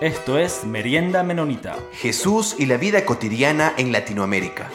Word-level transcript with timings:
Esto 0.00 0.38
es 0.38 0.64
Merienda 0.64 1.22
Menonita. 1.22 1.76
Jesús 1.92 2.56
y 2.58 2.64
la 2.64 2.78
vida 2.78 3.04
cotidiana 3.04 3.74
en 3.76 3.92
Latinoamérica. 3.92 4.70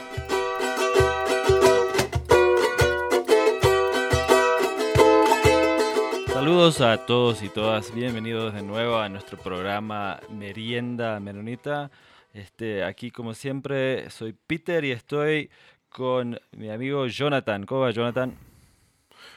Saludos 6.32 6.80
a 6.82 7.08
todos 7.08 7.42
y 7.42 7.50
todas, 7.50 7.92
bienvenidos 7.96 8.54
de 8.54 8.62
nuevo 8.62 8.98
a 8.98 9.10
nuestro 9.10 9.40
programa 9.40 10.20
Merienda 10.30 11.20
Menonita. 11.20 11.90
Este, 12.32 12.84
aquí 12.84 13.10
como 13.10 13.34
siempre 13.34 14.12
soy 14.12 14.34
Peter 14.34 14.86
y 14.86 14.92
estoy 14.92 15.50
con 15.90 16.40
mi 16.52 16.70
amigo 16.70 17.08
Jonathan. 17.08 17.66
¿Cómo 17.66 17.82
va 17.82 17.90
Jonathan? 17.90 18.45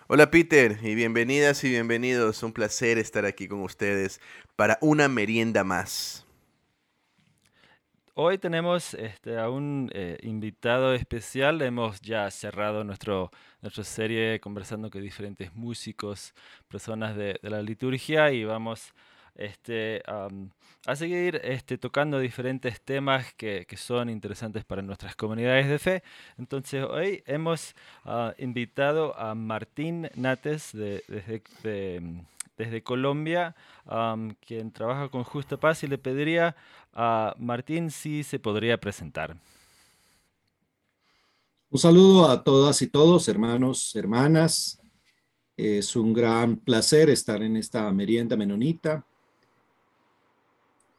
Hola 0.06 0.30
Peter 0.30 0.78
y 0.82 0.94
bienvenidas 0.94 1.62
y 1.64 1.70
bienvenidos. 1.70 2.42
Un 2.42 2.52
placer 2.52 2.98
estar 2.98 3.24
aquí 3.24 3.48
con 3.48 3.62
ustedes 3.62 4.20
para 4.56 4.78
una 4.80 5.08
merienda 5.08 5.64
más. 5.64 6.26
Hoy 8.14 8.38
tenemos 8.38 8.94
este, 8.94 9.38
a 9.38 9.48
un 9.48 9.90
eh, 9.92 10.18
invitado 10.22 10.92
especial. 10.94 11.62
Hemos 11.62 12.00
ya 12.00 12.30
cerrado 12.30 12.82
nuestro, 12.82 13.30
nuestra 13.62 13.84
serie 13.84 14.40
conversando 14.40 14.90
con 14.90 15.02
diferentes 15.02 15.54
músicos, 15.54 16.34
personas 16.66 17.16
de, 17.16 17.38
de 17.40 17.50
la 17.50 17.62
liturgia 17.62 18.32
y 18.32 18.44
vamos 18.44 18.92
este, 19.38 20.02
a 20.86 20.96
seguir 20.96 21.40
este, 21.44 21.78
tocando 21.78 22.18
diferentes 22.18 22.80
temas 22.80 23.32
que, 23.34 23.66
son 23.76 24.10
interesantes 24.10 24.64
para 24.64 24.82
nuestras 24.82 25.14
comunidades 25.14 25.68
de 25.68 25.78
fe. 25.78 26.02
Entonces 26.36 26.84
hoy 26.84 27.22
hemos 27.26 27.74
ah, 28.04 28.34
invitado 28.38 29.18
a 29.18 29.34
Martín 29.34 30.10
Nates 30.16 30.72
de, 30.72 31.04
desde, 31.08 32.02
desde 32.56 32.82
Colombia, 32.82 33.54
quien 34.44 34.72
trabaja 34.72 35.08
con 35.08 35.24
Justa 35.24 35.56
Paz, 35.56 35.84
y 35.84 35.86
le 35.86 35.98
pediría 35.98 36.56
a 36.92 37.34
Martín 37.38 37.90
si 37.90 38.24
se 38.24 38.38
podría 38.38 38.78
presentar. 38.78 39.36
Un 41.70 41.78
saludo 41.78 42.28
a 42.28 42.42
todas 42.42 42.80
y 42.82 42.86
todos, 42.86 43.28
hermanos, 43.28 43.94
hermanas. 43.94 44.80
Es 45.56 45.96
un 45.96 46.14
gran 46.14 46.56
placer 46.56 47.10
estar 47.10 47.42
en 47.42 47.56
esta 47.56 47.92
merienda 47.92 48.36
menonita 48.36 49.04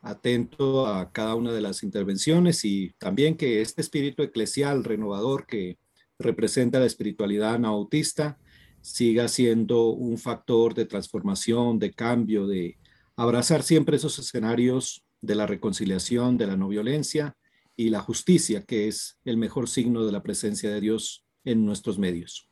atento 0.02 0.88
a 0.88 1.12
cada 1.12 1.36
una 1.36 1.52
de 1.52 1.62
las 1.62 1.84
intervenciones 1.84 2.64
y 2.66 2.94
también 2.98 3.36
que 3.36 3.62
este 3.62 3.82
espíritu 3.82 4.24
eclesial 4.24 4.84
renovador 4.84 5.46
que 5.46 5.78
representa 6.18 6.80
la 6.80 6.86
espiritualidad 6.86 7.56
anabautista 7.56 8.38
siga 8.82 9.28
siendo 9.28 9.90
un 9.90 10.18
factor 10.18 10.74
de 10.74 10.86
transformación, 10.86 11.80
de 11.80 11.92
cambio, 11.92 12.48
de 12.48 12.78
abrazar 13.16 13.64
siempre 13.64 13.98
esos 13.98 14.18
escenarios 14.20 15.04
de 15.22 15.36
la 15.36 15.46
reconciliación, 15.46 16.38
de 16.38 16.48
la 16.48 16.56
no 16.56 16.70
violencia 16.70 17.36
y 17.76 17.90
la 17.90 18.00
justicia, 18.00 18.64
que 18.64 18.88
es 18.88 19.18
el 19.26 19.38
mejor 19.38 19.70
signo 19.70 20.06
de 20.06 20.12
la 20.12 20.24
presencia 20.24 20.70
de 20.70 20.82
Dios 20.82 21.26
en 21.44 21.66
nuestros 21.66 22.00
medios. 22.00 22.49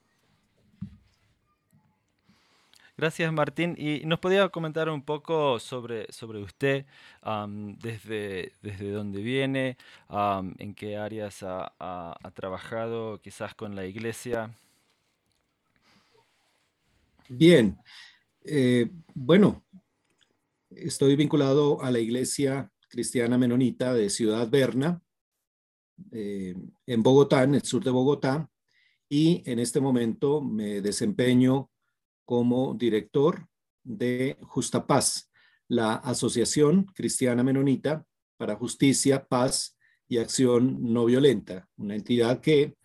Gracias, 3.00 3.32
Martín. 3.32 3.76
¿Y 3.78 4.02
nos 4.06 4.18
podía 4.18 4.50
comentar 4.50 4.90
un 4.90 5.04
poco 5.04 5.60
sobre, 5.60 6.12
sobre 6.12 6.40
usted, 6.40 6.88
desde, 7.80 8.54
desde 8.64 8.90
dónde 8.90 9.22
viene, 9.22 9.78
en 10.58 10.74
qué 10.74 10.98
áreas 10.98 11.44
ha, 11.44 12.18
trabajado 12.34 13.22
quizás 13.22 13.54
con 13.54 13.76
la 13.76 13.86
iglesia? 13.86 14.52
Bien, 17.30 17.78
eh, 18.44 18.90
bueno, 19.14 19.64
estoy 20.72 21.16
vinculado 21.16 21.80
a 21.84 21.92
la 21.92 22.00
iglesia 22.00 22.72
cristiana 22.88 23.38
menonita 23.38 23.94
de 23.94 24.10
Ciudad 24.10 24.50
Berna, 24.50 25.00
eh, 26.12 26.56
en 26.88 27.04
Bogotá, 27.04 27.44
en 27.44 27.54
el 27.56 27.62
sur 27.62 27.84
de 27.84 27.92
Bogotá, 27.92 28.50
y 29.08 29.44
en 29.46 29.60
este 29.60 29.80
momento 29.80 30.42
me 30.42 30.82
desempeño 30.82 31.70
como 32.28 32.74
director 32.74 33.48
de 33.86 34.38
Justa 34.42 34.86
Paz, 34.86 35.32
la 35.70 35.94
Asociación 35.94 36.84
Cristiana 36.94 37.42
Menonita 37.42 38.06
para 38.36 38.58
Justicia, 38.58 39.26
Paz 39.26 39.78
y 40.10 40.18
Acción 40.18 40.78
No 40.82 41.06
Violenta, 41.06 41.70
una 41.78 41.96
entidad 41.96 42.42
que 42.42 42.76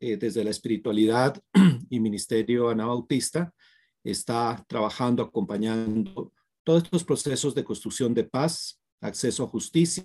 eh, 0.00 0.16
desde 0.16 0.42
la 0.42 0.50
espiritualidad 0.50 1.40
y 1.90 2.00
Ministerio 2.00 2.70
Anabautista 2.70 3.54
está 4.02 4.64
trabajando, 4.68 5.22
acompañando 5.22 6.32
todos 6.64 6.82
estos 6.82 7.04
procesos 7.04 7.54
de 7.54 7.62
construcción 7.62 8.12
de 8.12 8.24
paz, 8.24 8.80
acceso 9.00 9.44
a 9.44 9.48
justicia, 9.48 10.04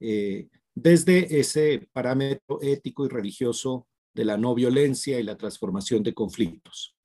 eh, 0.00 0.48
desde 0.74 1.40
ese 1.40 1.88
parámetro 1.94 2.60
ético 2.60 3.06
y 3.06 3.08
religioso 3.08 3.88
de 4.12 4.26
la 4.26 4.36
no 4.36 4.54
violencia 4.54 5.18
y 5.18 5.22
la 5.22 5.38
transformación 5.38 6.02
de 6.02 6.12
conflictos. 6.12 6.95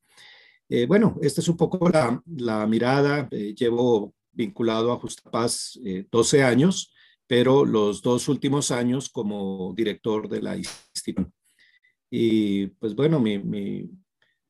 Eh, 0.74 0.86
bueno, 0.86 1.18
esta 1.22 1.42
es 1.42 1.50
un 1.50 1.58
poco 1.58 1.90
la, 1.90 2.66
mirada. 2.66 3.28
Eh, 3.32 3.54
llevo 3.54 4.14
vinculado 4.32 4.94
a 4.94 5.00
Justa 5.00 5.30
Paz 5.30 5.78
12 6.10 6.38
eh, 6.38 6.44
años, 6.44 6.94
pero 7.28 7.66
los 7.66 8.02
dos 8.02 8.30
últimos 8.30 8.72
años 8.72 9.10
como 9.10 9.74
director 9.76 10.30
de 10.30 10.42
la 10.42 10.56
institución. 10.56 11.34
Y 12.10 12.68
pues 12.68 12.96
bueno, 12.96 13.20
mi, 13.20 13.90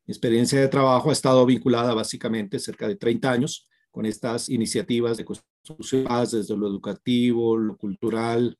experiencia 0.05 0.59
de 0.59 0.67
trabajo 0.67 1.09
ha 1.09 1.13
estado 1.13 1.43
vinculada 1.43 1.95
básicamente 1.95 2.59
cerca 2.59 2.87
de 2.87 2.97
30 2.97 3.31
años 3.31 3.67
con 3.89 4.05
estas 4.05 4.47
iniciativas 4.47 5.17
de 5.17 5.25
construcción 5.25 6.05
desde 6.31 6.55
lo 6.55 6.67
educativo, 6.67 7.57
lo 7.57 7.77
cultural, 7.77 8.57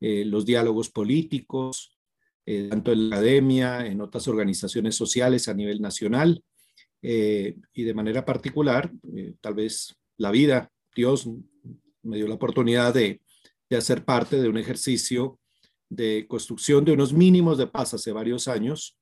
los 0.00 0.46
diálogos 0.46 0.90
políticos, 0.90 1.98
tanto 2.44 2.92
en 2.92 3.10
la 3.10 3.16
academia, 3.16 3.86
en 3.86 4.00
otras 4.00 4.28
organizaciones 4.28 4.94
sociales 4.94 5.48
a 5.48 5.54
nivel 5.54 5.80
nacional 5.82 6.42
eh, 7.06 7.54
y 7.74 7.82
de 7.84 7.92
manera 7.92 8.24
particular, 8.24 8.90
eh, 9.14 9.34
tal 9.42 9.52
vez 9.52 9.94
la 10.16 10.30
vida, 10.30 10.72
Dios 10.96 11.28
me 12.02 12.16
dio 12.16 12.26
la 12.26 12.36
oportunidad 12.36 12.94
de, 12.94 13.20
de, 13.68 13.76
hacer 13.76 14.06
parte 14.06 14.40
de 14.40 14.48
un 14.48 14.56
ejercicio 14.56 15.38
de 15.90 16.24
construcción 16.26 16.82
de 16.82 16.92
unos 16.92 17.12
mínimos 17.12 17.58
de 17.58 17.66
paz 17.66 17.92
hace 17.92 18.10
varios 18.10 18.48
años, 18.48 18.96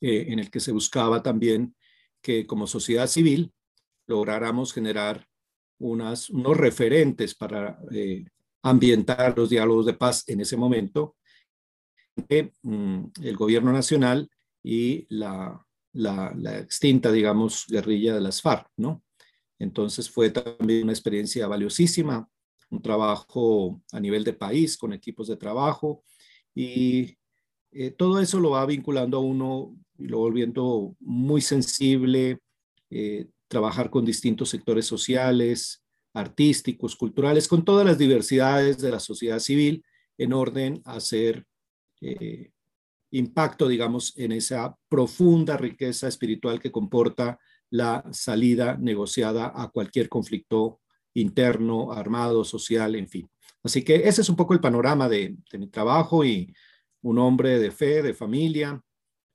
eh, 0.00 0.26
en 0.30 0.40
el 0.40 0.50
que 0.50 0.58
se 0.58 0.72
buscaba 0.72 1.22
también 1.22 1.76
que 2.20 2.48
como 2.48 2.66
sociedad 2.66 3.06
civil 3.06 3.52
lográramos 4.08 4.72
generar 4.72 5.28
unas, 5.78 6.30
unos 6.30 6.56
referentes 6.56 7.36
para 7.36 7.78
ambientar 8.60 9.38
los 9.38 9.50
diálogos 9.50 9.86
de 9.86 9.94
paz 9.94 10.28
en 10.28 10.40
ese 10.40 10.56
momento, 10.56 11.14
mm, 12.62 13.04
el 13.22 13.36
gobierno 13.36 13.72
nacional 13.72 14.28
y 14.64 15.06
la 15.08 15.64
la, 15.92 16.32
extinta, 16.58 17.10
digamos, 17.12 17.66
guerrilla 17.68 18.14
de 18.14 18.20
las 18.20 18.40
FARC, 18.42 18.68
¿no? 18.76 19.02
Entonces 19.58 20.08
fue 20.08 20.30
también 20.30 20.84
una 20.84 20.92
experiencia 20.92 21.46
valiosísima, 21.46 22.28
un 22.70 22.82
trabajo 22.82 23.82
a 23.92 24.00
nivel 24.00 24.24
de 24.24 24.32
país 24.32 24.76
con 24.76 24.92
equipos 24.92 25.28
de 25.28 25.36
trabajo 25.36 26.02
y 26.54 27.16
eh, 27.72 27.90
todo 27.90 28.20
eso 28.20 28.40
lo 28.40 28.50
va 28.50 28.64
vinculando 28.64 29.18
a 29.18 29.20
uno 29.20 29.76
y 29.98 30.06
lo 30.06 30.18
volviendo 30.18 30.96
muy 31.00 31.40
sensible, 31.40 32.38
eh, 32.90 33.26
trabajar 33.48 33.90
con 33.90 34.04
distintos 34.04 34.48
sectores 34.48 34.86
sociales, 34.86 35.84
artísticos, 36.14 36.96
culturales, 36.96 37.46
con 37.48 37.64
todas 37.64 37.86
las 37.86 37.98
diversidades 37.98 38.78
de 38.78 38.90
la 38.90 39.00
sociedad 39.00 39.38
civil 39.38 39.84
en 40.18 40.32
orden 40.32 40.80
a 40.84 40.94
hacer 40.94 41.44
eh, 42.00 42.50
impacto, 43.12 43.68
digamos, 43.68 44.16
en 44.16 44.32
esa 44.32 44.76
profunda 44.88 45.56
riqueza 45.56 46.08
espiritual 46.08 46.60
que 46.60 46.70
comporta 46.70 47.38
la 47.70 48.04
salida 48.12 48.76
negociada 48.76 49.52
a 49.54 49.68
cualquier 49.70 50.08
conflicto 50.08 50.80
interno, 51.14 51.92
armado, 51.92 52.44
social, 52.44 52.94
en 52.94 53.08
fin. 53.08 53.30
Así 53.62 53.82
que 53.82 54.08
ese 54.08 54.22
es 54.22 54.28
un 54.28 54.36
poco 54.36 54.54
el 54.54 54.60
panorama 54.60 55.08
de, 55.08 55.36
mi 55.58 55.68
trabajo 55.68 56.24
y 56.24 56.54
un 57.02 57.18
hombre 57.18 57.58
de 57.58 57.70
fe, 57.70 58.02
de 58.02 58.14
familia, 58.14 58.80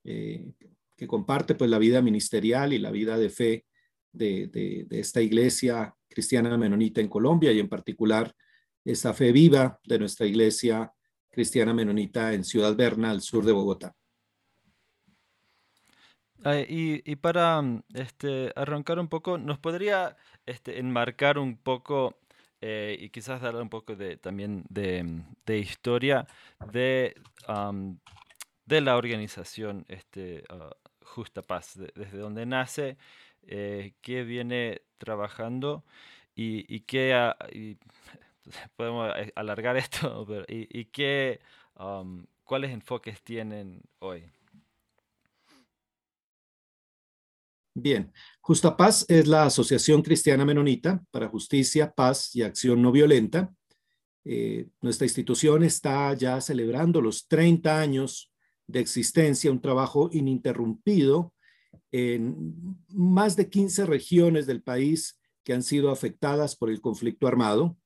eh, 0.03 0.51
que 0.95 1.07
comparte 1.07 1.55
pues 1.55 1.69
la 1.69 1.77
vida 1.77 2.01
ministerial 2.01 2.73
y 2.73 2.79
la 2.79 2.91
vida 2.91 3.17
de 3.17 3.29
fe 3.29 3.65
de, 4.11 4.47
de, 4.47 5.00
esta 5.00 5.21
iglesia 5.21 5.94
cristiana 6.07 6.57
menonita 6.57 7.01
en 7.01 7.09
Colombia 7.09 7.51
y 7.51 7.59
en 7.59 7.67
particular 7.67 8.33
esta 8.85 9.13
fe 9.13 9.31
viva 9.31 9.79
de 9.83 10.00
nuestra 10.00 10.25
iglesia 10.25 10.91
cristiana 11.35 11.73
menonita 11.73 12.33
en 12.33 12.43
Ciudad 12.43 12.75
Berna, 12.75 13.11
al 13.11 13.21
sur 13.21 13.45
de 13.45 13.51
Bogotá. 13.51 13.93
y, 16.67 17.15
para 17.17 17.61
mm, 17.61 17.83
este, 17.93 18.51
arrancar 18.55 18.99
un 18.99 19.07
poco, 19.07 19.37
¿nos 19.37 19.59
podría 19.59 20.15
este, 20.45 20.79
enmarcar 20.79 21.37
un 21.37 21.57
poco 21.57 22.17
eh, 22.61 22.97
y 22.99 23.09
quizás 23.09 23.41
dar 23.41 23.55
un 23.57 23.69
poco 23.69 23.95
de, 23.95 24.17
también 24.17 24.63
de, 24.69 25.03
mm, 25.03 25.51
historia 25.51 26.25
de, 26.71 27.15
de 28.65 28.81
la 28.81 28.97
organización 28.97 29.85
este, 29.88 30.43
ah, 30.49 30.71
Justa 31.03 31.41
Paz, 31.41 31.77
desde 31.95 32.17
donde 32.17 32.45
nace, 32.45 32.97
eh, 33.43 33.93
qué 34.01 34.23
viene 34.23 34.81
trabajando 34.97 35.83
y, 36.35 36.81
qué, 36.81 37.13
ah, 37.13 37.38
podemos 38.75 39.12
eh, 39.18 39.31
alargar 39.36 39.77
esto, 39.77 40.25
y, 40.47 40.86
qué, 40.86 41.39
um, 41.80 42.25
cuáles 42.44 42.71
enfoques 42.71 43.21
tienen 43.21 43.81
hoy. 44.00 44.24
Bien, 47.77 48.13
Justa 48.39 48.77
Paz 48.77 49.06
es 49.09 49.27
la 49.27 49.44
Asociación 49.44 50.01
Cristiana 50.01 50.45
Menonita 50.45 51.03
para 51.12 51.27
Justicia, 51.27 51.92
Paz 51.92 52.33
y 52.33 52.42
Acción 52.42 52.81
No 52.81 52.92
Violenta. 52.94 53.53
Eh, 54.24 54.69
nuestra 54.81 55.06
institución 55.06 55.62
está 55.62 56.13
ya 56.13 56.39
celebrando 56.39 57.01
los 57.01 57.27
30 57.27 57.77
años 57.77 58.31
de 58.65 58.80
existencia, 58.80 59.51
un 59.51 59.62
trabajo 59.62 60.09
ininterrumpido 60.12 61.33
en 61.91 62.77
más 62.88 63.36
de 63.36 63.50
15 63.50 63.86
regiones 63.86 64.48
del 64.48 64.63
país 64.63 65.19
que 65.44 65.53
han 65.53 65.62
sido 65.62 65.91
afectadas 65.91 66.56
por 66.56 66.69
el 66.69 66.80
conflicto 66.80 67.27
armado 67.27 67.77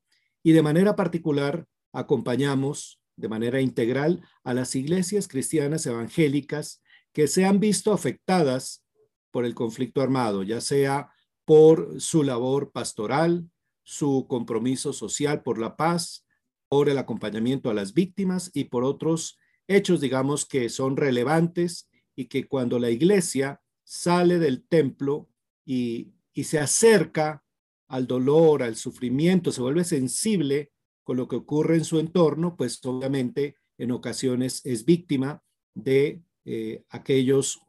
y 0.44 0.52
de 0.52 0.62
manera 0.62 0.96
particular 0.96 1.66
acompañamos 1.92 3.00
de 3.16 3.30
manera 3.30 3.62
integral 3.62 4.22
a 4.44 4.54
las 4.54 4.76
iglesias 4.76 5.28
cristianas 5.28 5.86
evangélicas 5.86 6.82
que 7.12 7.28
se 7.28 7.46
han 7.46 7.60
visto 7.60 7.92
afectadas 7.92 8.86
por 9.32 9.46
el 9.46 9.56
conflicto 9.56 10.02
armado, 10.02 10.44
ya 10.44 10.62
sea 10.62 11.12
por 11.46 12.00
su 12.00 12.24
labor 12.24 12.72
pastoral, 12.72 13.50
su 13.84 14.28
compromiso 14.30 14.94
social 14.94 15.42
por 15.42 15.60
la 15.60 15.76
paz, 15.76 16.26
por 16.70 16.90
el 16.90 16.98
acompañamiento 16.98 17.70
a 17.70 17.74
las 17.74 17.94
víctimas 17.94 18.52
y 18.54 18.66
por 18.66 18.84
otros 18.84 19.38
hechos, 19.68 20.00
digamos, 20.00 20.46
que 20.46 20.70
son 20.70 20.96
relevantes 20.96 21.90
y 22.16 22.26
que 22.26 22.48
cuando 22.48 22.80
la 22.80 22.90
iglesia 22.90 23.62
sale 23.84 24.38
del 24.38 24.68
templo 24.68 25.28
y, 25.66 26.14
y 26.34 26.44
se 26.44 26.60
acerca 26.60 27.44
al 27.90 28.08
dolor, 28.08 28.64
al 28.64 28.76
sufrimiento, 28.76 29.52
se 29.52 29.62
vuelve 29.62 29.84
sensible 29.84 30.72
con 31.04 31.18
lo 31.18 31.28
que 31.28 31.36
ocurre 31.36 31.76
en 31.76 31.84
su 31.84 32.00
entorno, 32.00 32.56
pues 32.56 32.80
obviamente 32.86 33.56
en 33.80 33.92
ocasiones 33.92 34.62
es 34.64 34.86
víctima 34.86 35.42
de 35.74 36.22
eh, 36.46 36.84
aquellos 36.90 37.62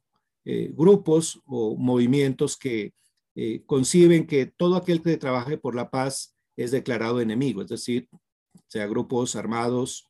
eh, 0.44 0.70
grupos 0.74 1.40
o 1.46 1.74
movimientos 1.76 2.56
que 2.56 2.92
eh, 3.34 3.62
conciben 3.64 4.26
que 4.26 4.46
todo 4.46 4.76
aquel 4.76 5.02
que 5.02 5.16
trabaje 5.16 5.56
por 5.56 5.74
la 5.74 5.90
paz 5.90 6.36
es 6.56 6.70
declarado 6.70 7.20
enemigo, 7.20 7.62
es 7.62 7.68
decir, 7.68 8.08
sea 8.66 8.86
grupos 8.86 9.34
armados 9.36 10.06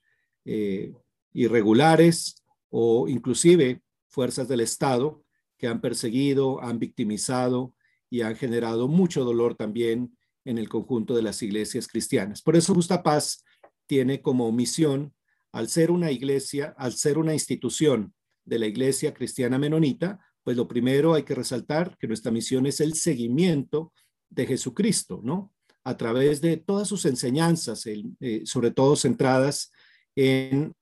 irregulares 1.32 2.42
o 2.70 3.06
inclusive 3.06 3.82
fuerzas 4.08 4.48
del 4.48 4.60
Estado 4.60 5.22
que 5.58 5.68
han 5.68 5.80
perseguido, 5.80 6.60
han 6.60 6.80
victimizado 6.80 7.74
y 8.10 8.22
han 8.22 8.36
generado 8.36 8.88
mucho 8.88 9.24
dolor 9.24 9.54
también 9.54 10.16
en 10.44 10.58
el 10.58 10.68
conjunto 10.68 11.14
de 11.14 11.22
las 11.22 11.42
iglesias 11.42 11.86
cristianas. 11.86 12.42
Por 12.42 12.56
eso 12.56 12.74
Justa 12.74 13.02
Paz 13.02 13.44
tiene 13.86 14.20
como 14.20 14.50
misión, 14.52 15.14
al 15.52 15.68
ser 15.68 15.90
una 15.90 16.10
iglesia, 16.10 16.74
al 16.76 16.92
ser 16.92 17.18
una 17.18 17.32
institución 17.32 18.14
de 18.44 18.58
la 18.58 18.66
iglesia 18.66 19.14
cristiana 19.14 19.58
menonita, 19.58 20.18
pues 20.42 20.56
lo 20.56 20.66
primero 20.66 21.14
hay 21.14 21.22
que 21.22 21.34
resaltar 21.34 21.96
que 21.98 22.08
nuestra 22.08 22.32
misión 22.32 22.66
es 22.66 22.80
el 22.80 22.94
seguimiento 22.94 23.92
de 24.28 24.46
Jesucristo, 24.46 25.20
¿no? 25.22 25.52
A 25.84 25.96
través 25.96 26.40
de 26.40 26.56
todas 26.56 26.88
sus 26.88 27.04
enseñanzas, 27.04 27.84
eh, 27.86 28.42
sobre 28.44 28.70
todo 28.70 28.96
centradas 28.96 29.72
en 30.14 30.74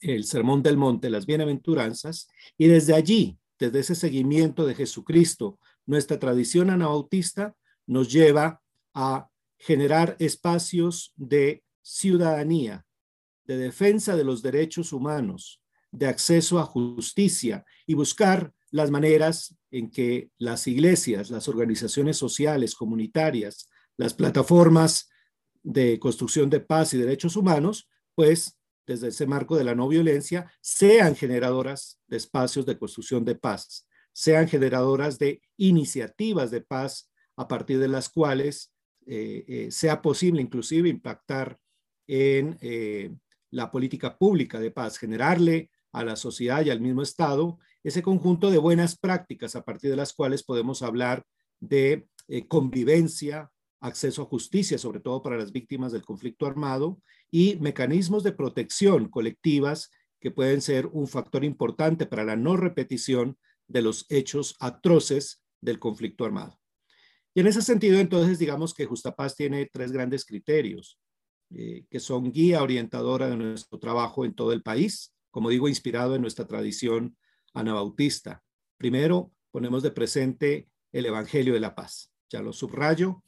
el 0.00 0.24
Sermón 0.24 0.62
del 0.62 0.76
Monte, 0.76 1.10
las 1.10 1.26
bienaventuranzas, 1.26 2.28
y 2.58 2.66
desde 2.66 2.94
allí, 2.94 3.38
desde 3.58 3.80
ese 3.80 3.94
seguimiento 3.94 4.66
de 4.66 4.74
Jesucristo, 4.74 5.58
nuestra 5.86 6.18
tradición 6.18 6.70
anabautista 6.70 7.56
nos 7.86 8.12
lleva 8.12 8.62
a 8.94 9.30
generar 9.58 10.16
espacios 10.18 11.12
de 11.16 11.62
ciudadanía, 11.82 12.84
de 13.44 13.56
defensa 13.56 14.16
de 14.16 14.24
los 14.24 14.42
derechos 14.42 14.92
humanos, 14.92 15.62
de 15.92 16.06
acceso 16.06 16.58
a 16.58 16.64
justicia 16.64 17.64
y 17.86 17.94
buscar 17.94 18.52
las 18.70 18.90
maneras 18.90 19.56
en 19.70 19.90
que 19.90 20.30
las 20.38 20.66
iglesias, 20.66 21.30
las 21.30 21.48
organizaciones 21.48 22.16
sociales, 22.16 22.74
comunitarias, 22.74 23.68
las 23.96 24.12
plataformas 24.12 25.08
de 25.62 25.98
construcción 25.98 26.50
de 26.50 26.60
paz 26.60 26.92
y 26.92 26.98
derechos 26.98 27.36
humanos, 27.36 27.88
pues 28.14 28.58
desde 28.86 29.08
ese 29.08 29.26
marco 29.26 29.56
de 29.56 29.64
la 29.64 29.74
no 29.74 29.88
violencia, 29.88 30.52
sean 30.60 31.16
generadoras 31.16 32.00
de 32.06 32.16
espacios 32.16 32.66
de 32.66 32.78
construcción 32.78 33.24
de 33.24 33.34
paz, 33.34 33.86
sean 34.16 34.48
generadoras 34.48 35.18
de 35.18 35.42
iniciativas 35.58 36.50
de 36.50 36.62
paz 36.62 37.12
a 37.36 37.46
partir 37.46 37.78
de 37.78 37.88
las 37.88 38.08
cuales 38.08 38.72
eh, 39.06 39.44
eh, 39.46 39.70
sea 39.70 40.00
posible 40.00 40.40
inclusive 40.40 40.88
impactar 40.88 41.58
en 42.06 42.56
eh, 42.62 43.14
la 43.50 43.70
política 43.70 44.16
pública 44.16 44.58
de 44.58 44.70
paz, 44.70 44.96
generarle 44.96 45.70
a 45.92 46.02
la 46.02 46.16
sociedad 46.16 46.64
y 46.64 46.70
al 46.70 46.80
mismo 46.80 47.02
Estado 47.02 47.58
ese 47.84 48.00
conjunto 48.00 48.50
de 48.50 48.56
buenas 48.56 48.98
prácticas 48.98 49.54
a 49.54 49.66
partir 49.66 49.90
de 49.90 49.96
las 49.96 50.14
cuales 50.14 50.42
podemos 50.42 50.80
hablar 50.80 51.22
de 51.60 52.08
convivencia, 52.48 53.50
acceso 53.80 54.22
a 54.22 54.26
justicia, 54.26 54.78
sobre 54.78 55.00
todo 55.00 55.22
para 55.22 55.36
las 55.36 55.52
víctimas 55.52 55.92
del 55.92 56.06
conflicto 56.06 56.46
armado, 56.46 57.02
y 57.30 57.56
mecanismos 57.56 58.24
de 58.24 58.32
protección 58.32 59.10
colectivas 59.10 59.90
que 60.20 60.30
pueden 60.30 60.62
ser 60.62 60.86
un 60.86 61.06
factor 61.06 61.44
importante 61.44 62.06
para 62.06 62.24
la 62.24 62.34
no 62.34 62.56
repetición 62.56 63.36
de 63.68 63.82
los 63.82 64.06
hechos 64.08 64.56
atroces 64.60 65.42
del 65.60 65.78
conflicto 65.78 66.24
armado. 66.24 66.58
Y 67.34 67.40
en 67.40 67.48
ese 67.48 67.62
sentido, 67.62 67.98
entonces, 67.98 68.38
digamos 68.38 68.72
que 68.72 68.86
Justapaz 68.86 69.34
tiene 69.34 69.66
tres 69.66 69.92
grandes 69.92 70.24
criterios, 70.24 70.98
eh, 71.54 71.84
que 71.90 72.00
son 72.00 72.32
guía 72.32 72.62
orientadora 72.62 73.28
de 73.28 73.36
nuestro 73.36 73.78
trabajo 73.78 74.24
en 74.24 74.34
todo 74.34 74.52
el 74.52 74.62
país, 74.62 75.14
como 75.30 75.50
digo, 75.50 75.68
inspirado 75.68 76.14
en 76.14 76.22
nuestra 76.22 76.46
tradición 76.46 77.16
anabautista. 77.52 78.42
Primero, 78.78 79.32
ponemos 79.50 79.82
de 79.82 79.90
presente 79.90 80.68
el 80.92 81.06
Evangelio 81.06 81.52
de 81.52 81.60
la 81.60 81.74
Paz. 81.74 82.10
Ya 82.30 82.40
lo 82.40 82.52
subrayo, 82.52 83.22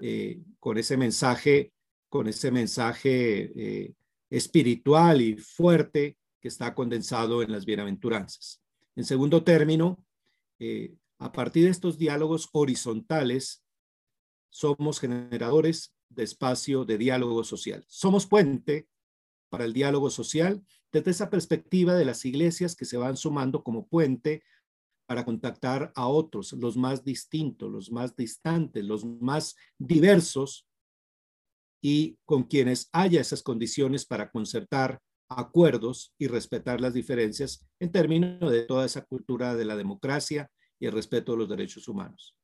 eh, 0.00 0.42
con 0.60 0.78
ese 0.78 0.96
mensaje, 0.96 1.72
con 2.08 2.28
ese 2.28 2.50
mensaje 2.50 3.50
eh, 3.56 3.94
espiritual 4.30 5.20
y 5.20 5.36
fuerte 5.36 6.18
que 6.40 6.48
está 6.48 6.74
condensado 6.74 7.42
en 7.42 7.50
las 7.50 7.64
bienaventuranzas. 7.64 8.62
En 8.98 9.04
segundo 9.04 9.44
término, 9.44 10.04
eh, 10.58 10.96
a 11.20 11.30
partir 11.30 11.66
de 11.66 11.70
estos 11.70 11.98
diálogos 11.98 12.48
horizontales, 12.50 13.64
somos 14.50 14.98
generadores 14.98 15.94
de 16.08 16.24
espacio 16.24 16.84
de 16.84 16.98
diálogo 16.98 17.44
social. 17.44 17.84
Somos 17.86 18.26
puente 18.26 18.88
para 19.50 19.66
el 19.66 19.72
diálogo 19.72 20.10
social 20.10 20.66
desde 20.90 21.12
esa 21.12 21.30
perspectiva 21.30 21.94
de 21.94 22.06
las 22.06 22.24
iglesias 22.24 22.74
que 22.74 22.86
se 22.86 22.96
van 22.96 23.16
sumando 23.16 23.62
como 23.62 23.86
puente 23.86 24.42
para 25.06 25.24
contactar 25.24 25.92
a 25.94 26.08
otros, 26.08 26.52
los 26.54 26.76
más 26.76 27.04
distintos, 27.04 27.70
los 27.70 27.92
más 27.92 28.16
distantes, 28.16 28.84
los 28.84 29.04
más 29.04 29.54
diversos, 29.78 30.66
y 31.80 32.18
con 32.24 32.42
quienes 32.42 32.88
haya 32.90 33.20
esas 33.20 33.44
condiciones 33.44 34.04
para 34.04 34.32
concertar 34.32 35.00
acuerdos 35.28 36.14
y 36.18 36.26
respetar 36.26 36.80
las 36.80 36.94
diferencias 36.94 37.66
en 37.80 37.92
términos 37.92 38.50
de 38.50 38.62
toda 38.62 38.86
esa 38.86 39.04
cultura 39.04 39.54
de 39.54 39.64
la 39.64 39.76
democracia 39.76 40.50
y 40.80 40.86
el 40.86 40.92
respeto 40.92 41.32
de 41.32 41.38
los 41.38 41.48
derechos 41.48 41.88
humanos. 41.88 42.36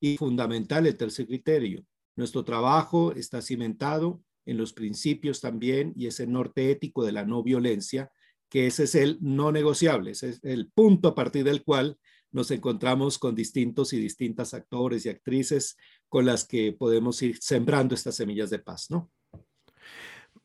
Y 0.00 0.16
fundamental 0.16 0.86
el 0.86 0.96
tercer 0.96 1.26
criterio, 1.26 1.84
nuestro 2.16 2.44
trabajo 2.44 3.12
está 3.12 3.40
cimentado 3.40 4.22
en 4.44 4.56
los 4.56 4.72
principios 4.72 5.40
también 5.40 5.92
y 5.96 6.06
ese 6.06 6.26
norte 6.26 6.70
ético 6.70 7.04
de 7.04 7.12
la 7.12 7.24
no 7.24 7.42
violencia 7.42 8.10
que 8.48 8.66
ese 8.66 8.84
es 8.84 8.94
el 8.94 9.18
no 9.22 9.50
negociable, 9.50 10.10
ese 10.10 10.30
es 10.30 10.40
el 10.42 10.70
punto 10.70 11.08
a 11.08 11.14
partir 11.14 11.44
del 11.44 11.62
cual 11.64 11.96
nos 12.32 12.50
encontramos 12.50 13.18
con 13.18 13.34
distintos 13.34 13.92
y 13.92 13.98
distintas 13.98 14.52
actores 14.52 15.06
y 15.06 15.08
actrices 15.08 15.76
con 16.08 16.26
las 16.26 16.46
que 16.46 16.72
podemos 16.72 17.22
ir 17.22 17.38
sembrando 17.40 17.94
estas 17.94 18.16
semillas 18.16 18.50
de 18.50 18.58
paz, 18.58 18.90
¿no? 18.90 19.10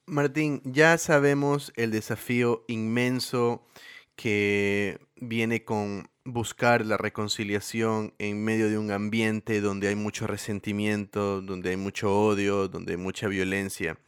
Martín, 0.07 0.61
ya 0.63 0.97
sabemos 0.97 1.73
el 1.75 1.91
desafío 1.91 2.63
inmenso 2.69 3.67
que 4.15 4.99
viene 5.17 5.65
con 5.65 6.09
buscar 6.23 6.85
la 6.85 6.95
reconciliación 6.95 8.13
en 8.17 8.41
medio 8.41 8.69
de 8.69 8.77
un 8.77 8.91
ambiente 8.91 9.59
donde 9.59 9.89
hay 9.89 9.95
mucho 9.95 10.25
resentimiento, 10.25 11.41
donde 11.41 11.71
hay 11.71 11.77
mucho 11.77 12.17
odio, 12.17 12.69
donde 12.69 12.93
hay 12.93 12.97
mucha 12.97 13.27
violencia. 13.27 13.99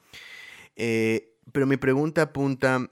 Eh, 0.78 1.36
pero 1.52 1.68
mi 1.68 1.76
pregunta 1.76 2.22
apunta 2.22 2.90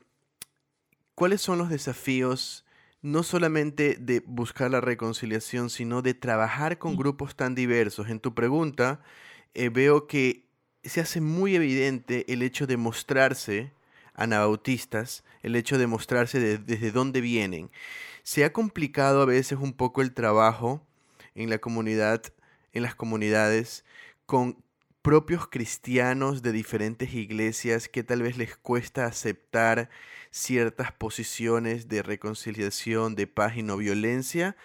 ¿cuáles 1.15 1.39
son 1.39 1.57
los 1.59 1.69
desafíos 1.69 2.65
no 3.01 3.23
solamente 3.23 3.95
de 3.99 4.21
buscar 4.25 4.69
la 4.69 4.81
reconciliación, 4.81 5.69
sino 5.69 6.01
de 6.01 6.13
trabajar 6.13 6.77
con 6.77 6.97
grupos 6.97 7.37
tan 7.37 7.55
diversos? 7.55 8.09
En 8.09 8.19
tu 8.19 8.35
pregunta 8.35 9.01
eh, 9.53 9.69
veo 9.69 10.07
que 10.07 10.46
se 10.83 11.01
hace 11.01 11.21
muy 11.21 11.55
evidente 11.55 12.25
el 12.31 12.41
hecho 12.41 12.67
de 12.67 12.77
mostrarse 12.77 13.71
anabautistas, 14.13 15.23
el 15.43 15.55
hecho 15.55 15.77
de 15.77 15.87
mostrarse 15.87 16.57
desde 16.57 16.91
dónde 16.91 17.21
vienen. 17.21 17.69
Se 18.23 18.43
ha 18.43 18.51
complicado 18.51 19.21
a 19.21 19.25
veces 19.25 19.59
un 19.59 19.73
poco 19.73 20.01
el 20.01 20.13
trabajo 20.13 20.85
en 21.35 21.49
la 21.49 21.59
comunidad, 21.59 22.23
en 22.73 22.83
las 22.83 22.95
comunidades, 22.95 23.85
con 24.25 24.57
propios 25.01 25.47
cristianos 25.47 26.41
de 26.41 26.51
diferentes 26.51 27.13
iglesias 27.13 27.87
que 27.87 28.03
tal 28.03 28.23
vez 28.23 28.37
les 28.37 28.57
cuesta 28.57 29.05
aceptar 29.05 29.89
ciertas 30.31 30.91
posiciones 30.91 31.87
de 31.87 32.03
reconciliación, 32.03 33.15
de 33.15 33.27
paz 33.27 33.55
y 33.55 33.63
no 33.63 33.77
violencia, 33.77 34.57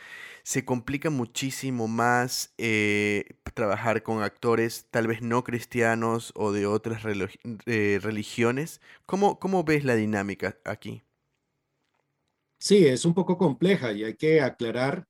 se 0.42 0.64
complica 0.64 1.10
muchísimo 1.10 1.86
más 1.86 2.52
eh, 2.58 3.36
trabajar 3.52 4.02
con 4.02 4.22
actores 4.22 4.86
tal 4.90 5.06
vez 5.06 5.22
no 5.22 5.44
cristianos 5.44 6.32
o 6.34 6.52
de 6.52 6.66
otras 6.66 7.02
eh, 7.66 7.98
religiones. 8.02 8.80
¿Cómo, 9.06 9.38
¿Cómo 9.38 9.64
ves 9.64 9.84
la 9.84 9.94
dinámica 9.94 10.58
aquí? 10.64 11.02
Sí, 12.58 12.86
es 12.86 13.04
un 13.04 13.14
poco 13.14 13.36
compleja 13.36 13.92
y 13.92 14.04
hay 14.04 14.14
que 14.14 14.40
aclarar 14.40 15.06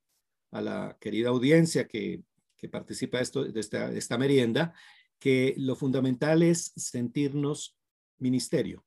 a 0.50 0.60
la 0.60 0.96
querida 1.00 1.28
audiencia 1.28 1.86
que, 1.86 2.22
participa 2.70 3.20
esto, 3.20 3.44
de, 3.44 3.58
esta, 3.58 3.90
de 3.90 3.98
esta 3.98 4.16
merienda 4.16 4.72
que 5.18 5.54
lo 5.56 5.74
fundamental 5.74 6.42
es 6.42 6.72
sentirnos 6.76 7.76
ministerio. 8.18 8.84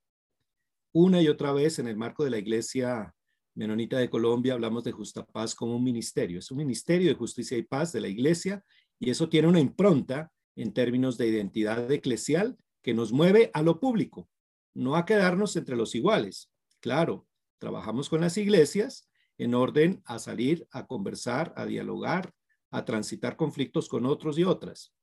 Una 0.94 1.22
y 1.22 1.28
otra 1.28 1.52
vez 1.52 1.80
en 1.80 1.88
el 1.88 1.98
marco 1.98 2.24
de 2.24 2.30
la 2.30 2.38
Iglesia 2.38 3.14
Menonita 3.56 3.98
de 3.98 4.10
Colombia 4.10 4.54
hablamos 4.54 4.84
de 4.84 4.92
Justa 4.92 5.26
Paz 5.26 5.56
como 5.56 5.76
un 5.76 5.84
ministerio. 5.84 6.40
Es 6.40 6.52
un 6.52 6.58
ministerio 6.58 7.08
de 7.08 7.16
justicia 7.16 7.58
y 7.58 7.64
paz 7.64 7.94
de 7.94 8.02
la 8.02 8.10
Iglesia 8.10 8.64
y 9.00 9.10
eso 9.10 9.30
tiene 9.30 9.48
una 9.48 9.60
impronta 9.60 10.32
en 10.56 10.74
términos 10.74 11.18
de 11.18 11.28
identidad 11.28 11.92
eclesial 11.92 12.58
que 12.82 12.94
nos 12.94 13.12
mueve 13.12 13.52
a 13.54 13.62
lo 13.62 13.80
público, 13.80 14.30
no 14.74 14.96
a 14.96 15.06
quedarnos 15.06 15.56
entre 15.56 15.76
los 15.76 15.96
iguales. 15.96 16.52
Claro, 16.80 17.28
trabajamos 17.58 18.10
con 18.10 18.22
las 18.22 18.38
iglesias 18.38 19.10
en 19.38 19.54
orden 19.54 20.02
a 20.06 20.20
salir 20.20 20.68
a 20.72 20.86
conversar, 20.86 21.54
a 21.58 21.66
dialogar, 21.66 22.34
a 22.72 22.86
transitar 22.86 23.36
conflictos 23.36 23.90
con 23.90 24.06
otros 24.06 24.38
y 24.38 24.44
otras. 24.44 24.94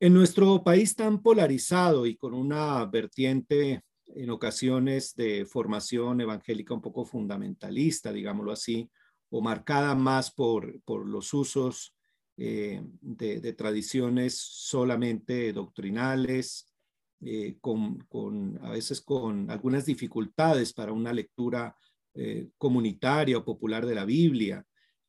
En 0.00 0.14
nuestro 0.14 0.62
país 0.62 0.94
tan 0.94 1.22
polarizado 1.22 2.06
y 2.06 2.16
con 2.16 2.32
una 2.32 2.84
vertiente 2.86 3.82
en 4.06 4.30
ocasiones 4.30 5.14
de 5.14 5.44
formación 5.44 6.20
evangélica 6.20 6.72
un 6.72 6.80
poco 6.80 7.04
fundamentalista, 7.04 8.12
digámoslo 8.12 8.52
así, 8.52 8.88
o 9.30 9.42
marcada 9.42 9.94
más 9.94 10.30
por, 10.30 10.80
por 10.82 11.06
los 11.06 11.34
usos 11.34 11.97
eh, 12.40 12.80
de, 13.00 13.52
tradiciones 13.54 14.36
solamente 14.36 15.52
doctrinales, 15.52 16.72
eh, 17.20 17.56
con, 17.60 18.60
a 18.62 18.70
veces 18.70 19.00
con 19.00 19.50
algunas 19.50 19.84
dificultades 19.84 20.72
para 20.72 20.92
una 20.92 21.12
lectura 21.12 21.76
eh, 22.14 22.50
comunitaria 22.56 23.38
o 23.38 23.44
popular 23.44 23.84
de 23.84 23.96
la 23.96 24.04
Biblia, 24.04 24.64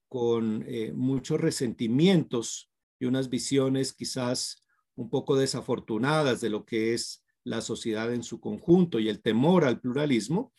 con 0.08 0.66
muchos 0.96 1.40
resentimientos 1.40 2.72
y 3.00 3.06
unas 3.06 3.30
visiones 3.30 3.94
quizás 3.94 4.64
un 4.96 5.12
poco 5.12 5.36
desafortunadas 5.36 6.42
de 6.42 6.50
lo 6.50 6.66
que 6.66 6.96
es 6.96 7.24
la 7.44 7.62
sociedad 7.62 8.12
en 8.12 8.24
su 8.24 8.40
conjunto 8.40 8.98
y 8.98 9.08
el 9.08 9.22
temor 9.22 9.66
al 9.66 9.80
pluralismo, 9.80 10.52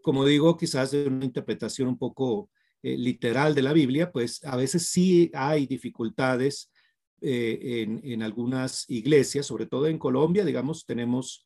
como 0.00 0.24
digo, 0.24 0.56
quizás 0.56 0.90
de 0.90 1.06
una 1.06 1.26
interpretación 1.26 1.86
un 1.86 1.98
poco 1.98 2.48
eh, 2.80 2.96
literal 2.96 3.56
de 3.56 3.62
la 3.62 3.72
Biblia, 3.72 4.12
pues 4.12 4.44
a 4.44 4.54
veces 4.54 4.88
sí 4.88 5.32
hay 5.34 5.66
dificultades 5.66 6.70
eh, 7.20 7.84
en, 8.04 8.22
algunas 8.22 8.88
iglesias, 8.88 9.46
sobre 9.46 9.66
todo 9.66 9.88
en 9.88 9.98
Colombia, 9.98 10.44
digamos, 10.44 10.86
tenemos 10.86 11.44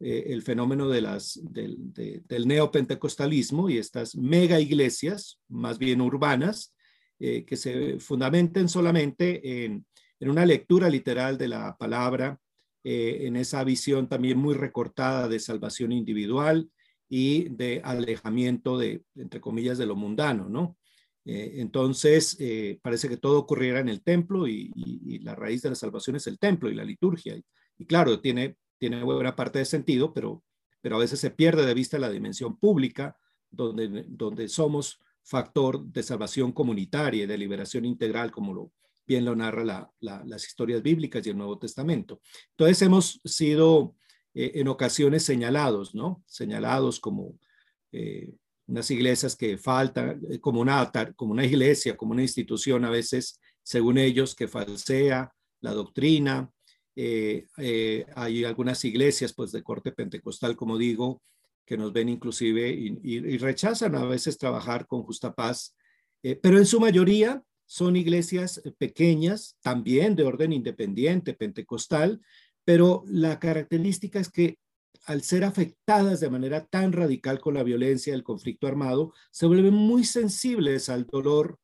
eh, 0.00 0.24
el 0.26 0.42
fenómeno 0.42 0.88
de 0.88 1.00
las, 1.00 1.38
del, 1.40 1.76
del 1.92 2.48
neopentecostalismo 2.48 3.70
y 3.70 3.78
estas 3.78 4.16
mega 4.16 4.58
iglesias, 4.58 5.38
más 5.48 5.78
bien 5.78 6.00
urbanas, 6.00 6.74
que 7.20 7.56
se 7.56 8.00
fundamenten 8.00 8.68
solamente 8.68 9.64
en, 9.64 9.86
una 10.18 10.44
lectura 10.44 10.90
literal 10.90 11.38
de 11.38 11.46
la 11.46 11.76
palabra 11.76 12.36
en 12.82 13.36
esa 13.36 13.62
visión 13.62 14.08
también 14.08 14.38
muy 14.38 14.54
recortada 14.54 15.28
de 15.28 15.38
salvación 15.38 15.92
individual 15.92 16.68
y 17.14 17.50
de 17.50 17.82
alejamiento 17.84 18.78
de, 18.78 19.04
entre 19.16 19.38
comillas, 19.38 19.76
de 19.76 19.84
lo 19.84 19.94
mundano, 19.94 20.48
¿no? 20.48 20.78
Eh, 21.26 21.56
entonces, 21.58 22.38
eh, 22.40 22.80
parece 22.80 23.06
que 23.06 23.18
todo 23.18 23.38
ocurriera 23.38 23.80
en 23.80 23.90
el 23.90 24.02
templo 24.02 24.48
y, 24.48 24.72
la 25.22 25.34
raíz 25.34 25.60
de 25.60 25.68
la 25.68 25.74
salvación 25.74 26.16
es 26.16 26.26
el 26.26 26.38
templo 26.38 26.70
y 26.70 26.74
la 26.74 26.84
liturgia. 26.84 27.38
Y, 27.76 27.84
claro, 27.84 28.18
tiene, 28.18 28.56
tiene 28.78 29.02
buena 29.02 29.36
parte 29.36 29.58
de 29.58 29.66
sentido, 29.66 30.14
pero, 30.14 30.42
pero 30.80 30.96
a 30.96 31.00
veces 31.00 31.20
se 31.20 31.30
pierde 31.30 31.66
de 31.66 31.74
vista 31.74 31.98
la 31.98 32.08
dimensión 32.08 32.56
pública, 32.58 33.14
donde, 33.50 34.06
donde 34.08 34.48
somos 34.48 34.98
factor 35.22 35.84
de 35.84 36.02
salvación 36.02 36.50
comunitaria 36.52 37.24
y 37.24 37.26
de 37.26 37.36
liberación 37.36 37.84
integral, 37.84 38.30
como 38.30 38.54
lo, 38.54 38.72
bien 39.06 39.26
lo 39.26 39.36
narra 39.36 39.92
las 40.00 40.46
historias 40.46 40.82
bíblicas 40.82 41.26
y 41.26 41.28
el 41.28 41.36
Nuevo 41.36 41.58
Testamento. 41.58 42.22
Entonces 42.52 42.80
hemos 42.80 43.20
sido 43.22 43.96
eh, 44.34 44.52
en 44.54 44.68
ocasiones 44.68 45.24
señalados, 45.24 45.94
¿no? 45.94 46.22
Señalados 46.26 47.00
como 47.00 47.38
eh, 47.92 48.32
unas 48.66 48.90
iglesias 48.90 49.36
que 49.36 49.58
faltan, 49.58 50.20
eh, 50.30 50.40
como 50.40 50.60
una, 50.60 50.90
como 51.16 51.32
una 51.32 51.44
iglesia, 51.44 51.96
como 51.96 52.12
una 52.12 52.22
institución 52.22 52.84
a 52.84 52.90
veces, 52.90 53.40
según 53.62 53.98
ellos, 53.98 54.34
que 54.34 54.48
falsea 54.48 55.32
la 55.60 55.72
doctrina. 55.72 56.50
hay 56.96 58.44
algunas 58.44 58.84
iglesias, 58.84 59.32
pues, 59.32 59.52
de 59.52 59.62
corte 59.62 59.92
pentecostal, 59.92 60.56
como 60.56 60.76
digo, 60.76 61.22
que 61.64 61.76
nos 61.76 61.92
ven 61.92 62.08
inclusive 62.08 62.70
y, 62.70 62.98
y 63.04 63.38
rechazan 63.38 63.94
a 63.94 64.04
veces 64.04 64.36
trabajar 64.36 64.86
con 64.86 65.02
justa 65.04 65.32
paz, 65.32 65.76
pero 66.42 66.58
en 66.58 66.66
su 66.66 66.80
mayoría 66.80 67.42
son 67.72 67.96
iglesias 67.96 68.60
eh, 68.66 68.72
pequeñas, 68.76 69.56
también 69.62 70.14
de 70.14 70.24
orden 70.24 70.52
independiente, 70.52 71.32
pentecostal, 71.32 72.20
pero 72.64 73.04
la 73.06 73.38
característica 73.38 74.20
es 74.20 74.30
que 74.30 74.58
al 75.06 75.22
ser 75.22 75.44
afectadas 75.44 76.20
de 76.20 76.30
manera 76.30 76.64
tan 76.66 76.92
radical 76.92 77.40
con 77.40 77.54
la 77.54 77.62
violencia 77.62 78.12
del 78.12 78.22
conflicto 78.22 78.66
armado, 78.66 79.12
se 79.30 79.46
vuelven 79.46 79.74
muy 79.74 80.04
sensibles 80.04 80.88
al 80.88 81.06
dolor 81.06 81.58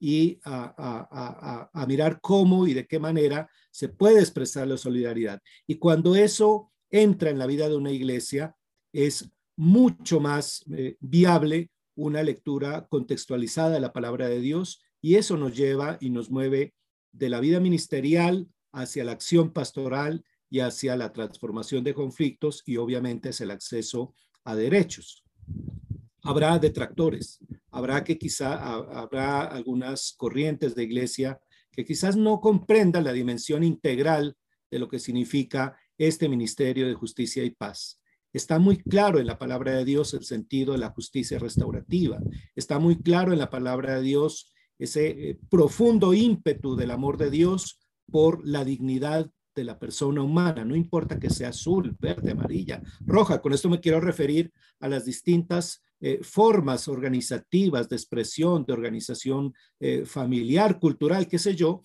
y 0.00 0.40
a, 0.44 1.70
a, 1.72 1.86
mirar 1.86 2.20
cómo 2.20 2.66
y 2.66 2.74
de 2.74 2.88
qué 2.88 2.98
manera 2.98 3.48
se 3.70 3.88
puede 3.88 4.18
expresar 4.18 4.66
la 4.66 4.76
solidaridad. 4.76 5.40
Y 5.64 5.76
cuando 5.76 6.16
eso 6.16 6.72
entra 6.90 7.30
en 7.30 7.38
la 7.38 7.46
vida 7.46 7.68
de 7.68 7.76
una 7.76 7.92
iglesia, 7.92 8.56
es 8.92 9.30
mucho 9.56 10.18
más 10.18 10.64
eh, 10.72 10.96
viable 10.98 11.70
una 11.94 12.22
lectura 12.24 12.88
contextualizada 12.88 13.70
de 13.70 13.80
la 13.80 13.92
palabra 13.92 14.28
de 14.28 14.40
Dios 14.40 14.82
y 15.00 15.16
eso 15.16 15.36
nos 15.36 15.56
lleva 15.56 15.98
y 16.00 16.10
nos 16.10 16.30
mueve 16.30 16.74
de 17.12 17.28
la 17.28 17.38
vida 17.38 17.60
ministerial 17.60 18.48
hacia 18.72 19.04
la 19.04 19.12
acción 19.12 19.52
pastoral 19.52 20.24
y 20.52 20.60
hacia 20.60 20.98
la 20.98 21.14
transformación 21.14 21.82
de 21.82 21.94
conflictos 21.94 22.62
y 22.66 22.76
obviamente 22.76 23.30
es 23.30 23.40
el 23.40 23.50
acceso 23.50 24.14
a 24.44 24.54
derechos. 24.54 25.24
Habrá 26.22 26.58
detractores, 26.58 27.38
habrá 27.70 28.04
que 28.04 28.18
quizá 28.18 28.62
habrá 28.74 29.44
algunas 29.44 30.12
corrientes 30.14 30.74
de 30.74 30.82
iglesia 30.82 31.40
que 31.70 31.86
quizás 31.86 32.16
no 32.16 32.38
comprendan 32.38 33.04
la 33.04 33.14
dimensión 33.14 33.64
integral 33.64 34.36
de 34.70 34.78
lo 34.78 34.88
que 34.88 34.98
significa 34.98 35.74
este 35.96 36.28
ministerio 36.28 36.86
de 36.86 36.92
justicia 36.92 37.42
y 37.44 37.50
paz. 37.50 37.98
Está 38.30 38.58
muy 38.58 38.76
claro 38.76 39.20
en 39.20 39.28
la 39.28 39.38
palabra 39.38 39.72
de 39.72 39.86
Dios 39.86 40.12
el 40.12 40.24
sentido 40.24 40.72
de 40.72 40.80
la 40.80 40.90
justicia 40.90 41.38
restaurativa. 41.38 42.20
Está 42.54 42.78
muy 42.78 43.00
claro 43.00 43.32
en 43.32 43.38
la 43.38 43.48
palabra 43.48 43.96
de 43.96 44.02
Dios 44.02 44.52
ese 44.78 45.30
eh, 45.30 45.38
profundo 45.48 46.12
ímpetu 46.12 46.76
del 46.76 46.90
amor 46.90 47.16
de 47.16 47.30
Dios 47.30 47.80
por 48.10 48.46
la 48.46 48.66
dignidad 48.66 49.30
de 49.54 49.64
la 49.64 49.78
persona 49.78 50.22
humana, 50.22 50.64
no 50.64 50.74
importa 50.74 51.18
que 51.18 51.30
sea 51.30 51.48
azul, 51.48 51.96
verde, 51.98 52.32
amarilla, 52.32 52.82
roja. 53.00 53.40
Con 53.40 53.52
esto 53.52 53.68
me 53.68 53.80
quiero 53.80 54.00
referir 54.00 54.52
a 54.80 54.88
las 54.88 55.04
distintas 55.04 55.82
eh, 56.00 56.20
formas 56.22 56.88
organizativas 56.88 57.88
de 57.88 57.96
expresión, 57.96 58.64
de 58.64 58.72
organización 58.72 59.54
eh, 59.80 60.04
familiar, 60.04 60.80
cultural, 60.80 61.28
qué 61.28 61.38
sé 61.38 61.54
yo, 61.54 61.82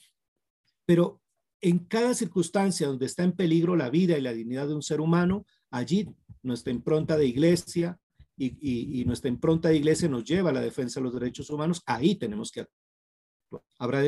pero 0.85 1.21
en 1.61 1.79
cada 1.79 2.13
circunstancia 2.13 2.87
donde 2.87 3.07
está 3.07 3.23
en 3.23 3.33
peligro 3.33 3.75
la 3.75 3.89
vida 3.89 4.17
y 4.17 4.21
la 4.21 4.33
dignidad 4.33 4.67
de 4.67 4.75
un 4.75 4.83
ser 4.83 5.01
humano, 5.01 5.45
allí 5.71 6.07
nuestra 6.43 6.71
impronta 6.71 7.17
de 7.17 7.25
iglesia 7.25 7.99
y, 8.37 9.01
y 9.01 9.05
nuestra 9.05 9.29
impronta 9.29 9.69
de 9.69 9.77
iglesia 9.77 10.07
nos 10.07 10.23
lleva 10.23 10.51
a 10.51 10.53
la 10.53 10.61
defensa 10.61 10.99
de 10.99 11.05
los 11.05 11.13
derechos 11.13 11.49
humanos, 11.49 11.81
ahí 11.85 12.15
tenemos 12.15 12.51
que 12.51 12.67
Habrá 13.79 14.01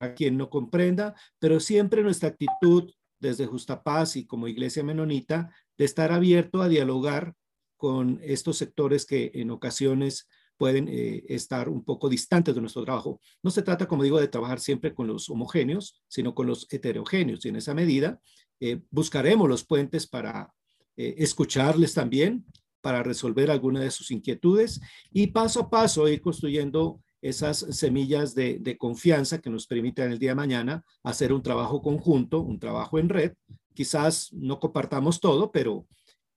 a 0.00 0.14
quien 0.14 0.36
no 0.36 0.50
comprenda, 0.50 1.14
pero 1.38 1.60
siempre 1.60 2.02
nuestra 2.02 2.30
actitud 2.30 2.90
desde 3.20 3.46
Justa 3.46 3.82
Paz 3.82 4.16
y 4.16 4.26
como 4.26 4.48
iglesia 4.48 4.82
menonita 4.82 5.52
de 5.76 5.84
estar 5.84 6.12
abierto 6.12 6.62
a 6.62 6.68
dialogar 6.68 7.34
con 7.76 8.20
estos 8.22 8.56
sectores 8.58 9.06
que 9.06 9.30
en 9.34 9.50
ocasiones 9.50 10.28
pueden 10.56 10.88
eh, 10.88 11.24
estar 11.28 11.68
un 11.68 11.84
poco 11.84 12.08
distantes 12.08 12.54
de 12.54 12.60
nuestro 12.60 12.84
trabajo. 12.84 13.20
No 13.42 13.50
se 13.50 13.62
trata, 13.62 13.86
como 13.86 14.02
digo, 14.02 14.20
de 14.20 14.26
trabajar 14.26 14.58
siempre 14.58 14.92
con 14.92 15.06
los 15.06 15.30
homogéneos, 15.30 16.02
sino 16.08 16.34
con 16.34 16.48
los 16.48 16.66
heterogéneos. 16.70 17.44
Y 17.44 17.50
en 17.50 17.56
esa 17.56 17.74
medida 17.74 18.20
eh, 18.58 18.80
buscaremos 18.90 19.48
los 19.48 19.64
puentes 19.64 20.08
para 20.08 20.52
eh, 20.96 21.14
escucharles 21.18 21.94
también, 21.94 22.44
para 22.80 23.04
resolver 23.04 23.50
alguna 23.50 23.80
de 23.80 23.90
sus 23.90 24.10
inquietudes 24.10 24.80
y 25.12 25.28
paso 25.28 25.60
a 25.60 25.70
paso 25.70 26.08
ir 26.08 26.20
construyendo 26.20 27.00
esas 27.20 27.58
semillas 27.70 28.34
de, 28.34 28.76
confianza 28.78 29.40
que 29.40 29.50
nos 29.50 29.66
permiten 29.66 30.12
el 30.12 30.18
día 30.18 30.30
de 30.30 30.36
mañana 30.36 30.84
hacer 31.02 31.32
un 31.32 31.42
trabajo 31.42 31.82
conjunto, 31.82 32.40
un 32.40 32.58
trabajo 32.58 32.98
en 32.98 33.08
red. 33.08 33.32
Quizás 33.74 34.32
no 34.32 34.60
compartamos 34.60 35.20
todo, 35.20 35.50
pero 35.50 35.86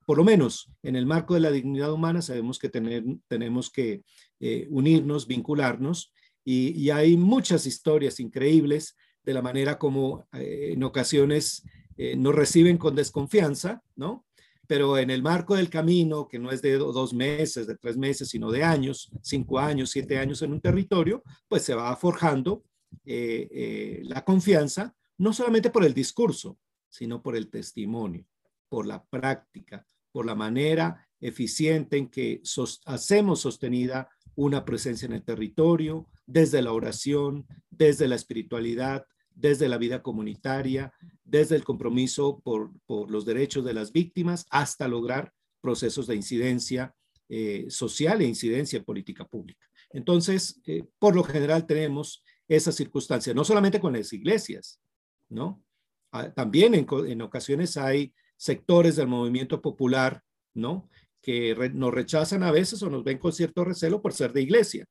por 0.05 0.17
lo 0.17 0.23
menos 0.23 0.71
en 0.83 0.95
el 0.95 1.05
marco 1.05 1.35
de 1.35 1.39
la 1.39 1.51
dignidad 1.51 1.93
humana 1.93 2.21
sabemos 2.21 2.59
que 2.59 2.69
tener, 2.69 3.03
tenemos 3.27 3.69
que 3.69 4.03
eh, 4.39 4.67
unirnos, 4.69 5.27
vincularnos 5.27 6.11
y, 6.43 6.89
hay 6.89 7.17
muchas 7.17 7.67
historias 7.67 8.19
increíbles 8.19 8.95
de 9.23 9.33
la 9.33 9.43
manera 9.43 9.77
como 9.77 10.27
eh, 10.33 10.71
en 10.73 10.83
ocasiones 10.83 11.63
eh, 11.97 12.15
nos 12.15 12.33
reciben 12.33 12.77
con 12.77 12.95
desconfianza, 12.95 13.83
¿no? 13.95 14.25
Pero 14.71 14.97
en 14.97 15.09
el 15.09 15.21
marco 15.21 15.57
del 15.57 15.69
camino, 15.69 16.29
que 16.29 16.39
no 16.39 16.49
es 16.49 16.61
de 16.61 16.77
dos 16.77 17.13
meses, 17.13 17.67
de 17.67 17.75
tres 17.75 17.97
meses, 17.97 18.29
sino 18.29 18.49
de 18.49 18.63
años, 18.63 19.11
cinco 19.21 19.59
años, 19.59 19.89
siete 19.89 20.17
años 20.17 20.41
en 20.43 20.53
un 20.53 20.61
territorio, 20.61 21.21
pues 21.49 21.63
se 21.63 21.73
va 21.73 21.93
forjando 21.97 22.63
la 23.03 24.23
confianza, 24.23 24.95
no 25.17 25.33
solamente 25.33 25.71
por 25.71 25.83
el 25.83 25.93
discurso, 25.93 26.57
sino 26.87 27.21
por 27.21 27.35
el 27.35 27.49
testimonio, 27.49 28.25
por 28.69 28.87
la 28.87 29.03
práctica, 29.03 29.85
por 30.09 30.25
la 30.25 30.35
manera 30.35 31.05
eficiente 31.19 31.97
en 31.97 32.07
que 32.07 32.41
hacemos 32.85 33.41
sostenida 33.41 34.09
una 34.35 34.63
presencia 34.63 35.05
en 35.05 35.11
el 35.11 35.25
territorio, 35.25 36.07
desde 36.25 36.61
la 36.61 36.71
oración, 36.71 37.45
desde 37.69 38.07
la 38.07 38.15
espiritualidad, 38.15 39.05
desde 39.33 39.69
la 39.69 39.77
vida 39.77 40.01
comunitaria, 40.01 40.93
desde 41.23 41.55
el 41.55 41.63
compromiso 41.63 42.39
por, 42.43 42.71
los 43.09 43.25
derechos 43.25 43.65
de 43.65 43.73
las 43.73 43.91
víctimas, 43.91 44.45
hasta 44.49 44.87
lograr 44.87 45.33
procesos 45.61 46.07
de 46.07 46.15
incidencia 46.15 46.93
eh, 47.29 47.65
social 47.69 48.21
e 48.21 48.25
incidencia 48.25 48.77
en 48.77 48.85
política 48.85 49.25
pública. 49.25 49.65
Entonces, 49.91 50.59
eh, 50.65 50.83
por 50.99 51.15
lo 51.15 51.23
general 51.23 51.65
tenemos 51.65 52.23
esa 52.47 52.71
circunstancia, 52.71 53.33
no 53.33 53.43
solamente 53.43 53.79
con 53.79 53.93
las 53.93 54.11
iglesias, 54.11 54.81
¿no? 55.29 55.63
Ah, 56.11 56.29
también 56.33 56.73
en 56.75 57.21
ocasiones 57.21 57.77
hay 57.77 58.13
sectores 58.35 58.95
del 58.95 59.07
movimiento 59.07 59.61
popular, 59.61 60.21
¿no? 60.53 60.89
Que 61.21 61.55
nos 61.73 61.93
rechazan 61.93 62.43
a 62.43 62.51
veces 62.51 62.81
o 62.83 62.89
nos 62.89 63.03
ven 63.03 63.17
con 63.17 63.31
cierto 63.31 63.63
recelo 63.63 64.01
por 64.01 64.13
ser 64.13 64.33
de 64.33 64.41
iglesia, 64.41 64.85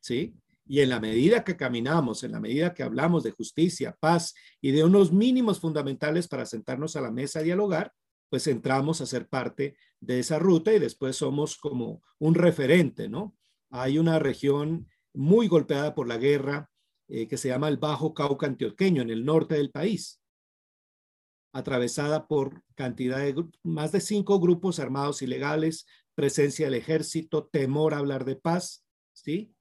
¿sí? 0.00 0.34
Y 0.68 0.80
en 0.80 0.90
la 0.90 1.00
medida 1.00 1.44
que 1.44 1.56
caminamos, 1.56 2.22
en 2.22 2.32
la 2.32 2.40
medida 2.40 2.74
que 2.74 2.82
hablamos 2.82 3.22
de 3.24 3.30
justicia, 3.30 3.96
paz 3.98 4.34
y 4.60 4.70
de 4.70 4.84
unos 4.84 5.12
mínimos 5.12 5.60
fundamentales 5.60 6.28
para 6.28 6.46
sentarnos 6.46 6.94
a 6.94 7.00
la 7.00 7.10
mesa 7.10 7.40
a 7.40 7.42
dialogar, 7.42 7.92
pues 8.28 8.46
entramos 8.46 9.00
a 9.00 9.06
ser 9.06 9.28
parte 9.28 9.76
de 9.98 10.20
esa 10.20 10.38
ruta 10.38 10.72
y 10.72 10.78
después 10.78 11.16
somos 11.16 11.56
como 11.56 12.02
un 12.18 12.34
referente, 12.34 13.08
¿no? 13.08 13.34
Hay 13.70 13.98
una 13.98 14.18
región 14.18 14.88
muy 15.14 15.48
golpeada 15.48 15.94
por 15.94 16.06
la 16.06 16.18
guerra 16.18 16.70
eh, 17.08 17.26
que 17.26 17.38
se 17.38 17.48
llama 17.48 17.68
el 17.68 17.78
Bajo 17.78 18.12
Cauca 18.12 18.46
Antioqueño, 18.46 19.00
en 19.00 19.10
el 19.10 19.24
norte 19.24 19.54
del 19.54 19.70
país 19.70 20.20
atravesada 21.52 22.26
por 22.26 22.62
cantidad 22.74 23.18
de 23.18 23.44
más 23.62 23.92
de 23.92 24.00
cinco 24.00 24.38
grupos 24.40 24.78
armados 24.78 25.22
ilegales, 25.22 25.86
presencia 26.14 26.66
del 26.66 26.74
ejército, 26.74 27.46
temor 27.46 27.94
a 27.94 27.98
hablar 27.98 28.24
de 28.24 28.36
paz, 28.36 28.84
¿sí? 29.12 29.54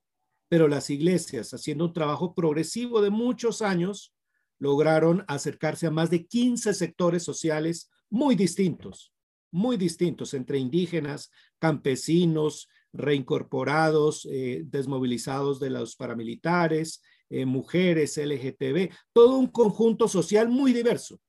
Pero 0.49 0.67
las 0.67 0.89
iglesias, 0.89 1.53
haciendo 1.53 1.85
un 1.85 1.93
trabajo 1.93 2.33
progresivo 2.33 3.01
de 3.01 3.09
muchos 3.09 3.61
años, 3.61 4.13
lograron 4.59 5.23
acercarse 5.27 5.87
a 5.87 5.91
más 5.91 6.09
de 6.09 6.25
15 6.25 6.73
sectores 6.73 7.23
sociales 7.23 7.91
muy 8.09 8.35
distintos, 8.35 9.13
muy 9.51 9.77
distintos 9.77 10.33
entre 10.33 10.57
indígenas, 10.57 11.31
campesinos, 11.59 12.69
reincorporados, 12.93 14.27
eh, 14.31 14.63
desmovilizados 14.65 15.59
de 15.59 15.69
los 15.69 15.95
paramilitares, 15.95 17.01
eh, 17.29 17.45
mujeres, 17.45 18.17
LGTB, 18.17 18.91
todo 19.13 19.37
un 19.37 19.47
conjunto 19.47 20.07
social 20.07 20.49
muy 20.49 20.73
diverso. 20.73 21.19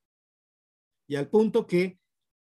Y 1.07 1.15
al 1.15 1.29
punto 1.29 1.67
que 1.67 1.99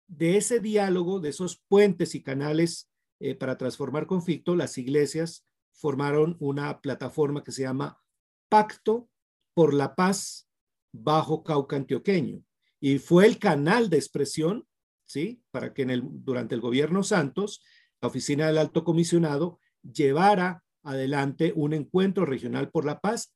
de 0.08 0.38
ese 0.38 0.60
diálogo, 0.60 1.20
de 1.20 1.30
esos 1.30 1.64
puentes 1.68 2.16
y 2.16 2.22
canales 2.22 2.90
eh, 3.20 3.34
para 3.34 3.58
transformar 3.58 4.08
conflicto, 4.08 4.56
las 4.56 4.78
iglesias 4.78 5.46
formaron 5.76 6.38
una 6.40 6.82
plataforma 6.82 7.44
que 7.44 7.52
se 7.52 7.64
llama 7.64 8.02
Pacto 8.50 9.10
por 9.54 9.74
la 9.74 9.96
Paz 9.96 10.50
bajo 10.92 11.44
Cauca 11.44 11.76
Antioqueño. 11.76 12.42
Y 12.80 13.00
fue 13.00 13.26
el 13.26 13.40
canal 13.40 13.90
de 13.90 13.98
expresión, 13.98 14.68
¿sí? 15.06 15.42
Para 15.52 15.74
que 15.74 15.84
en 15.84 15.90
el, 15.90 16.04
durante 16.04 16.56
el 16.56 16.62
gobierno 16.62 17.04
Santos, 17.04 17.64
la 18.02 18.08
oficina 18.08 18.48
del 18.48 18.58
alto 18.58 18.84
comisionado 18.84 19.60
llevara 19.82 20.64
adelante 20.84 21.54
un 21.56 21.74
encuentro 21.74 22.26
regional 22.26 22.70
por 22.70 22.86
la 22.86 23.00
paz 23.00 23.34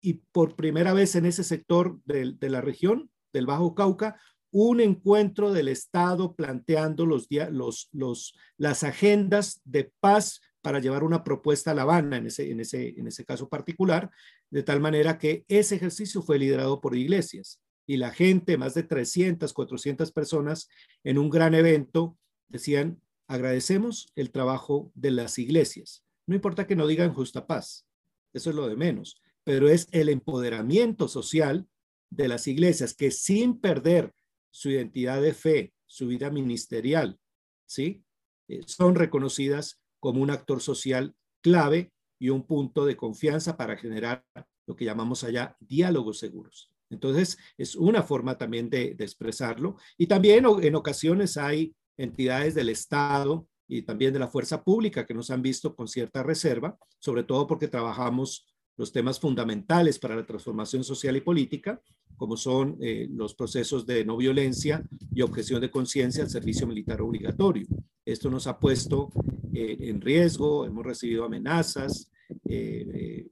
y 0.00 0.14
por 0.32 0.56
primera 0.56 0.92
vez 0.92 1.16
en 1.16 1.26
ese 1.26 1.42
sector 1.42 2.00
de, 2.04 2.32
de 2.32 2.50
la 2.50 2.60
región 2.60 3.10
del 3.32 3.46
Bajo 3.46 3.74
Cauca 3.74 4.20
un 4.58 4.80
encuentro 4.80 5.52
del 5.52 5.68
Estado 5.68 6.34
planteando 6.34 7.04
los, 7.04 7.26
los, 7.50 7.88
los, 7.92 8.34
las 8.56 8.84
agendas 8.84 9.60
de 9.64 9.92
paz 10.00 10.40
para 10.66 10.80
llevar 10.80 11.04
una 11.04 11.22
propuesta 11.22 11.70
a 11.70 11.74
La 11.74 11.82
Habana 11.82 12.16
en 12.16 12.26
ese, 12.26 12.50
en, 12.50 12.58
ese, 12.58 12.88
en 12.98 13.06
ese 13.06 13.24
caso 13.24 13.48
particular, 13.48 14.10
de 14.50 14.64
tal 14.64 14.80
manera 14.80 15.16
que 15.16 15.44
ese 15.46 15.76
ejercicio 15.76 16.22
fue 16.22 16.40
liderado 16.40 16.80
por 16.80 16.96
iglesias 16.96 17.62
y 17.86 17.98
la 17.98 18.10
gente, 18.10 18.58
más 18.58 18.74
de 18.74 18.82
300, 18.82 19.52
400 19.52 20.10
personas 20.10 20.68
en 21.04 21.18
un 21.18 21.30
gran 21.30 21.54
evento, 21.54 22.18
decían, 22.48 23.00
agradecemos 23.28 24.10
el 24.16 24.32
trabajo 24.32 24.90
de 24.96 25.12
las 25.12 25.38
iglesias. 25.38 26.04
No 26.26 26.34
importa 26.34 26.66
que 26.66 26.74
no 26.74 26.88
digan 26.88 27.14
justa 27.14 27.46
paz, 27.46 27.86
eso 28.32 28.50
es 28.50 28.56
lo 28.56 28.66
de 28.66 28.74
menos, 28.74 29.22
pero 29.44 29.68
es 29.68 29.86
el 29.92 30.08
empoderamiento 30.08 31.06
social 31.06 31.68
de 32.10 32.26
las 32.26 32.48
iglesias 32.48 32.92
que 32.92 33.12
sin 33.12 33.60
perder 33.60 34.12
su 34.50 34.70
identidad 34.70 35.22
de 35.22 35.32
fe, 35.32 35.74
su 35.86 36.08
vida 36.08 36.28
ministerial, 36.30 37.20
¿sí? 37.66 38.02
Eh, 38.48 38.62
son 38.66 38.96
reconocidas 38.96 39.78
como 40.00 40.22
un 40.22 40.30
actor 40.30 40.60
social 40.60 41.14
clave 41.42 41.92
y 42.18 42.30
un 42.30 42.46
punto 42.46 42.84
de 42.84 42.96
confianza 42.96 43.56
para 43.56 43.76
generar 43.76 44.24
lo 44.66 44.74
que 44.74 44.84
llamamos 44.84 45.24
allá 45.24 45.56
diálogos 45.60 46.18
seguros. 46.18 46.72
Entonces, 46.90 47.36
es 47.58 47.76
una 47.76 48.02
forma 48.02 48.38
también 48.38 48.70
de, 48.70 48.96
expresarlo. 48.98 49.76
Y 49.98 50.06
también 50.06 50.44
en 50.62 50.74
ocasiones 50.74 51.36
hay 51.36 51.74
entidades 51.96 52.54
del 52.54 52.68
Estado 52.68 53.48
y 53.68 53.82
también 53.82 54.12
de 54.12 54.20
la 54.20 54.28
fuerza 54.28 54.62
pública 54.62 55.04
que 55.06 55.14
nos 55.14 55.30
han 55.30 55.42
visto 55.42 55.74
con 55.74 55.88
cierta 55.88 56.22
reserva, 56.22 56.78
sobre 56.98 57.24
todo 57.24 57.46
porque 57.46 57.68
trabajamos 57.68 58.46
los 58.76 58.92
temas 58.92 59.18
fundamentales 59.18 59.98
para 59.98 60.14
la 60.14 60.26
transformación 60.26 60.84
social 60.84 61.16
y 61.16 61.22
política 61.22 61.80
como 62.16 62.36
son 62.36 62.76
eh, 62.80 63.08
los 63.10 63.34
procesos 63.34 63.86
de 63.86 64.04
no 64.04 64.16
violencia 64.16 64.82
y 65.14 65.22
objeción 65.22 65.60
de 65.60 65.70
conciencia 65.70 66.22
al 66.22 66.30
servicio 66.30 66.66
militar 66.66 67.00
obligatorio. 67.02 67.66
Esto 68.06 68.30
nos 68.30 68.46
ha 68.46 68.58
puesto 68.58 69.10
eh, 69.52 69.76
en 69.80 70.00
riesgo, 70.00 70.64
hemos 70.64 70.86
recibido 70.86 71.24
amenazas, 71.24 72.10
eh, 72.48 73.26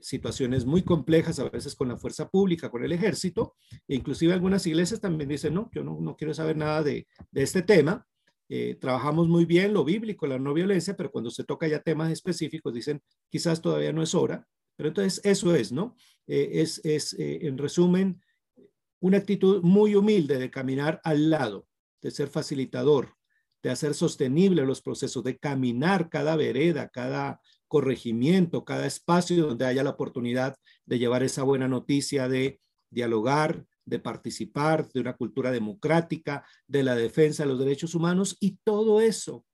situaciones 0.00 0.66
muy 0.66 0.82
complejas 0.82 1.38
a 1.38 1.48
veces 1.48 1.76
con 1.76 1.88
la 1.88 1.96
fuerza 1.96 2.28
pública, 2.28 2.68
con 2.68 2.82
el 2.82 2.90
ejército, 2.90 3.54
e 3.86 3.94
inclusive 3.94 4.32
algunas 4.32 4.66
iglesias 4.66 5.00
también 5.00 5.28
dicen, 5.28 5.54
no, 5.54 5.70
yo 5.72 5.84
no, 5.84 6.00
no 6.00 6.16
quiero 6.16 6.34
saber 6.34 6.56
nada 6.56 6.82
de, 6.82 7.06
de 7.30 7.42
este 7.42 7.62
tema. 7.62 8.04
trabajamos 8.80 9.28
muy 9.28 9.44
bien 9.44 9.72
lo 9.72 9.84
bíblico, 9.84 10.26
la 10.26 10.38
no 10.38 10.52
violencia, 10.54 10.96
pero 10.96 11.12
cuando 11.12 11.30
se 11.30 11.44
toca 11.44 11.68
ya 11.68 11.80
temas 11.80 12.10
específicos 12.10 12.74
dicen, 12.74 13.00
quizás 13.30 13.60
todavía 13.60 13.92
no 13.92 14.02
es 14.02 14.14
hora. 14.14 14.46
Pero 14.76 14.90
entonces 14.90 15.20
eso 15.24 15.54
es, 15.54 15.72
¿no? 15.72 15.96
Eh, 16.26 16.60
es, 16.60 16.80
es 16.84 17.14
eh, 17.14 17.46
en 17.46 17.58
resumen, 17.58 18.20
una 19.00 19.18
actitud 19.18 19.62
muy 19.62 19.94
humilde 19.94 20.38
de 20.38 20.50
caminar 20.50 21.00
al 21.04 21.30
lado, 21.30 21.66
de 22.02 22.10
ser 22.10 22.28
facilitador, 22.28 23.15
de 23.62 23.70
hacer 23.70 23.94
sostenible 23.94 24.64
los 24.64 24.82
procesos, 24.82 25.24
de 25.24 25.38
caminar 25.38 26.08
cada 26.08 26.36
vereda, 26.36 26.88
cada 26.88 27.40
corregimiento, 27.68 28.64
cada 28.64 28.86
espacio 28.86 29.46
donde 29.46 29.66
haya 29.66 29.82
la 29.82 29.90
oportunidad 29.90 30.56
de 30.84 30.98
llevar 30.98 31.22
esa 31.22 31.42
buena 31.42 31.68
noticia, 31.68 32.28
de 32.28 32.60
dialogar, 32.90 33.66
de 33.84 33.98
participar, 33.98 34.88
de 34.92 35.00
una 35.00 35.16
cultura 35.16 35.50
democrática, 35.50 36.44
de 36.66 36.82
la 36.82 36.94
defensa 36.94 37.42
de 37.42 37.48
los 37.48 37.58
derechos 37.58 37.94
humanos 37.94 38.36
y 38.40 38.58
todo 38.64 39.00
eso 39.00 39.44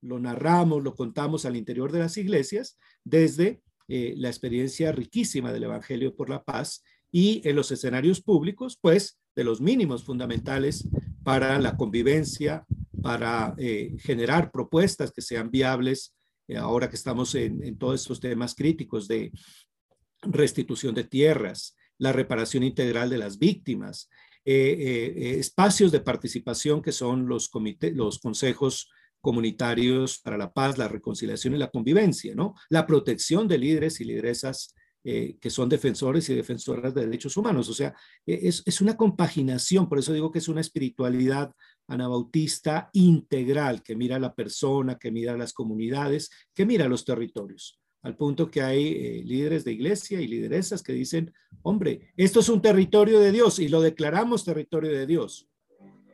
lo 0.00 0.18
narramos, 0.18 0.82
lo 0.82 0.94
contamos 0.94 1.44
al 1.44 1.56
interior 1.56 1.92
de 1.92 2.00
las 2.00 2.16
iglesias 2.16 2.78
desde 3.04 3.62
eh, 3.88 4.14
la 4.16 4.28
experiencia 4.28 4.92
riquísima 4.92 5.52
del 5.52 5.64
Evangelio 5.64 6.14
por 6.14 6.30
la 6.30 6.42
Paz 6.42 6.84
y 7.10 7.46
en 7.46 7.56
los 7.56 7.70
escenarios 7.70 8.20
públicos, 8.22 8.78
pues, 8.80 9.20
de 9.34 9.44
los 9.44 9.60
mínimos 9.60 10.04
fundamentales 10.04 10.88
para 11.24 11.58
la 11.58 11.76
convivencia, 11.76 12.64
para 13.02 13.54
eh, 13.58 13.94
generar 13.98 14.50
propuestas 14.50 15.12
que 15.12 15.22
sean 15.22 15.50
viables, 15.50 16.14
eh, 16.48 16.56
ahora 16.56 16.88
que 16.88 16.96
estamos 16.96 17.34
en, 17.34 17.76
todos 17.78 18.00
estos 18.00 18.20
temas 18.20 18.54
críticos 18.54 19.08
de 19.08 19.32
restitución 20.22 20.94
de 20.94 21.04
tierras, 21.04 21.76
la 21.98 22.12
reparación 22.12 22.62
integral 22.62 23.10
de 23.10 23.18
las 23.18 23.38
víctimas, 23.38 24.08
espacios 24.44 25.92
de 25.92 26.00
participación 26.00 26.82
que 26.82 26.90
son 26.90 27.28
los, 27.28 27.48
comités, 27.48 27.94
los 27.94 28.18
consejos 28.18 28.90
comunitarios 29.20 30.18
para 30.18 30.36
la 30.36 30.52
paz, 30.52 30.76
la 30.78 30.88
reconciliación 30.88 31.54
y 31.54 31.58
la 31.58 31.70
convivencia, 31.70 32.34
¿no? 32.34 32.54
La 32.68 32.86
protección 32.86 33.46
de 33.46 33.56
líderes 33.56 34.00
y 34.00 34.04
lideresas 34.04 34.74
eh, 35.04 35.36
que 35.40 35.50
son 35.50 35.68
defensores 35.68 36.28
y 36.28 36.34
defensoras 36.34 36.94
de 36.94 37.06
derechos 37.06 37.36
humanos. 37.36 37.68
O 37.68 37.74
sea, 37.74 37.92
e, 38.24 38.48
es, 38.48 38.62
es, 38.66 38.80
una 38.80 38.96
compaginación, 38.96 39.88
por 39.88 39.98
eso 39.98 40.12
digo 40.12 40.30
que 40.30 40.38
es 40.38 40.46
una 40.46 40.60
espiritualidad 40.60 41.52
anabautista 41.88 42.90
integral, 42.92 43.82
que 43.82 43.96
mira 43.96 44.16
a 44.16 44.20
la 44.20 44.34
persona, 44.34 44.98
que 44.98 45.10
mira 45.10 45.34
a 45.34 45.36
las 45.36 45.52
comunidades, 45.52 46.30
que 46.54 46.66
mira 46.66 46.86
a 46.86 46.88
los 46.88 47.04
territorios, 47.04 47.80
al 48.02 48.16
punto 48.16 48.50
que 48.50 48.62
hay 48.62 48.88
eh, 48.88 49.22
líderes 49.24 49.64
de 49.64 49.72
iglesia 49.72 50.20
y 50.20 50.26
lideresas 50.26 50.82
que 50.82 50.92
dicen, 50.92 51.32
hombre, 51.62 52.12
esto 52.16 52.40
es 52.40 52.48
un 52.48 52.62
territorio 52.62 53.20
de 53.20 53.32
Dios 53.32 53.58
y 53.58 53.68
lo 53.68 53.80
declaramos 53.80 54.44
territorio 54.44 54.90
de 54.90 55.06
Dios, 55.06 55.48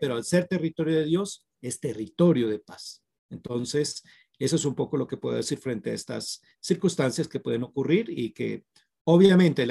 pero 0.00 0.16
al 0.16 0.24
ser 0.24 0.46
territorio 0.46 0.96
de 0.96 1.04
Dios 1.04 1.46
es 1.60 1.80
territorio 1.80 2.48
de 2.48 2.58
paz. 2.58 3.02
Entonces, 3.30 4.02
eso 4.38 4.56
es 4.56 4.64
un 4.64 4.74
poco 4.74 4.96
lo 4.96 5.06
que 5.06 5.16
puedo 5.16 5.36
decir 5.36 5.58
frente 5.58 5.90
a 5.90 5.94
estas 5.94 6.42
circunstancias 6.60 7.28
que 7.28 7.40
pueden 7.40 7.64
ocurrir 7.64 8.08
y 8.08 8.32
que 8.32 8.64
obviamente 9.04 9.66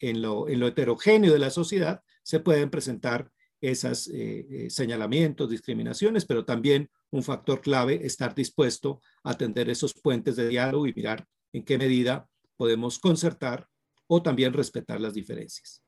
en 0.00 0.22
lo, 0.22 0.48
heterogéneo 0.48 1.32
de 1.32 1.38
la 1.38 1.50
sociedad 1.50 2.02
se 2.22 2.40
pueden 2.40 2.70
presentar 2.70 3.30
esos 3.60 4.08
eh, 4.08 4.46
eh, 4.50 4.70
señalamientos, 4.70 5.50
discriminaciones, 5.50 6.24
pero 6.24 6.44
también 6.44 6.88
un 7.10 7.22
factor 7.22 7.60
clave, 7.60 8.06
estar 8.06 8.34
dispuesto 8.34 9.00
a 9.22 9.30
atender 9.30 9.68
esos 9.68 9.94
puentes 9.94 10.36
de 10.36 10.48
diálogo 10.48 10.86
y 10.86 10.94
mirar 10.94 11.26
en 11.52 11.64
qué 11.64 11.78
medida 11.78 12.26
podemos 12.56 12.98
concertar 12.98 13.66
o 14.06 14.22
también 14.22 14.52
respetar 14.52 15.00
las 15.00 15.14
diferencias. 15.14 15.82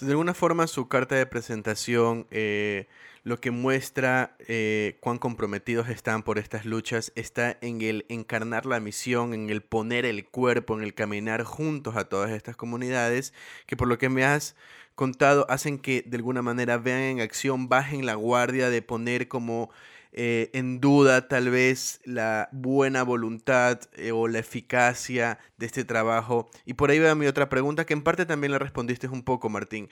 de 0.00 0.10
alguna 0.10 0.34
forma, 0.34 0.66
su 0.66 0.88
carta 0.88 1.14
de 1.14 1.26
presentación 1.26 2.26
eh, 2.30 2.86
lo 3.24 3.40
que 3.40 3.50
muestra 3.50 4.36
eh, 4.48 4.98
cuán 5.00 5.18
comprometidos 5.18 5.88
están 5.88 6.22
por 6.24 6.38
estas 6.38 6.64
luchas 6.64 7.12
está 7.14 7.56
en 7.60 7.80
el 7.80 8.04
encarnar 8.08 8.66
la 8.66 8.80
misión, 8.80 9.32
en 9.32 9.48
el 9.48 9.62
poner 9.62 10.04
el 10.04 10.26
cuerpo, 10.26 10.76
en 10.76 10.82
el 10.82 10.94
caminar 10.94 11.44
juntos 11.44 11.96
a 11.96 12.08
todas 12.08 12.32
estas 12.32 12.56
comunidades, 12.56 13.32
que 13.66 13.76
por 13.76 13.86
lo 13.86 13.98
que 13.98 14.08
me 14.08 14.24
has 14.24 14.56
contado 14.94 15.46
hacen 15.48 15.78
que 15.78 16.02
de 16.06 16.16
alguna 16.16 16.42
manera 16.42 16.78
vean 16.78 17.00
en 17.00 17.20
acción, 17.20 17.68
bajen 17.68 18.06
la 18.06 18.14
guardia 18.14 18.70
de 18.70 18.82
poner 18.82 19.28
como 19.28 19.70
eh, 20.14 20.50
en 20.52 20.78
duda 20.78 21.26
tal 21.26 21.48
vez 21.48 22.00
la 22.04 22.50
buena 22.52 23.02
voluntad 23.02 23.80
eh, 23.94 24.12
o 24.12 24.28
la 24.28 24.40
eficacia 24.40 25.38
de 25.56 25.66
este 25.66 25.84
trabajo. 25.84 26.50
Y 26.66 26.74
por 26.74 26.90
ahí 26.90 26.98
va 26.98 27.14
mi 27.14 27.26
otra 27.26 27.48
pregunta, 27.48 27.86
que 27.86 27.94
en 27.94 28.02
parte 28.02 28.26
también 28.26 28.52
la 28.52 28.58
respondiste 28.58 29.08
un 29.08 29.22
poco, 29.22 29.48
Martín. 29.48 29.88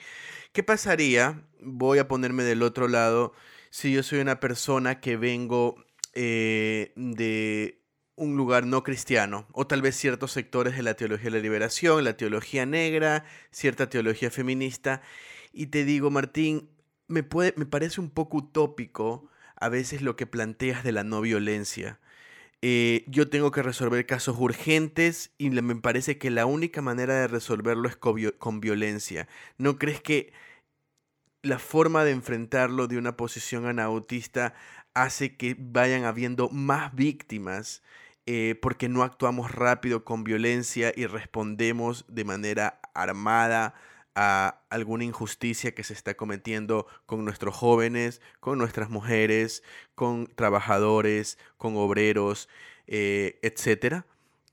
¿Qué 0.53 0.61
pasaría, 0.61 1.41
voy 1.59 1.97
a 1.97 2.07
ponerme 2.07 2.43
del 2.43 2.61
otro 2.61 2.87
lado, 2.87 3.33
si 3.71 3.91
yo 3.93 4.03
soy 4.03 4.19
una 4.19 4.39
persona 4.39 4.99
que 4.99 5.17
vengo 5.17 5.83
eh, 6.13 6.91
de 6.95 7.80
un 8.15 8.35
lugar 8.37 8.65
no 8.65 8.83
cristiano, 8.83 9.47
o 9.51 9.67
tal 9.67 9.81
vez 9.81 9.95
ciertos 9.95 10.31
sectores 10.31 10.75
de 10.75 10.83
la 10.83 10.93
teología 10.95 11.25
de 11.25 11.37
la 11.37 11.43
liberación, 11.43 12.03
la 12.03 12.17
teología 12.17 12.65
negra, 12.65 13.25
cierta 13.51 13.89
teología 13.89 14.29
feminista, 14.31 15.01
y 15.53 15.67
te 15.67 15.85
digo, 15.85 16.11
Martín, 16.11 16.69
me, 17.07 17.23
puede, 17.23 17.53
me 17.57 17.65
parece 17.65 18.01
un 18.01 18.09
poco 18.09 18.37
utópico 18.37 19.29
a 19.55 19.69
veces 19.69 20.01
lo 20.01 20.15
que 20.15 20.25
planteas 20.25 20.83
de 20.83 20.91
la 20.91 21.03
no 21.03 21.21
violencia. 21.21 21.99
Eh, 22.63 23.05
yo 23.07 23.27
tengo 23.29 23.51
que 23.51 23.63
resolver 23.63 24.05
casos 24.05 24.37
urgentes 24.37 25.31
y 25.39 25.49
me 25.49 25.75
parece 25.77 26.19
que 26.19 26.29
la 26.29 26.45
única 26.45 26.81
manera 26.81 27.15
de 27.15 27.27
resolverlo 27.27 27.89
es 27.89 27.95
con, 27.95 28.59
violencia. 28.59 29.27
¿No 29.57 29.79
crees 29.79 30.01
que 30.01 30.31
la 31.41 31.57
forma 31.57 32.03
de 32.03 32.11
enfrentarlo 32.11 32.87
de 32.87 32.97
una 32.97 33.17
posición 33.17 33.65
anautista 33.65 34.53
hace 34.93 35.35
que 35.37 35.55
vayan 35.57 36.05
habiendo 36.05 36.49
más 36.49 36.93
víctimas 36.95 37.81
eh, 38.25 38.55
porque 38.61 38.87
no 38.89 39.03
actuamos 39.03 39.51
rápido 39.51 40.03
con 40.05 40.23
violencia 40.23 40.93
y 40.95 41.05
respondemos 41.07 42.05
de 42.07 42.23
manera 42.23 42.79
armada 42.93 43.73
a 44.15 44.61
alguna 44.69 45.05
injusticia 45.05 45.73
que 45.73 45.83
se 45.83 45.93
está 45.93 46.15
cometiendo 46.15 46.85
con 47.05 47.25
nuestros 47.25 47.55
jóvenes, 47.55 48.21
con 48.39 48.57
nuestras 48.57 48.89
mujeres, 48.89 49.63
con 49.95 50.27
trabajadores, 50.35 51.37
con 51.57 51.75
obreros, 51.77 52.49
eh, 52.87 53.39
etcétera. 53.41 54.05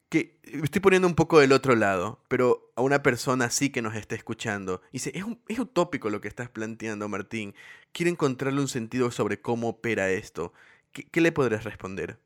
Que 0.09 0.39
estoy 0.45 0.81
poniendo 0.81 1.07
un 1.07 1.15
poco 1.15 1.39
del 1.39 1.53
otro 1.53 1.75
lado, 1.75 2.25
pero 2.29 2.73
a 2.77 2.83
una 2.83 3.03
persona 3.03 3.47
así 3.47 3.71
que 3.71 3.83
nos 3.83 3.95
está 3.95 4.15
escuchando, 4.15 4.81
dice, 4.93 5.13
es, 5.15 5.25
es 5.49 5.59
utópico 5.59 6.09
lo 6.09 6.21
que 6.21 6.29
estás 6.29 6.49
planteando, 6.49 7.09
Martín. 7.09 7.55
Quiero 7.93 8.11
encontrarle 8.11 8.61
un 8.61 8.69
sentido 8.69 9.11
sobre 9.11 9.41
cómo 9.41 9.69
opera 9.69 10.11
esto. 10.11 10.53
¿Qué, 10.93 11.21
le 11.21 11.33
podrías 11.33 11.65
responder? 11.65 12.19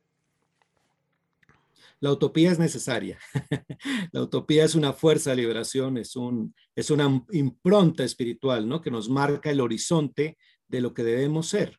La 2.00 2.12
utopía 2.12 2.50
es 2.50 2.58
necesaria. 2.58 3.18
la 4.12 4.22
utopía 4.22 4.64
es 4.64 4.74
una 4.74 4.92
fuerza 4.92 5.30
de 5.30 5.36
liberación, 5.36 5.98
es, 5.98 6.16
un, 6.16 6.54
es 6.74 6.90
una 6.90 7.24
impronta 7.30 8.04
espiritual, 8.04 8.68
¿no? 8.68 8.80
Que 8.80 8.90
nos 8.90 9.08
marca 9.08 9.50
el 9.50 9.60
horizonte 9.60 10.36
de 10.68 10.80
lo 10.80 10.94
que 10.94 11.04
debemos 11.04 11.48
ser. 11.48 11.78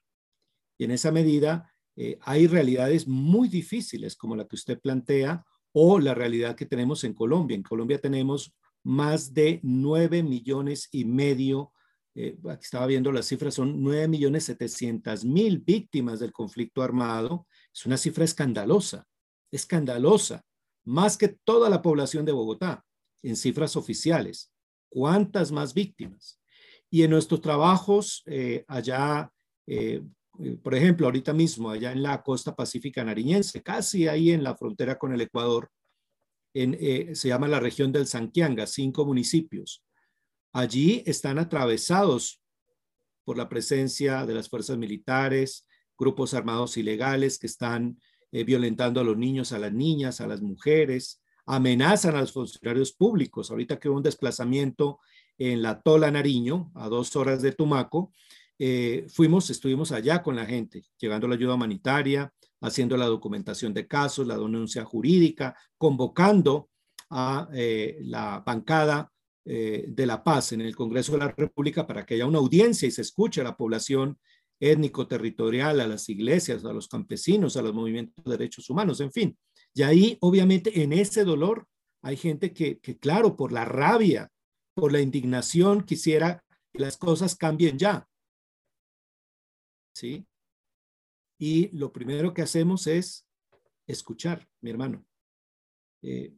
Y 0.77 0.85
en 0.85 0.91
esa 0.91 1.11
medida 1.11 1.73
eh, 1.95 2.17
hay 2.21 2.47
realidades 2.47 3.07
muy 3.07 3.47
difíciles 3.47 4.15
como 4.15 4.35
la 4.35 4.47
que 4.47 4.55
usted 4.55 4.79
plantea 4.79 5.45
o 5.73 5.99
la 5.99 6.13
realidad 6.13 6.55
que 6.55 6.65
tenemos 6.65 7.03
en 7.03 7.13
Colombia. 7.13 7.55
En 7.55 7.63
Colombia 7.63 7.99
tenemos 7.99 8.55
más 8.83 9.33
de 9.33 9.59
nueve 9.63 10.23
millones 10.23 10.88
y 10.91 11.05
medio, 11.05 11.73
eh, 12.15 12.38
aquí 12.49 12.63
estaba 12.63 12.86
viendo 12.86 13.12
las 13.12 13.25
cifras, 13.25 13.55
son 13.55 13.81
nueve 13.83 14.07
millones 14.07 14.45
setecientas 14.45 15.25
mil 15.25 15.59
víctimas 15.59 16.19
del 16.19 16.31
conflicto 16.31 16.81
armado. 16.81 17.47
Es 17.73 17.86
una 17.86 17.97
cifra 17.97 18.23
escandalosa 18.23 19.05
escandalosa, 19.53 20.43
más 20.83 21.15
que 21.15 21.27
toda 21.27 21.69
la 21.69 21.81
población 21.81 22.25
de 22.25 22.31
Bogotá, 22.31 22.83
en 23.21 23.38
cifras 23.38 23.75
oficiales. 23.75 24.51
¿Cuántas 24.89 25.51
más 25.51 25.73
víctimas? 25.73 26.41
Y 26.89 27.03
en 27.03 27.12
nuestros 27.12 27.39
trabajos 27.39 28.23
eh, 28.25 28.65
allá, 28.67 29.31
eh, 29.67 30.03
por 30.62 30.76
ejemplo, 30.76 31.08
ahorita 31.08 31.34
mismo, 31.34 31.69
allá 31.69 31.91
en 31.91 32.04
la 32.04 32.24
costa 32.24 32.56
pacífica 32.56 33.04
nariñense, 33.04 33.62
casi 33.62 34.08
ahí 34.08 34.32
en 34.32 34.43
la 34.43 34.56
frontera 34.56 34.98
con 34.98 35.13
el 35.13 35.22
Ecuador, 35.22 35.69
en, 36.54 37.15
se 37.15 37.28
llama 37.28 37.48
la 37.48 37.60
región 37.60 37.91
del 37.91 38.08
Sanquianga, 38.08 38.67
cinco 38.67 39.06
municipios. 39.06 39.84
Allí 40.52 41.04
están 41.06 41.39
atravesados 41.39 42.41
por 43.24 43.38
la 43.38 43.50
presencia 43.50 44.26
de 44.26 44.34
las 44.36 44.50
fuerzas 44.50 44.78
militares, 44.78 45.65
grupos 45.98 46.34
armados 46.34 46.78
ilegales 46.78 47.39
que 47.39 47.48
están 47.48 47.98
eh, 48.32 48.43
violentando 48.43 49.00
a 49.00 49.04
los 49.04 49.17
niños, 49.17 49.52
a 49.52 49.60
las 49.60 49.74
niñas, 49.74 50.22
a 50.22 50.28
las 50.28 50.41
mujeres, 50.41 51.22
amenazan 51.46 52.15
a 52.15 52.22
los 52.22 52.32
funcionarios 52.32 52.93
públicos. 52.93 53.52
Ahorita 53.52 53.80
que 53.80 53.89
hubo 53.89 53.98
un 53.98 54.04
desplazamiento 54.04 55.00
en 55.38 55.62
la 55.62 55.82
Tola 55.82 56.12
Nariño, 56.12 56.72
a 56.76 56.89
dos 56.89 57.15
horas 57.15 57.41
de 57.41 57.52
Tumaco, 57.52 58.12
eh, 58.59 59.05
fuimos, 59.09 59.49
estuvimos 59.49 59.91
allá 59.91 60.21
con 60.21 60.35
la 60.35 60.45
gente, 60.45 60.83
llegando 60.97 61.27
la 61.27 61.35
ayuda 61.35 61.55
humanitaria, 61.55 62.31
haciendo 62.61 62.95
la 62.95 63.05
documentación 63.05 63.73
de 63.73 63.87
casos, 63.87 64.27
la 64.27 64.37
denuncia 64.37 64.85
jurídica, 64.85 65.55
convocando 65.77 66.69
a 67.09 67.49
eh, 67.53 67.99
la 68.01 68.41
bancada 68.45 69.09
de 69.45 70.05
la 70.05 70.23
paz 70.23 70.53
en 70.53 70.61
el 70.61 70.73
Congreso 70.73 71.11
de 71.11 71.17
la 71.17 71.27
República 71.27 71.85
para 71.85 72.05
que 72.05 72.13
haya 72.13 72.25
una 72.25 72.37
audiencia 72.37 72.87
y 72.87 72.91
se 72.91 73.01
escuche 73.01 73.41
a 73.41 73.43
la 73.43 73.57
población 73.57 74.17
étnico-territorial, 74.61 75.81
a 75.81 75.87
las 75.87 76.07
iglesias, 76.07 76.63
a 76.63 76.71
los 76.71 76.87
campesinos, 76.87 77.57
a 77.57 77.61
los 77.61 77.73
movimientos 77.73 78.23
de 78.23 78.31
derechos 78.37 78.69
humanos, 78.69 79.01
en 79.01 79.11
fin. 79.11 79.37
Y 79.73 79.81
ahí, 79.81 80.17
obviamente, 80.21 80.81
en 80.81 80.93
ese 80.93 81.25
dolor 81.25 81.67
hay 82.01 82.15
gente 82.15 82.53
que 82.53 82.79
claro, 83.01 83.35
por 83.35 83.51
la 83.51 83.65
rabia, 83.65 84.31
por 84.73 84.91
la 84.91 85.01
indignación, 85.01 85.83
quisiera 85.83 86.43
que 86.71 86.79
las 86.79 86.97
cosas 86.97 87.35
cambien 87.35 87.77
ya. 87.77 88.07
¿Sí? 89.93 90.27
Y 91.39 91.69
lo 91.77 91.91
primero 91.91 92.34
que 92.34 92.41
hacemos 92.41 92.88
es 92.88 93.27
escuchar, 93.88 94.47
mi 94.62 94.69
hermano. 94.69 95.06
Eh, 96.01 96.36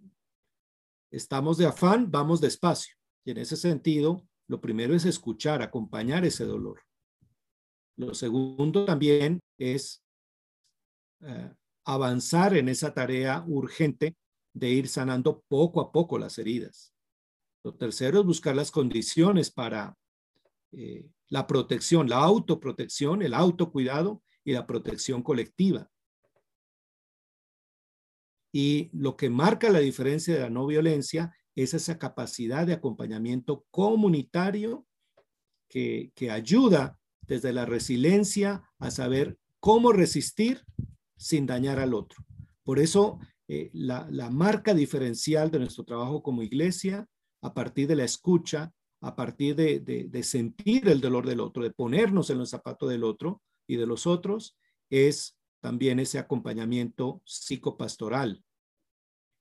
estamos 1.12 1.58
de 1.58 1.66
afán, 1.66 2.12
vamos 2.12 2.42
despacio. 2.42 2.96
Y 3.24 3.32
en 3.32 3.38
ese 3.38 3.56
sentido, 3.56 4.28
lo 4.48 4.62
primero 4.62 4.94
es 4.94 5.06
escuchar, 5.06 5.62
acompañar 5.62 6.26
ese 6.26 6.46
dolor. 6.46 6.82
Lo 7.98 8.14
segundo 8.14 8.86
también 8.86 9.40
es 9.58 10.04
eh, 11.22 11.54
avanzar 11.86 12.56
en 12.58 12.70
esa 12.70 12.94
tarea 12.94 13.44
urgente 13.48 14.16
de 14.54 14.70
ir 14.70 14.88
sanando 14.88 15.44
poco 15.48 15.82
a 15.82 15.92
poco 15.92 16.18
las 16.18 16.38
heridas. 16.38 16.94
Lo 17.64 17.76
tercero 17.76 18.20
es 18.20 18.26
buscar 18.26 18.56
las 18.56 18.72
condiciones 18.72 19.52
para 19.52 19.96
eh, 20.72 21.10
la 21.30 21.48
protección, 21.48 22.10
la 22.10 22.18
autoprotección, 22.18 23.22
el 23.22 23.34
autocuidado 23.34 24.24
y 24.44 24.54
la 24.54 24.68
protección 24.68 25.24
colectiva. 25.24 25.90
Y 28.54 28.90
lo 28.94 29.18
que 29.18 29.30
marca 29.30 29.70
la 29.70 29.80
diferencia 29.80 30.34
de 30.34 30.42
la 30.42 30.50
no 30.50 30.66
violencia 30.66 31.36
es 31.56 31.74
esa 31.74 31.98
capacidad 31.98 32.66
de 32.66 32.74
acompañamiento 32.74 33.66
comunitario 33.72 34.86
que, 35.70 36.12
que 36.16 36.32
ayuda 36.32 37.00
desde 37.22 37.54
la 37.54 37.66
resiliencia 37.66 38.64
a 38.80 38.92
saber 38.92 39.38
cómo 39.60 39.92
resistir 39.92 40.64
sin 41.18 41.46
dañar 41.46 41.80
al 41.80 41.94
otro. 41.94 42.24
Por 42.64 42.80
eso, 42.80 43.20
eh, 43.48 43.70
la, 43.74 44.30
marca 44.32 44.74
diferencial 44.74 45.52
de 45.52 45.60
nuestro 45.60 45.84
trabajo 45.84 46.24
como 46.24 46.44
iglesia, 46.44 47.08
a 47.42 47.54
partir 47.54 47.88
de 47.88 47.96
la 47.96 48.04
escucha, 48.04 48.74
a 49.06 49.16
partir 49.16 49.56
de, 49.56 49.80
de 49.80 50.24
sentir 50.24 50.90
el 50.90 51.00
dolor 51.00 51.28
del 51.28 51.40
otro, 51.40 51.62
de 51.62 51.70
ponernos 51.70 52.32
en 52.32 52.40
los 52.40 52.50
zapatos 52.50 52.90
del 52.90 53.04
otro 53.04 53.44
y 53.68 53.76
de 53.76 53.86
los 53.86 54.08
otros, 54.08 54.58
es 54.90 55.38
también 55.62 56.00
ese 56.00 56.18
acompañamiento 56.18 57.22
psicopastoral. 57.24 58.44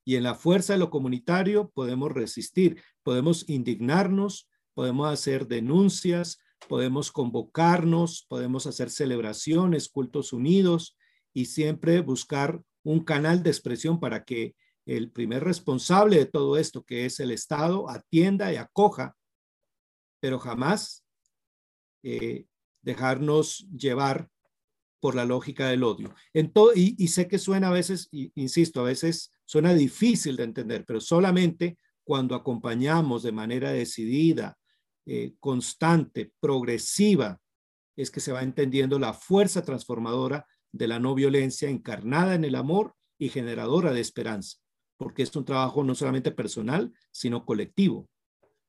Y 0.05 0.17
en 0.17 0.23
la 0.23 0.35
fuerza 0.35 0.75
de 0.75 0.81
lo 0.81 0.91
comunitario 0.91 1.71
podemos 1.71 2.13
resistir, 2.13 2.83
podemos 3.03 3.49
indignarnos, 3.49 4.51
podemos 4.75 5.11
hacer 5.11 5.47
denuncias, 5.47 6.41
podemos 6.69 7.11
convocarnos, 7.11 8.27
podemos 8.29 8.67
hacer 8.67 8.91
celebraciones, 8.91 9.89
cultos 9.89 10.35
unidos 10.35 10.99
y 11.33 11.47
siempre 11.47 12.03
buscar 12.03 12.61
un 12.83 13.03
canal 13.03 13.43
de 13.43 13.49
expresión 13.49 13.99
para 13.99 14.25
que 14.25 14.55
el 14.85 15.11
primer 15.11 15.43
responsable 15.43 16.19
de 16.19 16.27
todo 16.27 16.59
esto, 16.59 16.85
que 16.85 17.07
es 17.07 17.19
el 17.19 17.31
Estado, 17.31 17.89
atienda 17.89 18.53
y 18.53 18.57
acoja, 18.57 19.17
pero 20.25 20.39
jamás 20.39 21.05
eh, 22.03 22.47
dejarnos 22.81 23.69
llevar 23.71 24.31
por 24.99 25.15
la 25.15 25.27
lógica 25.27 25.69
del 25.69 25.83
odio. 25.83 26.15
En 26.33 26.51
todo, 26.51 26.73
y, 26.75 27.09
sé 27.09 27.29
que 27.29 27.37
suena 27.37 27.69
a 27.69 27.73
veces, 27.73 28.09
insisto, 28.11 28.81
a 28.81 28.85
veces 28.85 29.35
suena 29.45 29.75
difícil 29.75 30.37
de 30.37 30.45
entender, 30.45 30.87
pero 30.87 31.03
solamente 31.03 31.77
cuando 32.05 32.35
acompañamos 32.35 33.23
de 33.23 33.33
manera 33.33 33.71
decidida, 33.71 34.57
eh, 35.05 35.35
constante, 35.41 36.33
progresiva, 36.41 37.39
es 37.95 38.11
que 38.11 38.21
se 38.21 38.33
va 38.33 38.43
entendiendo 38.43 38.99
la 38.99 39.13
fuerza 39.13 39.61
transformadora 39.63 40.47
de 40.73 40.89
la 40.89 40.99
no 40.99 41.15
violencia 41.15 41.69
encarnada 41.69 42.35
en 42.35 42.47
el 42.47 42.55
amor 42.55 42.95
y 43.19 43.29
generadora 43.29 43.93
de 43.93 44.01
esperanza, 44.01 44.57
porque 44.97 45.23
es 45.23 45.37
un 45.37 45.45
trabajo 45.45 45.85
no 45.85 45.95
solamente 45.95 46.31
personal, 46.31 46.95
sino 47.11 47.45
colectivo. 47.45 48.09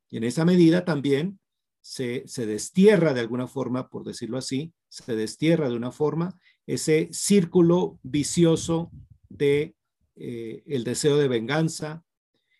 Y 0.09 0.17
en 0.17 0.25
esa 0.25 0.43
medida 0.43 0.83
también 0.83 1.39
se, 1.85 2.25
destierra 2.47 3.13
de 3.13 3.19
alguna 3.19 3.45
forma, 3.45 3.89
por 3.89 4.03
decirlo 4.03 4.39
así, 4.39 4.73
se 4.89 5.15
destierra 5.15 5.69
de 5.69 5.75
una 5.75 5.91
forma 5.91 6.35
ese 6.65 7.09
círculo 7.11 7.99
vicioso 8.01 8.91
de 9.29 9.75
eh, 10.15 10.63
el 10.65 10.83
deseo 10.83 11.17
de 11.17 11.27
venganza, 11.27 12.03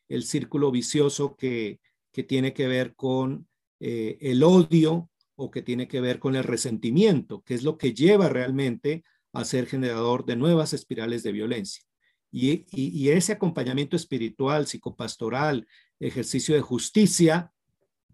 el 0.10 0.26
círculo 0.26 0.70
vicioso 0.70 1.36
que, 1.36 1.80
que 2.12 2.22
tiene 2.22 2.54
que 2.54 2.68
ver 2.68 2.94
con 2.94 3.48
eh, 3.80 4.20
el 4.22 4.44
odio 4.44 5.10
o 5.36 5.50
que 5.50 5.64
tiene 5.64 5.88
que 5.88 6.02
ver 6.02 6.20
con 6.20 6.36
el 6.36 6.44
resentimiento, 6.44 7.42
que 7.42 7.56
es 7.56 7.64
lo 7.64 7.80
que 7.80 7.96
lleva 7.96 8.30
realmente 8.30 9.04
a 9.34 9.44
ser 9.44 9.66
generador 9.66 10.26
de 10.26 10.36
nuevas 10.36 10.74
espirales 10.74 11.24
de 11.24 11.32
violencia. 11.32 11.84
Y, 12.32 13.10
ese 13.10 13.32
acompañamiento 13.32 13.96
espiritual, 13.96 14.68
psicopastoral, 14.68 15.66
ejercicio 16.00 16.54
de 16.54 16.62
justicia, 16.62 17.52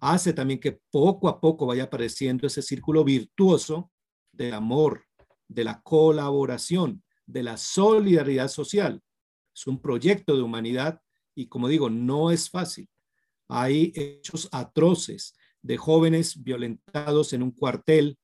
hace 0.01 0.33
también 0.33 0.59
que 0.59 0.81
poco 0.91 1.29
a 1.29 1.39
poco 1.39 1.65
vaya 1.65 1.83
apareciendo 1.83 2.47
ese 2.47 2.61
círculo 2.61 3.03
virtuoso 3.03 3.91
del 4.31 4.53
amor, 4.53 5.05
de 5.47 5.63
la 5.63 5.81
colaboración, 5.81 7.03
de 7.25 7.43
la 7.43 7.55
solidaridad 7.55 8.49
social. 8.49 9.01
Es 9.55 9.67
un 9.67 9.79
proyecto 9.79 10.35
de 10.35 10.41
humanidad 10.41 10.99
y 11.35 11.47
como 11.47 11.67
digo, 11.67 11.89
no 11.89 12.31
es 12.31 12.49
fácil. 12.49 12.89
Hay 13.47 13.93
hechos 13.95 14.49
atroces, 14.51 15.35
de 15.61 15.77
jóvenes 15.77 16.41
violentados 16.43 17.33
en 17.33 17.43
un 17.43 17.51
cuartel 17.51 18.17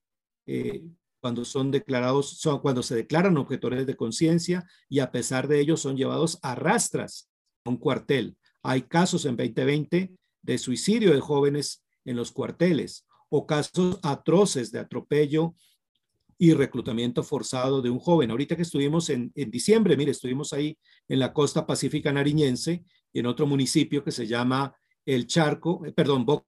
eh, 0.45 0.83
cuando 1.19 1.45
son 1.45 1.71
declarados, 1.71 2.39
son, 2.39 2.59
cuando 2.59 2.83
se 2.83 2.95
declaran 2.95 3.37
objetores 3.37 3.85
de 3.85 3.95
conciencia 3.95 4.65
y 4.89 4.99
a 4.99 5.11
pesar 5.11 5.47
de 5.47 5.59
ello 5.59 5.77
son 5.77 5.97
llevados 5.97 6.39
a 6.41 6.55
rastras 6.55 7.29
a 7.65 7.69
un 7.69 7.77
cuartel. 7.77 8.37
Hay 8.63 8.83
casos 8.83 9.25
en 9.25 9.35
2020 9.35 10.11
de 10.41 10.57
suicidio 10.57 11.13
de 11.13 11.19
jóvenes 11.19 11.83
en 12.05 12.15
los 12.15 12.31
cuarteles 12.31 13.05
o 13.29 13.45
casos 13.45 13.99
atroces 14.03 14.71
de 14.71 14.79
atropello 14.79 15.55
y 16.37 16.53
reclutamiento 16.53 17.23
forzado 17.23 17.81
de 17.81 17.89
un 17.89 17.99
joven. 17.99 18.31
Ahorita 18.31 18.55
que 18.55 18.61
estuvimos 18.61 19.09
en, 19.09 19.31
en 19.35 19.49
diciembre, 19.49 19.97
mire, 19.97 20.11
estuvimos 20.11 20.53
ahí 20.53 20.77
en 21.07 21.19
la 21.19 21.33
costa 21.33 21.65
pacífica 21.65 22.11
nariñense 22.13 22.83
en 23.13 23.25
otro 23.25 23.47
municipio 23.47 24.03
que 24.03 24.11
se 24.11 24.27
llama 24.27 24.75
El 25.05 25.27
Charco, 25.27 25.85
eh, 25.85 25.91
perdón, 25.91 26.25
Boca 26.25 26.45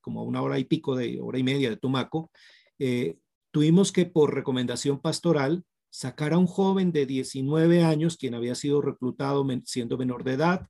como 0.00 0.20
a 0.20 0.24
una 0.24 0.42
hora 0.42 0.58
y 0.58 0.64
pico 0.64 0.94
de 0.94 1.20
hora 1.20 1.38
y 1.38 1.42
media 1.42 1.70
de 1.70 1.76
Tumaco, 1.76 2.30
eh, 2.78 3.16
tuvimos 3.50 3.92
que 3.92 4.06
por 4.06 4.34
recomendación 4.34 5.00
pastoral 5.00 5.64
sacar 5.90 6.32
a 6.32 6.38
un 6.38 6.46
joven 6.46 6.92
de 6.92 7.06
19 7.06 7.84
años, 7.84 8.16
quien 8.16 8.34
había 8.34 8.54
sido 8.54 8.80
reclutado 8.80 9.46
siendo 9.64 9.98
menor 9.98 10.24
de 10.24 10.32
edad 10.32 10.68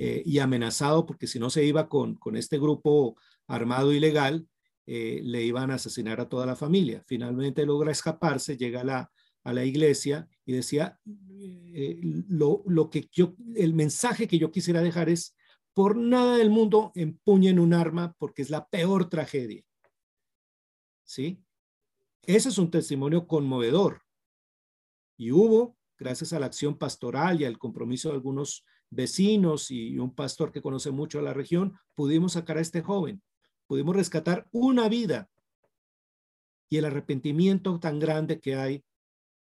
eh, 0.00 0.22
y 0.24 0.38
amenazado 0.38 1.04
porque 1.04 1.26
si 1.26 1.38
no 1.38 1.50
se 1.50 1.64
iba 1.64 1.88
con, 1.88 2.14
con 2.14 2.36
este 2.36 2.58
grupo 2.58 3.16
armado 3.46 3.92
ilegal, 3.92 4.48
eh, 4.86 5.20
le 5.22 5.42
iban 5.44 5.70
a 5.70 5.74
asesinar 5.74 6.20
a 6.20 6.28
toda 6.28 6.46
la 6.46 6.56
familia. 6.56 7.02
Finalmente 7.06 7.66
logra 7.66 7.92
escaparse, 7.92 8.56
llega 8.56 8.80
a 8.80 8.84
la, 8.84 9.12
a 9.44 9.52
la 9.52 9.64
iglesia 9.64 10.28
y 10.44 10.52
decía, 10.52 10.98
lo, 12.28 12.62
lo 12.66 12.88
que 12.88 13.08
yo, 13.12 13.34
el 13.54 13.74
mensaje 13.74 14.26
que 14.26 14.38
yo 14.38 14.50
quisiera 14.50 14.82
dejar 14.82 15.08
es, 15.08 15.36
por 15.74 15.96
nada 15.96 16.36
del 16.36 16.50
mundo 16.50 16.92
empuñen 16.94 17.58
un 17.58 17.74
arma 17.74 18.14
porque 18.18 18.42
es 18.42 18.50
la 18.50 18.68
peor 18.68 19.08
tragedia. 19.08 19.64
¿Sí? 21.04 21.42
Ese 22.22 22.48
es 22.48 22.58
un 22.58 22.70
testimonio 22.70 23.26
conmovedor. 23.26 24.02
Y 25.16 25.32
hubo, 25.32 25.76
gracias 25.98 26.32
a 26.32 26.40
la 26.40 26.46
acción 26.46 26.78
pastoral 26.78 27.40
y 27.40 27.44
al 27.44 27.58
compromiso 27.58 28.08
de 28.08 28.14
algunos 28.14 28.64
vecinos 28.90 29.70
y 29.70 29.98
un 29.98 30.14
pastor 30.14 30.52
que 30.52 30.60
conoce 30.60 30.90
mucho 30.90 31.18
a 31.18 31.22
la 31.22 31.32
región, 31.32 31.78
pudimos 31.94 32.32
sacar 32.32 32.58
a 32.58 32.60
este 32.60 32.82
joven, 32.82 33.22
pudimos 33.66 33.96
rescatar 33.96 34.48
una 34.50 34.88
vida. 34.88 35.30
Y 36.68 36.76
el 36.76 36.84
arrepentimiento 36.84 37.78
tan 37.80 37.98
grande 37.98 38.40
que 38.40 38.54
hay, 38.56 38.84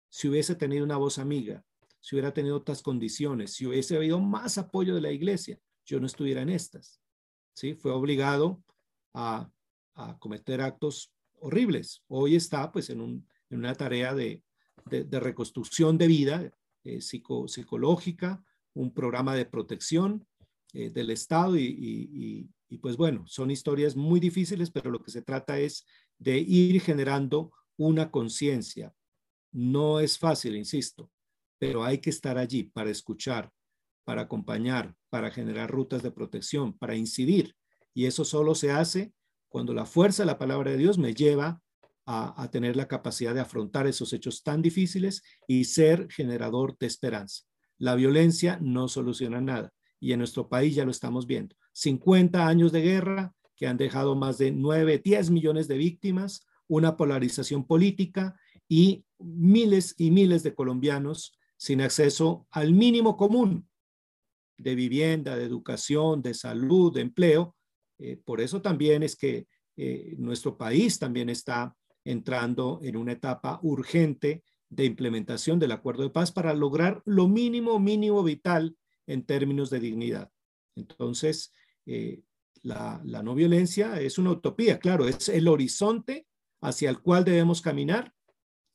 si 0.08 0.28
hubiese 0.28 0.54
tenido 0.54 0.84
una 0.84 0.96
voz 0.96 1.18
amiga, 1.18 1.64
si 2.00 2.14
hubiera 2.14 2.32
tenido 2.32 2.56
otras 2.56 2.82
condiciones, 2.82 3.54
si 3.54 3.66
hubiese 3.66 3.96
habido 3.96 4.20
más 4.20 4.58
apoyo 4.58 4.94
de 4.94 5.00
la 5.00 5.10
iglesia, 5.10 5.58
yo 5.84 6.00
no 6.00 6.06
estuviera 6.06 6.42
en 6.42 6.50
estas. 6.50 7.00
¿sí? 7.54 7.74
Fue 7.74 7.92
obligado 7.92 8.62
a, 9.14 9.50
cometer 10.18 10.60
actos 10.60 11.12
horribles. 11.38 12.02
Hoy 12.08 12.34
está 12.34 12.72
pues 12.72 12.90
en, 12.90 13.24
una 13.50 13.74
tarea 13.74 14.12
de, 14.12 14.42
reconstrucción 14.84 15.96
de 15.96 16.08
vida 16.08 16.52
eh, 16.82 17.00
psicológica, 17.00 18.44
un 18.74 18.92
programa 18.92 19.34
de 19.34 19.46
protección 19.46 20.26
eh, 20.72 20.90
del 20.90 21.10
Estado 21.10 21.56
y, 21.56 22.50
pues 22.82 22.96
bueno, 22.96 23.24
son 23.26 23.50
historias 23.50 23.94
muy 23.94 24.18
difíciles, 24.18 24.70
pero 24.70 24.90
lo 24.90 25.00
que 25.00 25.12
se 25.12 25.22
trata 25.22 25.58
es 25.58 25.86
de 26.18 26.38
ir 26.38 26.80
generando 26.80 27.52
una 27.76 28.10
conciencia. 28.10 28.92
No 29.52 30.00
es 30.00 30.18
fácil, 30.18 30.56
insisto, 30.56 31.10
pero 31.58 31.84
hay 31.84 31.98
que 31.98 32.10
estar 32.10 32.36
allí 32.36 32.64
para 32.64 32.90
escuchar, 32.90 33.50
para 34.04 34.22
acompañar, 34.22 34.94
para 35.08 35.30
generar 35.30 35.70
rutas 35.70 36.02
de 36.02 36.10
protección, 36.10 36.76
para 36.76 36.96
incidir. 36.96 37.54
Y 37.94 38.06
eso 38.06 38.24
solo 38.24 38.56
se 38.56 38.72
hace 38.72 39.12
cuando 39.48 39.72
la 39.72 39.86
fuerza 39.86 40.24
de 40.24 40.26
la 40.26 40.38
palabra 40.38 40.72
de 40.72 40.78
Dios 40.78 40.98
me 40.98 41.14
lleva 41.14 41.62
a, 42.06 42.50
tener 42.50 42.76
la 42.76 42.88
capacidad 42.88 43.32
de 43.32 43.40
afrontar 43.40 43.86
esos 43.86 44.12
hechos 44.12 44.42
tan 44.42 44.60
difíciles 44.60 45.22
y 45.46 45.64
ser 45.64 46.10
generador 46.10 46.76
de 46.78 46.86
esperanza. 46.86 47.44
La 47.78 47.94
violencia 47.94 48.58
no 48.60 48.88
soluciona 48.88 49.40
nada 49.40 49.72
y 50.00 50.12
en 50.12 50.18
nuestro 50.18 50.48
país 50.48 50.74
ya 50.74 50.84
lo 50.84 50.90
estamos 50.90 51.26
viendo. 51.26 51.56
50 51.72 52.46
años 52.46 52.72
de 52.72 52.82
guerra 52.82 53.34
que 53.56 53.66
han 53.66 53.76
dejado 53.76 54.14
más 54.14 54.38
de 54.38 54.52
9, 54.52 55.00
10 55.04 55.30
millones 55.30 55.68
de 55.68 55.78
víctimas, 55.78 56.46
una 56.68 56.96
polarización 56.96 57.66
política 57.66 58.38
y 58.68 59.04
miles 59.18 59.94
y 59.98 60.10
miles 60.10 60.42
de 60.42 60.54
colombianos 60.54 61.38
sin 61.56 61.80
acceso 61.80 62.46
al 62.50 62.72
mínimo 62.72 63.16
común 63.16 63.68
de 64.56 64.74
vivienda, 64.74 65.36
de 65.36 65.44
educación, 65.44 66.22
de 66.22 66.34
salud, 66.34 66.92
de 66.92 67.00
empleo. 67.00 67.56
Eh, 67.98 68.20
por 68.24 68.40
eso 68.40 68.60
también 68.62 69.02
es 69.02 69.16
que 69.16 69.46
eh, 69.76 70.14
nuestro 70.18 70.56
país 70.56 70.98
también 70.98 71.28
está 71.28 71.74
entrando 72.04 72.80
en 72.82 72.96
una 72.96 73.12
etapa 73.12 73.58
urgente 73.62 74.44
de 74.74 74.84
implementación 74.84 75.58
del 75.58 75.72
acuerdo 75.72 76.02
de 76.02 76.10
paz 76.10 76.32
para 76.32 76.54
lograr 76.54 77.02
lo 77.04 77.28
mínimo, 77.28 77.78
mínimo 77.78 78.22
vital 78.22 78.76
en 79.06 79.24
términos 79.24 79.70
de 79.70 79.80
dignidad. 79.80 80.30
Entonces, 80.76 81.52
eh, 81.86 82.22
la, 82.62 83.00
la, 83.04 83.22
no 83.22 83.34
violencia 83.34 84.00
es 84.00 84.18
una 84.18 84.30
utopía, 84.30 84.78
claro, 84.78 85.06
es 85.06 85.28
el 85.28 85.48
horizonte 85.48 86.26
hacia 86.62 86.90
el 86.90 87.00
cual 87.00 87.24
debemos 87.24 87.60
caminar 87.60 88.12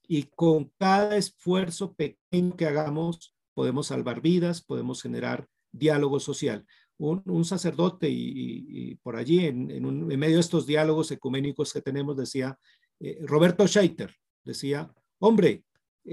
y 0.08 0.24
con 0.24 0.72
cada 0.78 1.18
esfuerzo 1.18 1.94
pequeño 1.94 2.56
que 2.56 2.66
hagamos 2.66 3.36
podemos 3.54 3.88
salvar 3.88 4.22
vidas, 4.22 4.62
podemos 4.62 5.02
generar 5.02 5.48
diálogo 5.72 6.20
social. 6.20 6.66
Un, 6.98 7.46
sacerdote 7.46 8.08
y, 8.10 8.96
por 9.04 9.16
allí, 9.16 9.46
en, 9.46 10.08
medio 10.08 10.36
de 10.36 10.42
estos 10.42 10.66
diálogos 10.66 11.12
ecuménicos 11.12 11.72
que 11.72 11.82
tenemos, 11.82 12.18
decía, 12.18 12.58
eh, 13.00 13.20
Roberto 13.22 13.68
Scheiter, 13.68 14.14
decía, 14.44 14.94
hombre, 15.20 15.64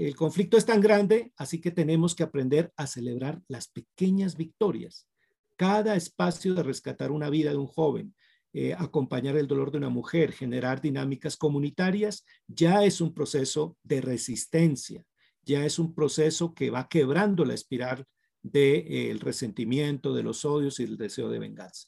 el 0.05 0.15
conflicto 0.15 0.57
es 0.57 0.65
tan 0.65 0.79
grande, 0.79 1.31
así 1.37 1.59
que 1.59 1.71
tenemos 1.71 2.13
que 2.13 2.23
aprender 2.23 2.71
a 2.77 2.85
celebrar 2.85 3.41
las 3.47 3.67
pequeñas 3.67 4.37
victorias. 4.37 5.07
Cada 5.55 5.95
espacio 5.95 6.53
de 6.53 6.61
rescatar 6.61 7.11
una 7.11 7.31
vida 7.31 7.49
de 7.49 7.57
un 7.57 7.65
joven, 7.65 8.13
eh, 8.53 8.75
acompañar 8.77 9.35
el 9.37 9.47
dolor 9.47 9.71
de 9.71 9.79
una 9.79 9.89
mujer, 9.89 10.31
generar 10.31 10.81
dinámicas 10.81 11.35
comunitarias, 11.35 12.25
ya 12.47 12.83
es 12.83 13.01
un 13.01 13.13
proceso 13.13 13.75
de 13.81 14.01
resistencia, 14.01 15.03
ya 15.41 15.65
es 15.65 15.79
un 15.79 15.95
proceso 15.95 16.53
que 16.53 16.69
va 16.69 16.87
quebrando 16.87 17.43
la 17.43 17.55
espiral 17.55 18.05
del 18.43 19.19
resentimiento, 19.19 20.13
de 20.13 20.23
los 20.23 20.45
odios 20.45 20.79
y 20.79 20.83
el 20.83 20.97
deseo 20.97 21.29
de 21.29 21.39
venganza. 21.39 21.87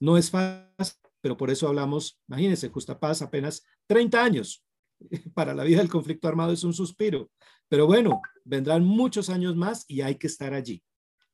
No 0.00 0.18
es 0.18 0.30
fácil, 0.30 0.98
pero 1.20 1.36
por 1.36 1.50
eso 1.50 1.68
hablamos, 1.68 2.20
imagínense, 2.28 2.70
Justa 2.70 2.98
Paz 2.98 3.22
apenas 3.22 3.64
30 3.86 4.22
años. 4.22 4.64
Para 5.34 5.54
la 5.54 5.64
vida 5.64 5.78
del 5.78 5.88
conflicto 5.88 6.28
armado 6.28 6.52
es 6.52 6.64
un 6.64 6.74
suspiro. 6.74 7.30
Pero 7.68 7.86
bueno, 7.86 8.20
vendrán 8.44 8.84
muchos 8.84 9.30
años 9.30 9.56
más 9.56 9.84
y 9.88 10.02
hay 10.02 10.16
que 10.16 10.26
estar 10.26 10.54
allí. 10.54 10.82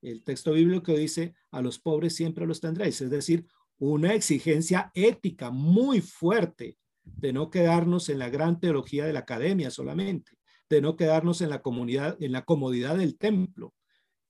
El 0.03 0.25
texto 0.25 0.53
bíblico 0.53 0.93
dice, 0.93 1.35
a 1.51 1.61
los 1.61 1.79
pobres 1.79 2.15
siempre 2.15 2.47
los 2.47 2.61
tendréis, 2.61 3.01
es 3.01 3.11
decir, 3.11 3.47
una 3.79 4.15
exigencia 4.15 4.91
ética 4.95 5.51
muy 5.51 6.01
fuerte 6.01 6.77
de 7.03 7.33
no 7.33 7.51
quedarnos 7.51 8.09
en 8.09 8.19
la 8.19 8.31
gran 8.31 8.61
teología 8.61 9.05
de 9.05 9.13
la 9.13 9.21
academia 9.21 9.71
solamente, 9.71 10.33
de 10.71 10.81
no 10.81 10.97
quedarnos 10.97 11.41
en 11.41 11.51
la 11.51 11.61
comunidad, 11.61 12.17
en 12.23 12.33
la 12.33 12.45
comodidad 12.45 12.97
del 12.97 13.19
templo, 13.19 13.75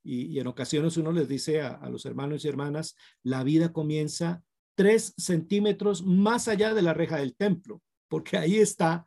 y, 0.03 0.38
en 0.38 0.46
ocasiones 0.46 0.96
uno 0.96 1.12
les 1.12 1.29
dice 1.29 1.61
a, 1.61 1.88
los 1.90 2.07
hermanos 2.07 2.44
y 2.44 2.48
hermanas, 2.48 2.96
la 3.22 3.44
vida 3.44 3.72
comienza 3.72 4.42
tres 4.74 5.14
centímetros 5.18 6.03
más 6.03 6.48
allá 6.48 6.72
de 6.72 6.83
la 6.83 6.94
reja 6.94 7.18
del 7.18 7.37
templo, 7.37 7.83
porque 8.09 8.38
ahí 8.38 8.57
está, 8.57 9.07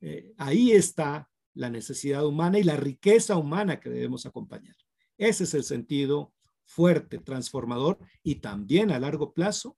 eh, 0.00 0.32
ahí 0.36 0.72
está 0.72 1.28
la 1.54 1.70
necesidad 1.70 2.24
humana 2.24 2.58
y 2.58 2.62
la 2.62 2.76
riqueza 2.76 3.36
humana 3.36 3.80
que 3.80 3.90
debemos 3.90 4.26
acompañar. 4.26 4.76
Ese 5.16 5.44
es 5.44 5.54
el 5.54 5.64
sentido 5.64 6.32
fuerte, 6.64 7.18
transformador 7.18 7.98
y 8.22 8.36
también 8.36 8.92
a 8.92 9.00
largo 9.00 9.32
plazo 9.32 9.76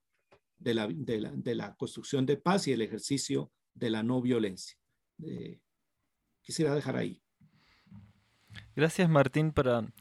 de 0.59 0.75
la, 0.75 1.75
construcción 1.75 2.25
de 2.25 2.37
paz 2.37 2.67
y 2.67 2.73
el 2.73 2.81
ejercicio 2.81 3.51
de 3.73 3.89
la 3.89 4.03
no 4.03 4.21
violencia. 4.21 4.77
Eh, 5.23 5.59
quisiera 6.41 6.75
dejar 6.75 6.97
ahí. 6.97 7.21
Gracias 8.75 9.09
Martín 9.09 9.51
para 9.51 9.91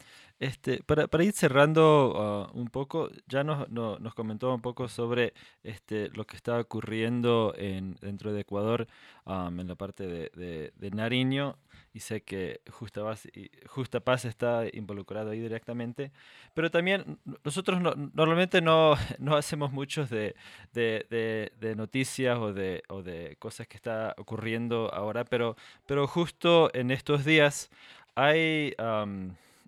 este, 0.40 0.82
para, 0.82 1.06
para 1.06 1.22
ir 1.22 1.32
cerrando 1.34 2.14
ah, 2.16 2.50
un 2.54 2.68
poco, 2.68 3.10
ya 3.28 3.44
nos, 3.44 3.68
nos 3.68 4.14
comentó 4.14 4.52
un 4.54 4.62
poco 4.62 4.88
sobre 4.88 5.34
este, 5.62 6.08
lo 6.14 6.24
que 6.24 6.36
está 6.36 6.58
ocurriendo 6.58 7.54
en, 7.58 7.96
dentro 8.00 8.32
de 8.32 8.40
Ecuador 8.40 8.88
en 9.26 9.68
la 9.68 9.74
parte 9.76 10.06
de, 10.08 10.72
de, 10.74 10.90
Nariño 10.90 11.56
y 11.92 12.00
sé 12.00 12.22
que 12.22 12.62
Justa 12.70 13.04
Paz, 13.04 13.28
Justa 13.66 14.00
Paz 14.00 14.24
está 14.24 14.64
involucrado 14.72 15.30
ahí 15.30 15.40
directamente, 15.40 16.10
pero 16.54 16.70
también 16.70 17.18
nosotros 17.44 17.80
normalmente 18.14 18.60
no, 18.60 18.96
no, 19.18 19.36
hacemos 19.36 19.70
muchos 19.72 20.10
de, 20.10 20.34
de, 20.72 21.52
de, 21.60 21.76
noticias 21.76 22.38
o 22.38 22.52
de, 22.52 22.82
o 22.88 23.02
de 23.02 23.36
cosas 23.38 23.68
que 23.68 23.76
está 23.76 24.14
ocurriendo 24.16 24.92
ahora, 24.92 25.24
pero, 25.24 25.54
pero 25.86 26.06
justo 26.08 26.70
en 26.74 26.90
estos 26.90 27.24
días 27.24 27.70
hay... 28.14 28.74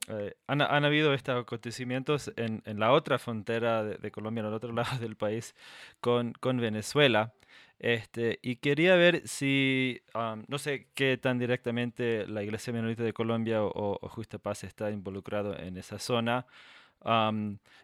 Eh, 0.09 0.35
han, 0.47 0.61
habido 0.61 1.15
estos 1.15 1.41
acontecimientos 1.41 2.33
en, 2.37 2.63
la 2.79 2.93
otra 2.93 3.19
frontera 3.19 3.85
de, 3.85 4.11
Colombia, 4.11 4.41
en 4.41 4.49
el 4.49 4.55
otro 4.55 4.73
lado 4.75 4.99
del 4.99 5.17
país, 5.17 5.55
con, 6.01 6.33
con 6.35 6.59
Venezuela. 6.59 7.33
Este, 7.79 8.39
y 8.43 8.57
quería 8.57 8.95
ver 8.95 9.27
si, 9.27 10.03
no 10.47 10.59
sé 10.59 10.87
qué 10.95 11.17
tan 11.19 11.41
directamente 11.41 12.29
la 12.29 12.45
Iglesia 12.45 12.73
Menonita 12.73 13.03
de 13.03 13.13
Colombia 13.13 13.65
o, 13.65 13.99
Justa 14.09 14.39
Paz 14.39 14.63
está 14.63 14.91
involucrado 14.93 15.59
en 15.59 15.77
esa 15.77 15.99
zona, 15.99 16.47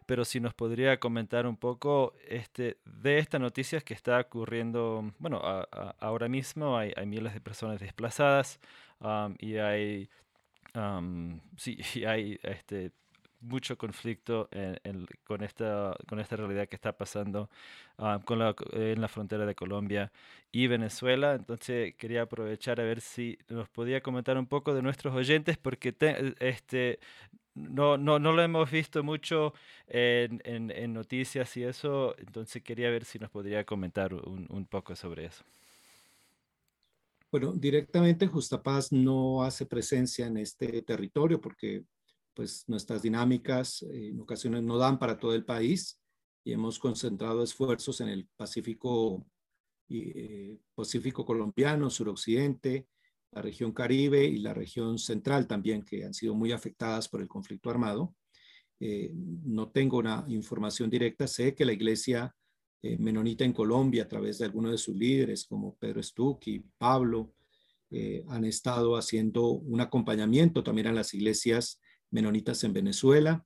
pero 0.05 0.23
si 0.23 0.39
nos 0.39 0.53
podría 0.53 1.01
comentar 1.01 1.45
un 1.45 1.57
poco 1.57 2.13
este, 2.29 2.77
de 2.85 3.19
estas 3.19 3.41
noticias 3.41 3.83
que 3.83 3.93
está 3.93 4.21
ocurriendo, 4.21 5.11
bueno, 5.19 5.41
ahora 5.99 6.29
mismo 6.29 6.77
hay, 6.77 6.93
hay, 6.95 7.05
miles 7.05 7.33
de 7.33 7.41
personas 7.41 7.81
desplazadas 7.81 8.61
y 9.39 9.57
hay 9.57 10.09
sí, 11.57 11.77
hay 12.05 12.39
este, 12.43 12.91
mucho 13.41 13.77
conflicto 13.77 14.49
con, 15.25 15.43
esta, 15.43 15.95
con 16.07 16.19
esta 16.19 16.35
realidad 16.35 16.67
que 16.67 16.75
está 16.75 16.93
pasando 16.93 17.49
con 18.25 18.39
la, 18.39 18.55
en 18.73 19.01
la 19.01 19.07
frontera 19.07 19.45
de 19.45 19.55
Colombia 19.55 20.11
y 20.51 20.67
Venezuela. 20.67 21.35
Entonces 21.35 21.95
quería 21.95 22.23
aprovechar 22.23 22.79
a 22.79 22.83
ver 22.83 23.01
si 23.01 23.37
nos 23.49 23.69
podía 23.69 24.01
comentar 24.01 24.37
un 24.37 24.47
poco 24.47 24.73
de 24.73 24.81
nuestros 24.81 25.13
oyentes 25.15 25.57
porque 25.57 25.95
este, 26.39 26.99
no, 27.55 27.97
no, 27.97 28.19
no, 28.19 28.33
lo 28.33 28.41
hemos 28.41 28.69
visto 28.71 29.03
mucho 29.03 29.53
en, 29.87 30.41
en, 30.45 30.93
noticias 30.93 31.55
y 31.57 31.63
eso, 31.63 32.15
entonces 32.19 32.63
quería 32.63 32.89
ver 32.89 33.05
si 33.05 33.19
nos 33.19 33.29
podría 33.29 33.65
comentar 33.65 34.13
un, 34.13 34.47
un 34.49 34.65
poco 34.65 34.95
sobre 34.95 35.25
eso. 35.25 35.43
Bueno, 37.31 37.53
directamente 37.53 38.25
Justa 38.25 38.61
Paz 38.63 38.91
no 38.91 39.43
hace 39.43 39.67
presencia 39.67 40.25
en 40.25 40.37
este 40.37 40.81
territorio 40.81 41.39
porque 41.39 41.83
pues 42.33 42.63
nuestras 42.67 43.03
dinámicas 43.03 43.83
eh, 43.83 44.07
en 44.07 44.19
ocasiones 44.19 44.63
no 44.63 44.77
dan 44.77 44.97
para 44.97 45.19
todo 45.19 45.35
el 45.35 45.45
país 45.45 45.99
y 46.43 46.53
hemos 46.53 46.79
concentrado 46.79 47.43
esfuerzos 47.43 48.01
en 48.01 48.09
el 48.09 48.27
Pacífico, 48.35 49.27
eh, 49.89 50.57
Pacífico 50.73 51.23
colombiano, 51.23 51.91
suroccidente, 51.91 52.87
la 53.31 53.43
región 53.43 53.73
Caribe 53.73 54.23
y 54.23 54.39
la 54.39 54.55
región 54.55 54.97
central 54.97 55.45
también, 55.45 55.83
que 55.83 56.05
han 56.05 56.15
sido 56.15 56.33
muy 56.33 56.51
afectadas 56.51 57.07
por 57.07 57.21
el 57.21 57.27
conflicto 57.27 57.69
armado. 57.69 58.15
Eh, 58.79 59.11
no 59.13 59.69
tengo 59.69 59.97
una 59.97 60.25
información 60.29 60.89
directa, 60.89 61.27
sé 61.27 61.53
que 61.53 61.65
la 61.65 61.73
iglesia 61.73 62.35
eh, 62.81 62.97
menonita 62.97 63.43
en 63.43 63.51
Colombia 63.51 64.03
a 64.03 64.07
través 64.07 64.37
de 64.37 64.45
algunos 64.45 64.71
de 64.71 64.77
sus 64.77 64.95
líderes 64.95 65.45
como 65.45 65.75
Pedro 65.75 66.01
Stucchi, 66.01 66.63
Pablo, 66.77 67.33
eh, 67.91 68.23
han 68.29 68.45
estado 68.45 68.95
haciendo 68.95 69.49
un 69.49 69.81
acompañamiento 69.81 70.63
también 70.63 70.87
a 70.87 70.93
las 70.93 71.13
iglesias 71.13 71.81
menonitas 72.09 72.63
en 72.63 72.71
Venezuela. 72.71 73.45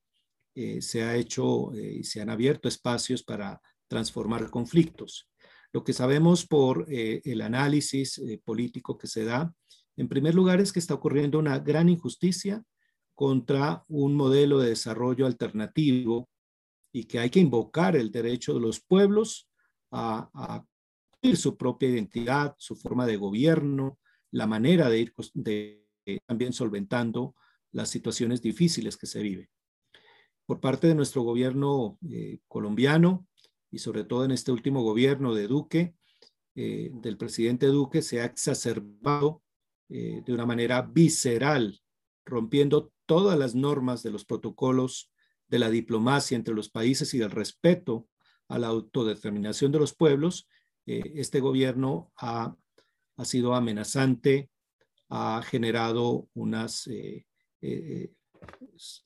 Eh, 0.53 0.83
se 0.83 1.01
ha 1.01 1.15
hecho 1.15 1.71
y 1.75 2.03
se 2.03 2.21
han 2.21 2.29
abierto 2.29 2.67
espacios 2.67 3.23
para 3.23 3.59
transformar 3.87 4.51
conflictos. 4.51 5.27
Lo 5.71 5.83
que 5.83 5.93
sabemos 5.93 6.45
por 6.45 6.85
el 6.87 7.41
análisis 7.41 8.21
político 8.45 8.95
que 8.99 9.07
se 9.07 9.23
da, 9.23 9.51
en 9.97 10.07
primer 10.07 10.35
lugar, 10.35 10.61
es 10.61 10.71
que 10.71 10.77
está 10.77 10.93
ocurriendo 10.93 11.39
una 11.39 11.57
gran 11.57 11.89
injusticia 11.89 12.63
contra 13.15 13.83
un 13.87 14.13
modelo 14.13 14.59
de 14.59 14.69
desarrollo 14.69 15.25
alternativo 15.25 16.29
y 16.93 17.05
que 17.05 17.19
hay 17.19 17.29
que 17.29 17.39
invocar 17.41 17.97
el 17.97 18.11
derecho 18.11 18.53
de 18.53 18.61
los 18.61 18.79
pueblos 18.79 19.49
a, 19.91 20.29
a 20.33 20.65
su 21.35 21.57
propia 21.57 21.89
identidad, 21.89 22.55
su 22.57 22.75
forma 22.75 23.05
de 23.05 23.17
gobierno, 23.17 23.99
la 24.31 24.47
manera 24.47 24.89
de 24.89 24.99
ir 24.99 25.13
de, 25.33 25.85
también 26.25 26.53
solventando 26.53 27.35
las 27.71 27.89
situaciones 27.89 28.41
difíciles 28.41 28.97
que 28.97 29.07
se 29.07 29.21
viven. 29.21 29.49
Por 30.45 30.59
parte 30.59 30.87
de 30.87 30.95
nuestro 30.95 31.23
gobierno 31.23 31.97
eh, 32.09 32.39
colombiano 32.47 33.27
y 33.71 33.79
sobre 33.79 34.03
todo 34.03 34.25
en 34.25 34.31
este 34.31 34.51
último 34.51 34.83
gobierno 34.83 35.33
de 35.33 35.47
Duque, 35.47 35.95
eh, 36.55 36.91
del 36.93 37.17
presidente 37.17 37.67
Duque, 37.67 38.01
se 38.01 38.21
ha 38.21 38.25
exacerbado 38.25 39.41
eh, 39.89 40.21
de 40.25 40.33
una 40.33 40.45
manera 40.45 40.81
visceral, 40.81 41.79
rompiendo 42.25 42.91
todas 43.05 43.39
las 43.39 43.55
normas 43.55 44.03
de 44.03 44.11
los 44.11 44.25
protocolos 44.25 45.12
de 45.53 45.59
la 45.59 45.69
diplomacia 45.69 46.35
entre 46.35 46.55
los 46.55 46.67
países 46.67 47.13
y 47.13 47.19
del 47.19 47.29
respeto 47.29 48.07
a 48.47 48.57
la 48.57 48.69
autodeterminación 48.69 49.71
de 49.71 49.77
los 49.77 49.93
pueblos, 49.93 50.49
eh, 50.87 51.13
este 51.13 51.41
gobierno 51.41 52.11
ha, 52.17 52.55
sido 53.23 53.53
amenazante, 53.53 54.49
ha 55.09 55.43
generado 55.45 56.27
unas, 56.33 56.87
eh, 56.87 57.27
eh, 57.61 58.11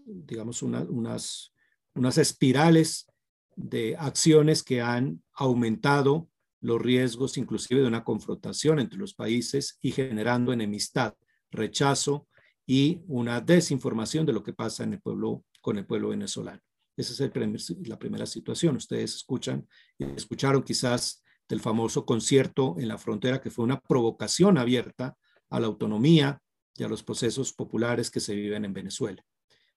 digamos, 0.05 0.61
unas, 0.61 1.51
unas 1.93 2.17
espirales 2.17 3.11
de 3.57 3.97
acciones 3.97 4.63
que 4.63 4.79
han 4.81 5.21
aumentado 5.33 6.29
los 6.61 6.81
riesgos 6.81 7.37
inclusive 7.37 7.81
de 7.81 7.87
una 7.87 8.05
confrontación 8.05 8.79
entre 8.79 8.97
los 8.97 9.13
países 9.13 9.77
y 9.81 9.91
generando 9.91 10.53
enemistad, 10.53 11.13
rechazo 11.51 12.29
y 12.65 13.01
una 13.09 13.41
desinformación 13.41 14.25
de 14.25 14.31
lo 14.31 14.43
que 14.43 14.53
pasa 14.53 14.85
en 14.85 14.93
el 14.93 15.01
pueblo 15.01 15.43
con 15.61 15.77
el 15.77 15.85
pueblo 15.85 16.09
venezolano. 16.09 16.61
Esa 16.95 17.25
es 17.25 17.87
la 17.87 17.99
primera 17.99 18.25
situación. 18.25 18.75
Ustedes 18.75 19.15
escuchan, 19.15 19.67
escucharon 19.99 20.63
quizás 20.63 21.23
del 21.47 21.61
famoso 21.61 22.05
concierto 22.05 22.75
en 22.79 22.87
la 22.87 22.97
frontera 22.97 23.39
que 23.39 23.51
fue 23.51 23.63
una 23.65 23.79
provocación 23.79 24.57
abierta 24.57 25.15
a 25.49 25.59
la 25.59 25.67
autonomía 25.67 26.41
y 26.75 26.83
a 26.83 26.87
los 26.87 27.03
procesos 27.03 27.53
populares 27.53 28.11
que 28.11 28.19
se 28.19 28.35
viven 28.35 28.65
en 28.65 28.73
Venezuela. 28.73 29.23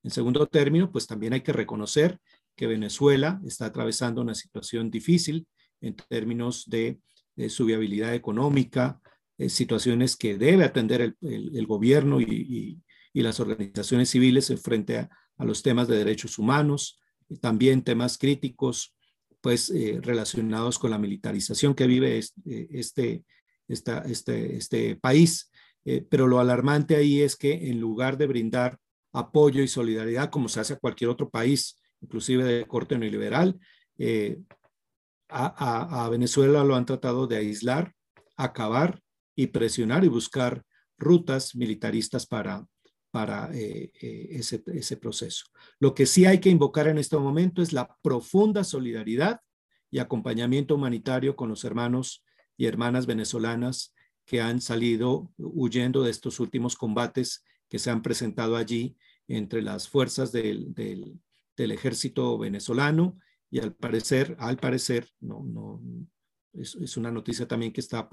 En 0.03 0.11
segundo 0.11 0.47
término, 0.47 0.91
pues 0.91 1.07
también 1.07 1.35
hay 1.35 1.43
que 1.43 1.53
reconocer 1.53 2.19
que 2.57 2.67
Venezuela 2.67 3.41
está 3.45 3.67
atravesando 3.67 4.23
una 4.23 4.35
situación 4.35 4.91
difícil 4.91 5.47
en 5.81 5.95
términos 5.95 6.65
de, 6.69 7.01
su 7.49 7.65
viabilidad 7.65 8.15
económica, 8.15 9.01
situaciones 9.49 10.15
que 10.15 10.37
debe 10.37 10.65
atender 10.65 11.17
el, 11.23 11.67
gobierno 11.67 12.21
y, 12.21 12.83
las 13.15 13.41
organizaciones 13.41 14.11
civiles 14.11 14.53
frente 14.63 14.99
a, 14.99 15.09
los 15.45 15.63
temas 15.63 15.89
de 15.89 15.99
derechos 15.99 16.39
humanos, 16.39 17.01
también 17.41 17.83
temas 17.83 18.19
críticos 18.19 18.95
pues 19.41 19.73
relacionados 20.03 20.79
con 20.79 20.91
la 20.91 20.99
militarización 20.99 21.75
que 21.75 21.87
vive 21.87 22.19
este, 22.19 23.25
este, 23.67 24.57
este 24.57 24.97
país. 24.97 25.51
pero 26.11 26.27
lo 26.27 26.41
alarmante 26.41 26.95
ahí 26.95 27.23
es 27.23 27.37
que 27.37 27.71
en 27.71 27.81
lugar 27.81 28.19
de 28.19 28.27
brindar 28.27 28.79
apoyo 29.13 29.63
y 29.63 29.69
solidaridad 29.69 30.31
como 30.31 30.49
se 30.49 30.61
hace 30.61 30.75
a 30.75 30.79
cualquier 30.79 31.11
otro 31.11 31.31
país, 31.31 31.81
inclusive 32.01 32.45
de 32.45 32.67
corte 32.67 32.99
neoliberal. 32.99 33.59
Eh, 33.99 34.39
a, 35.29 36.09
Venezuela 36.11 36.65
lo 36.65 36.75
han 36.75 36.87
tratado 36.87 37.27
de 37.27 37.37
aislar, 37.37 37.95
acabar 38.37 39.01
y 39.37 39.49
presionar 39.49 40.05
y 40.05 40.09
buscar 40.09 40.65
rutas 40.99 41.55
militaristas 41.55 42.27
para, 42.27 42.67
para 43.11 43.51
eh, 43.53 43.93
eh, 44.01 44.29
ese, 44.31 44.97
proceso. 44.97 45.47
Lo 45.79 45.95
que 45.95 46.07
sí 46.07 46.25
hay 46.27 46.39
que 46.39 46.51
invocar 46.51 46.89
en 46.89 46.99
este 46.99 47.17
momento 47.17 47.63
es 47.63 47.73
la 47.73 47.97
profunda 48.03 48.65
solidaridad 48.65 49.41
y 49.91 49.99
acompañamiento 49.99 50.77
humanitario 50.77 51.35
con 51.35 51.49
los 51.49 51.65
hermanos 51.65 52.25
y 52.57 52.67
hermanas 52.67 53.07
venezolanas 53.07 53.95
que 54.25 54.41
han 54.41 54.61
salido 54.61 55.33
huyendo 55.39 56.03
de 56.03 56.11
estos 56.11 56.39
últimos 56.39 56.77
combates 56.77 57.43
que 57.69 57.79
se 57.79 57.91
han 57.91 58.03
presentado 58.03 58.57
allí 58.57 58.97
entre 59.27 59.63
las 59.63 59.89
fuerzas 59.89 60.33
del, 60.33 60.75
ejército 61.57 62.39
venezolano 62.39 63.19
y 63.51 63.59
al 63.59 63.75
parecer, 63.75 64.37
al 64.39 64.57
parecer, 64.57 65.09
no, 65.21 65.43
no, 65.45 65.83
es, 66.53 66.97
una 66.97 67.11
noticia 67.11 67.47
también 67.47 67.73
que 67.73 67.81
está 67.81 68.09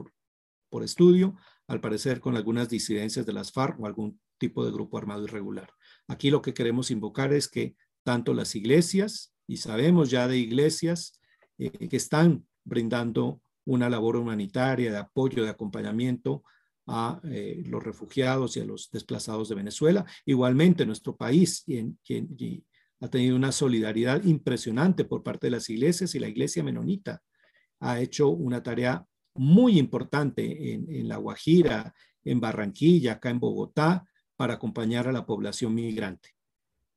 por, 0.69 0.83
estudio, 0.83 1.35
al 1.67 1.81
parecer 1.81 2.19
con 2.19 2.35
algunas 2.35 2.69
disidencias 2.69 3.25
de 3.25 3.33
las 3.33 3.51
FARC 3.51 3.79
o 3.79 3.85
algún 3.85 4.19
tipo 4.37 4.65
de 4.65 4.71
grupo 4.71 4.97
armado 4.97 5.23
irregular. 5.23 5.69
Aquí 6.07 6.29
lo 6.29 6.41
que 6.41 6.53
queremos 6.53 6.91
invocar 6.91 7.33
es 7.33 7.47
que 7.47 7.75
tanto 8.03 8.33
las 8.33 8.55
iglesias, 8.55 9.33
y 9.47 9.57
sabemos 9.57 10.09
ya 10.09 10.27
de 10.27 10.37
iglesias 10.37 11.19
eh, 11.57 11.71
que 11.71 11.97
están 11.97 12.45
brindando 12.63 13.41
una 13.65 13.89
labor 13.89 14.15
humanitaria 14.15 14.91
de 14.91 14.97
apoyo, 14.97 15.43
de 15.43 15.49
acompañamiento 15.49 16.43
a 16.87 17.19
eh, 17.25 17.63
los 17.65 17.83
refugiados 17.83 18.55
y 18.55 18.61
a 18.61 18.65
los 18.65 18.89
desplazados 18.91 19.49
de 19.49 19.55
Venezuela. 19.55 20.05
Igualmente, 20.25 20.85
nuestro 20.85 21.17
país 21.17 21.65
ha 22.99 23.07
tenido 23.09 23.35
una 23.35 23.51
solidaridad 23.51 24.23
impresionante 24.23 25.03
por 25.03 25.21
parte 25.21 25.47
de 25.47 25.51
las 25.51 25.69
iglesias 25.69 26.15
y 26.15 26.19
la 26.19 26.29
iglesia 26.29 26.63
menonita 26.63 27.21
ha 27.79 27.99
hecho 27.99 28.29
una 28.29 28.63
tarea 28.63 29.05
muy 29.37 29.77
importante 29.77 30.73
en, 30.73 31.07
La 31.07 31.17
Guajira, 31.17 31.93
en 32.23 32.39
Barranquilla, 32.39 33.13
acá 33.13 33.29
en 33.29 33.39
Bogotá, 33.39 34.05
para 34.35 34.55
acompañar 34.55 35.07
a 35.07 35.11
la 35.11 35.25
población 35.25 35.73
migrante. 35.73 36.29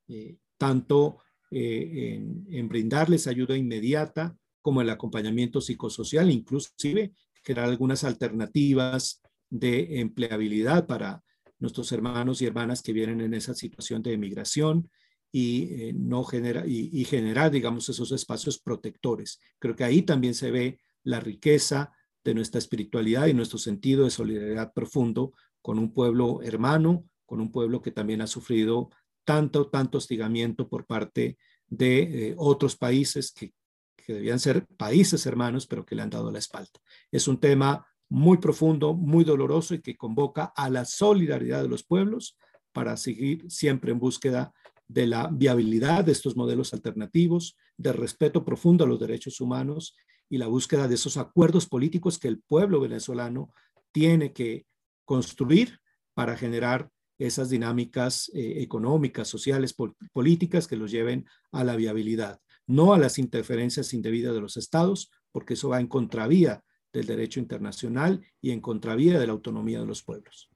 Eh, 0.07 0.37
tanto 0.57 1.19
eh, 1.49 2.15
en, 2.15 2.45
en, 2.49 2.67
brindarles 2.67 3.27
ayuda 3.27 3.57
inmediata 3.57 4.35
como 4.61 4.81
el 4.81 4.89
acompañamiento 4.89 5.61
psicosocial, 5.61 6.29
inclusive 6.29 7.13
crear 7.43 7.67
algunas 7.67 8.03
alternativas 8.03 9.21
de 9.49 9.99
empleabilidad 9.99 10.87
para 10.87 11.23
nuestros 11.59 11.91
hermanos 11.91 12.41
y 12.41 12.45
hermanas 12.47 12.81
que 12.81 12.93
vienen 12.93 13.21
en 13.21 13.33
esa 13.33 13.53
situación 13.53 14.01
de 14.01 14.13
emigración 14.13 14.89
y, 15.31 15.63
eh, 15.73 15.93
no 15.95 16.23
genera, 16.23 16.65
y, 16.67 17.05
generar, 17.05 17.51
digamos, 17.51 17.87
esos 17.87 18.11
espacios 18.11 18.59
protectores. 18.59 19.39
Creo 19.59 19.75
que 19.75 19.83
ahí 19.83 20.01
también 20.01 20.33
se 20.33 20.51
ve 20.51 20.79
la 21.03 21.19
riqueza 21.19 21.93
de 22.23 22.33
nuestra 22.33 22.59
espiritualidad 22.59 23.27
y 23.27 23.33
nuestro 23.33 23.57
sentido 23.57 24.03
de 24.03 24.11
solidaridad 24.11 24.73
profundo 24.73 25.33
con 25.61 25.79
un 25.79 25.93
pueblo 25.93 26.41
hermano, 26.41 27.05
con 27.25 27.39
un 27.41 27.51
pueblo 27.51 27.81
que 27.81 27.91
también 27.91 28.21
ha 28.21 28.27
sufrido 28.27 28.89
tanto, 29.23 29.69
tanto 29.69 29.97
hostigamiento 29.97 30.67
por 30.67 30.85
parte 30.85 31.37
de 31.67 32.29
eh, 32.29 32.35
otros 32.37 32.75
países 32.75 33.31
que, 33.31 33.53
que 33.95 34.13
debían 34.13 34.39
ser 34.39 34.65
países 34.77 35.25
hermanos, 35.25 35.67
pero 35.67 35.85
que 35.85 35.95
le 35.95 36.01
han 36.01 36.09
dado 36.09 36.31
la 36.31 36.39
espalda. 36.39 36.71
Es 37.11 37.27
un 37.27 37.39
tema 37.39 37.85
muy 38.09 38.37
profundo, 38.37 38.93
muy 38.93 39.23
doloroso 39.23 39.73
y 39.73 39.81
que 39.81 39.95
convoca 39.95 40.51
a 40.55 40.69
la 40.69 40.85
solidaridad 40.85 41.61
de 41.61 41.69
los 41.69 41.83
pueblos 41.83 42.37
para 42.73 42.97
seguir 42.97 43.49
siempre 43.49 43.91
en 43.91 43.99
búsqueda 43.99 44.53
de 44.87 45.07
la 45.07 45.29
viabilidad 45.31 46.03
de 46.03 46.11
estos 46.11 46.35
modelos 46.35 46.73
alternativos, 46.73 47.55
de 47.77 47.93
respeto 47.93 48.43
profundo 48.43 48.83
a 48.83 48.87
los 48.87 48.99
derechos 48.99 49.39
humanos 49.39 49.95
y 50.31 50.37
la 50.37 50.47
búsqueda 50.47 50.87
de 50.87 50.95
esos 50.95 51.17
acuerdos 51.17 51.67
políticos 51.67 52.17
que 52.17 52.29
el 52.29 52.39
pueblo 52.39 52.79
venezolano 52.79 53.53
tiene 53.91 54.31
que 54.31 54.65
construir 55.03 55.81
para 56.13 56.37
generar 56.37 56.89
esas 57.19 57.49
dinámicas 57.49 58.31
eh, 58.33 58.61
económicas, 58.61 59.27
sociales, 59.27 59.75
políticas 60.13 60.67
que 60.67 60.77
los 60.77 60.89
lleven 60.89 61.25
a 61.51 61.65
la 61.65 61.75
viabilidad, 61.75 62.39
no 62.65 62.93
a 62.93 62.97
las 62.97 63.19
interferencias 63.19 63.93
indebidas 63.93 64.33
de 64.33 64.39
los 64.39 64.55
estados, 64.55 65.11
porque 65.33 65.55
eso 65.55 65.67
va 65.67 65.81
en 65.81 65.87
contravía 65.87 66.63
del 66.93 67.07
derecho 67.07 67.41
internacional 67.41 68.25
y 68.39 68.51
en 68.51 68.61
contravía 68.61 69.19
de 69.19 69.27
la 69.27 69.33
autonomía 69.33 69.81
de 69.81 69.85
los 69.85 70.01
pueblos. 70.01 70.50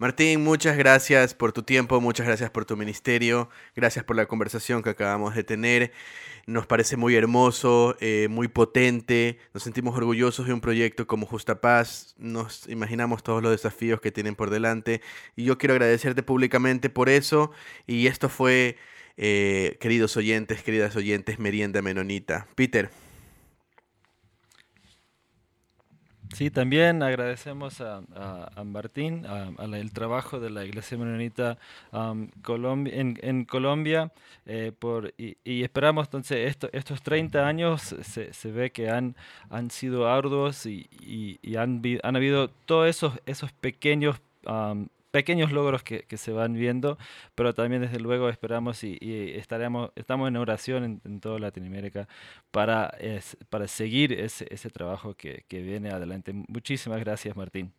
Martín, 0.00 0.42
muchas 0.42 0.78
gracias 0.78 1.34
por 1.34 1.52
tu 1.52 1.62
tiempo, 1.62 2.00
muchas 2.00 2.26
gracias 2.26 2.48
por 2.48 2.64
tu 2.64 2.74
ministerio, 2.74 3.50
gracias 3.76 4.02
por 4.02 4.16
la 4.16 4.24
conversación 4.24 4.82
que 4.82 4.88
acabamos 4.88 5.34
de 5.34 5.44
tener. 5.44 5.92
Nos 6.46 6.66
parece 6.66 6.96
muy 6.96 7.16
hermoso, 7.16 7.98
eh, 8.00 8.26
muy 8.30 8.48
potente, 8.48 9.38
nos 9.52 9.62
sentimos 9.62 9.94
orgullosos 9.94 10.46
de 10.46 10.54
un 10.54 10.62
proyecto 10.62 11.06
como 11.06 11.26
Justa 11.26 11.60
Paz, 11.60 12.14
nos 12.16 12.66
imaginamos 12.70 13.22
todos 13.22 13.42
los 13.42 13.52
desafíos 13.52 14.00
que 14.00 14.10
tienen 14.10 14.36
por 14.36 14.48
delante 14.48 15.02
y 15.36 15.44
yo 15.44 15.58
quiero 15.58 15.74
agradecerte 15.74 16.22
públicamente 16.22 16.88
por 16.88 17.10
eso 17.10 17.50
y 17.86 18.06
esto 18.06 18.30
fue, 18.30 18.78
eh, 19.18 19.76
queridos 19.80 20.16
oyentes, 20.16 20.62
queridas 20.62 20.96
oyentes, 20.96 21.38
Merienda 21.38 21.82
Menonita. 21.82 22.46
Peter. 22.54 23.09
Sí, 26.34 26.48
también 26.50 27.02
agradecemos 27.02 27.80
a, 27.80 28.02
Martín, 28.64 29.26
al 29.26 29.74
el 29.74 29.92
trabajo 29.92 30.38
de 30.38 30.50
la 30.50 30.64
Iglesia 30.64 30.96
Menonita 30.96 31.58
en, 31.92 33.44
Colombia, 33.44 34.12
eh, 34.46 34.72
por, 34.78 35.12
y, 35.18 35.62
esperamos 35.62 36.06
entonces 36.06 36.56
estos 36.72 37.02
30 37.02 37.46
años 37.46 37.82
se, 38.02 38.32
se, 38.32 38.52
ve 38.52 38.70
que 38.70 38.88
han, 38.90 39.16
han 39.50 39.70
sido 39.70 40.08
arduos 40.08 40.66
y, 40.66 40.88
y, 41.02 41.56
han, 41.56 41.82
han 42.02 42.16
habido 42.16 42.48
todos 42.48 42.88
esos, 42.88 43.14
esos 43.26 43.52
pequeños 43.52 44.20
pequeños 45.10 45.52
logros 45.52 45.82
que, 45.82 46.04
se 46.16 46.32
van 46.32 46.54
viendo, 46.54 46.98
pero 47.34 47.54
también 47.54 47.82
desde 47.82 47.98
luego 48.00 48.28
esperamos 48.28 48.84
y, 48.84 48.98
estaremos, 49.36 49.90
estamos 49.96 50.28
en 50.28 50.36
oración 50.36 51.00
en, 51.04 51.20
toda 51.20 51.38
Latinoamérica 51.38 52.08
para, 52.50 52.94
para 53.48 53.68
seguir 53.68 54.12
ese, 54.12 54.46
ese 54.50 54.70
trabajo 54.70 55.14
que, 55.14 55.44
que, 55.48 55.62
viene 55.62 55.90
adelante. 55.90 56.32
Muchísimas 56.32 57.00
gracias, 57.00 57.36
Martín. 57.36 57.72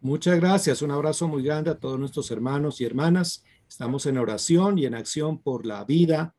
Muchas 0.00 0.38
gracias. 0.38 0.82
Un 0.82 0.92
abrazo 0.92 1.28
muy 1.28 1.42
grande 1.42 1.70
a 1.70 1.78
todos 1.78 1.98
nuestros 1.98 2.30
hermanos 2.30 2.80
y 2.80 2.84
hermanas. 2.84 3.44
Estamos 3.68 4.06
en 4.06 4.16
oración 4.16 4.78
y 4.78 4.86
en 4.86 4.94
acción 4.94 5.38
por 5.38 5.66
la 5.66 5.84
vida, 5.84 6.34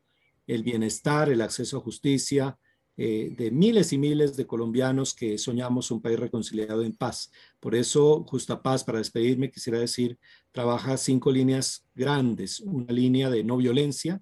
el 0.46 0.62
bienestar, 0.62 1.28
el 1.28 1.42
acceso 1.42 1.78
a 1.78 1.80
justicia, 1.80 2.58
eh, 3.02 3.32
de 3.34 3.50
miles 3.50 3.94
y 3.94 3.98
miles 3.98 4.36
de 4.36 4.46
colombianos 4.46 5.14
que 5.14 5.38
soñamos 5.38 5.90
un 5.90 6.02
país 6.02 6.20
reconciliado 6.20 6.82
en 6.82 6.92
paz. 6.92 7.32
Por 7.58 7.74
eso, 7.74 8.26
Justa 8.28 8.60
Paz, 8.60 8.84
para 8.84 8.98
despedirme, 8.98 9.50
quisiera 9.50 9.78
decir, 9.78 10.18
trabaja 10.52 10.98
cinco 10.98 11.32
líneas 11.32 11.86
grandes. 11.94 12.60
Una 12.60 12.92
línea 12.92 13.30
de 13.30 13.42
no 13.42 13.56
violencia, 13.56 14.20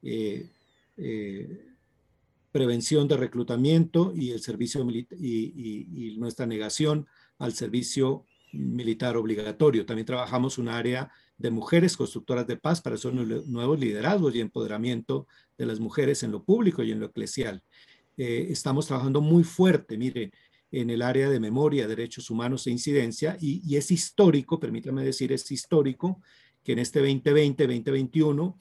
eh, 0.00 0.48
eh, 0.96 1.66
prevención 2.52 3.08
de 3.08 3.16
reclutamiento 3.16 4.12
y 4.14 4.30
el 4.30 4.40
servicio 4.40 4.88
y, 4.88 5.08
y, 5.10 6.16
nuestra 6.16 6.46
negación 6.46 7.08
al 7.40 7.52
servicio 7.52 8.26
militar 8.52 9.16
obligatorio. 9.16 9.84
También 9.86 10.06
trabajamos 10.06 10.56
un 10.58 10.68
área 10.68 11.10
de 11.36 11.50
mujeres 11.50 11.96
constructoras 11.96 12.46
de 12.46 12.58
paz 12.58 12.80
para 12.80 12.94
esos 12.94 13.12
nuevos 13.12 13.80
liderazgos 13.80 14.36
y 14.36 14.40
empoderamiento 14.40 15.26
de 15.58 15.66
las 15.66 15.80
mujeres 15.80 16.22
en 16.22 16.30
lo 16.30 16.44
público 16.44 16.84
y 16.84 16.92
en 16.92 17.00
lo 17.00 17.06
eclesial. 17.06 17.60
Eh, 18.16 18.48
estamos 18.50 18.86
trabajando 18.86 19.20
muy 19.20 19.44
fuerte, 19.44 19.96
mire, 19.96 20.30
en 20.70 20.90
el 20.90 21.02
área 21.02 21.30
de 21.30 21.40
memoria, 21.40 21.86
derechos 21.86 22.30
humanos 22.30 22.66
e 22.66 22.70
incidencia, 22.70 23.36
y, 23.40 23.76
es 23.76 23.90
histórico, 23.90 24.58
permítame 24.58 25.04
decir, 25.04 25.32
es 25.32 25.50
histórico 25.50 26.20
que 26.62 26.72
en 26.72 26.80
este 26.80 27.02
2020-2021 27.02 28.56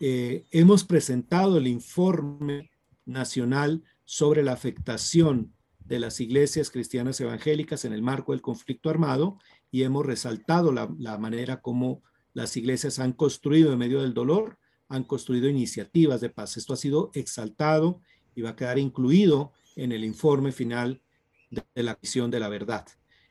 eh, 0.00 0.44
hemos 0.50 0.84
presentado 0.84 1.58
el 1.58 1.66
informe 1.66 2.70
nacional 3.06 3.82
sobre 4.04 4.42
la 4.42 4.52
afectación 4.52 5.54
de 5.78 6.00
las 6.00 6.20
iglesias 6.20 6.70
cristianas 6.70 7.20
evangélicas 7.20 7.84
en 7.84 7.92
el 7.92 8.02
marco 8.02 8.32
del 8.32 8.42
conflicto 8.42 8.90
armado 8.90 9.38
y 9.70 9.82
hemos 9.82 10.04
resaltado 10.04 10.72
la, 10.72 10.92
la 10.98 11.18
manera 11.18 11.60
como 11.60 12.02
las 12.32 12.56
iglesias 12.56 12.98
han 12.98 13.12
construido 13.12 13.72
en 13.72 13.78
medio 13.78 14.02
del 14.02 14.14
dolor, 14.14 14.58
han 14.88 15.04
construido 15.04 15.48
iniciativas 15.48 16.20
de 16.20 16.30
paz. 16.30 16.56
Esto 16.56 16.74
ha 16.74 16.76
sido 16.76 17.10
exaltado 17.14 18.00
y 18.34 18.42
va 18.42 18.50
a 18.50 18.56
quedar 18.56 18.78
incluido 18.78 19.52
en 19.76 19.92
el 19.92 20.04
informe 20.04 20.52
final 20.52 21.02
de 21.50 21.82
la 21.82 21.94
visión 21.94 22.30
de 22.30 22.40
la 22.40 22.48
verdad. 22.48 22.86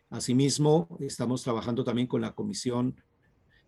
Asimismo, 0.09 0.97
estamos 0.99 1.43
trabajando 1.43 1.83
también 1.83 2.07
con 2.07 2.21
la 2.21 2.35
Comisión, 2.35 3.01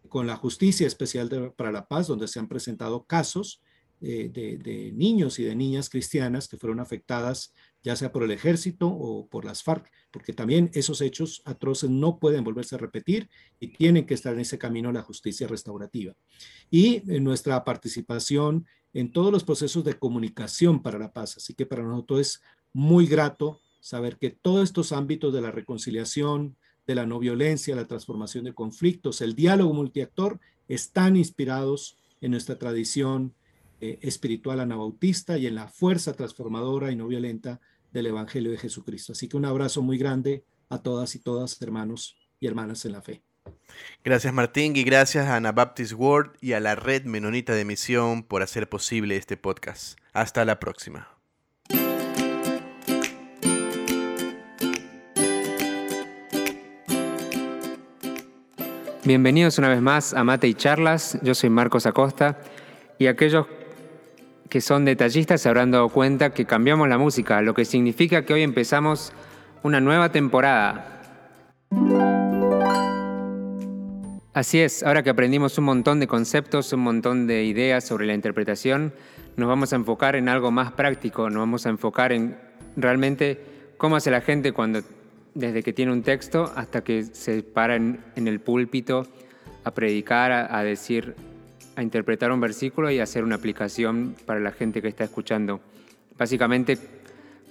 con 0.10 0.28
la 0.28 0.36
Justicia 0.36 0.86
Especial 0.86 1.54
para 1.56 1.72
la 1.72 1.88
Paz, 1.88 2.08
donde 2.08 2.28
se 2.28 2.40
han 2.40 2.48
presentado 2.48 3.06
casos 3.06 3.62
eh, 4.02 4.30
de, 4.32 4.92
niños 4.92 5.40
y 5.40 5.44
de 5.44 5.56
niñas 5.56 5.90
cristianas 5.90 6.50
que 6.50 6.58
fueron 6.58 6.82
afectadas 6.82 7.54
ya 7.82 7.96
sea 7.96 8.12
por 8.12 8.24
el 8.24 8.32
ejército 8.32 8.88
o 8.88 9.28
por 9.28 9.46
las 9.46 9.64
FARC, 9.64 9.90
porque 10.12 10.34
también 10.34 10.70
esos 10.74 11.02
hechos 11.02 11.42
atroces 11.46 11.90
no 11.90 12.20
pueden 12.20 12.44
volverse 12.44 12.76
a 12.76 12.80
repetir 12.80 13.30
y 13.60 13.70
tienen 13.70 14.06
que 14.06 14.14
estar 14.14 14.34
en 14.34 14.42
ese 14.42 14.58
camino 14.58 14.92
la 14.92 15.02
justicia 15.02 15.48
restaurativa. 15.48 16.14
Y 16.70 17.10
en 17.12 17.24
nuestra 17.24 17.64
participación 17.64 18.66
en 18.96 19.12
todos 19.12 19.32
los 19.32 19.44
procesos 19.44 19.84
de 19.84 20.00
comunicación 20.00 20.82
para 20.82 20.98
la 20.98 21.12
paz. 21.12 21.36
Así 21.38 21.54
que 21.54 21.66
para 21.66 21.84
nosotros 21.84 22.22
es 22.22 22.42
muy 22.74 23.06
grato 23.06 23.60
saber 23.82 24.18
que 24.18 24.32
todos 24.32 24.64
estos 24.64 24.94
ámbitos 24.94 25.34
de 25.34 25.42
la 25.42 25.52
reconciliación, 25.52 26.56
de 26.88 26.96
la 26.96 27.06
no 27.06 27.20
violencia, 27.20 27.76
la 27.76 27.88
transformación 27.88 28.46
de 28.46 28.54
conflictos, 28.54 29.20
el 29.20 29.36
diálogo 29.36 29.74
multiactor, 29.74 30.40
están 30.70 31.18
inspirados 31.18 31.98
en 32.22 32.32
nuestra 32.32 32.58
tradición 32.58 33.34
eh, 33.82 34.00
espiritual 34.02 34.62
anabautista 34.62 35.38
y 35.38 35.46
en 35.46 35.56
la 35.56 35.68
fuerza 35.68 36.14
transformadora 36.14 36.90
y 36.90 36.96
no 36.96 37.08
violenta 37.08 37.60
del 37.92 38.08
Evangelio 38.08 38.50
de 38.50 38.58
Jesucristo. 38.58 39.12
Así 39.12 39.28
que 39.28 39.36
un 39.36 39.46
abrazo 39.46 39.82
muy 39.82 39.98
grande 39.98 40.46
a 40.70 40.82
todas 40.82 41.16
y 41.16 41.20
todas, 41.20 41.62
hermanos 41.62 42.16
y 42.40 42.48
hermanas 42.48 42.86
en 42.86 42.94
la 42.94 43.02
fe. 43.02 43.22
Gracias 44.04 44.34
Martín 44.34 44.76
y 44.76 44.84
gracias 44.84 45.26
a 45.26 45.36
Anabaptist 45.36 45.94
World 45.94 46.32
y 46.40 46.54
a 46.54 46.60
la 46.60 46.76
Red 46.76 47.06
Menonita 47.06 47.54
de 47.54 47.66
Misión 47.66 48.22
por 48.22 48.44
hacer 48.44 48.70
posible 48.70 49.18
este 49.18 49.36
podcast. 49.36 49.98
Hasta 50.14 50.46
la 50.46 50.60
próxima. 50.60 51.10
Bienvenidos 59.04 59.60
una 59.60 59.70
vez 59.70 59.82
más 59.82 60.14
a 60.16 60.24
Mate 60.24 60.48
y 60.48 60.54
Charlas. 60.56 61.20
Yo 61.22 61.36
soy 61.36 61.52
Marcos 61.52 61.86
Acosta 61.86 62.40
y 62.98 63.08
aquellos 63.08 63.46
que 64.50 64.62
son 64.62 64.86
detallistas 64.86 65.42
se 65.42 65.50
habrán 65.50 65.70
dado 65.70 65.90
cuenta 65.90 66.32
que 66.32 66.46
cambiamos 66.46 66.88
la 66.90 66.98
música, 66.98 67.42
lo 67.42 67.54
que 67.54 67.66
significa 67.66 68.26
que 68.26 68.34
hoy 68.34 68.42
empezamos 68.42 69.14
una 69.64 69.80
nueva 69.80 70.12
temporada. 70.12 71.02
Así 74.36 74.60
es, 74.60 74.84
ahora 74.84 75.02
que 75.02 75.10
aprendimos 75.10 75.58
un 75.58 75.64
montón 75.64 76.02
de 76.02 76.08
conceptos, 76.08 76.74
un 76.74 76.82
montón 76.82 77.26
de 77.26 77.46
ideas 77.46 77.86
sobre 77.86 78.06
la 78.06 78.14
interpretación, 78.14 78.94
nos 79.38 79.48
vamos 79.48 79.72
a 79.72 79.78
enfocar 79.78 80.18
en 80.18 80.28
algo 80.28 80.52
más 80.52 80.74
práctico, 80.74 81.30
nos 81.30 81.40
vamos 81.40 81.66
a 81.66 81.70
enfocar 81.70 82.12
en 82.12 82.38
realmente 82.76 83.40
cómo 83.78 83.96
hace 83.96 84.12
la 84.12 84.20
gente 84.20 84.52
cuando, 84.52 84.82
desde 85.36 85.64
que 85.64 85.72
tiene 85.72 85.94
un 85.94 86.04
texto 86.04 86.52
hasta 86.54 86.84
que 86.84 87.04
se 87.04 87.44
para 87.44 87.78
en, 87.78 88.04
el 88.14 88.42
púlpito 88.42 89.08
a 89.64 89.72
predicar, 89.72 90.34
a 90.34 90.64
decir 90.64 91.16
a 91.78 91.82
interpretar 91.82 92.30
un 92.34 92.42
versículo 92.42 92.92
y 92.92 93.00
hacer 93.00 93.24
una 93.24 93.36
aplicación 93.36 94.18
para 94.26 94.42
la 94.42 94.52
gente 94.52 94.82
que 94.82 94.90
está 94.90 95.06
escuchando. 95.06 95.62
Básicamente, 96.18 96.78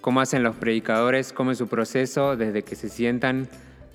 cómo 0.03 0.21
hacen 0.21 0.43
los 0.43 0.55
predicadores, 0.57 1.33
cómo 1.33 1.51
es 1.51 1.57
su 1.57 1.67
proceso 1.67 2.37
desde 2.37 2.63
que 2.63 2.77
se 2.77 2.91
sientan 2.91 3.49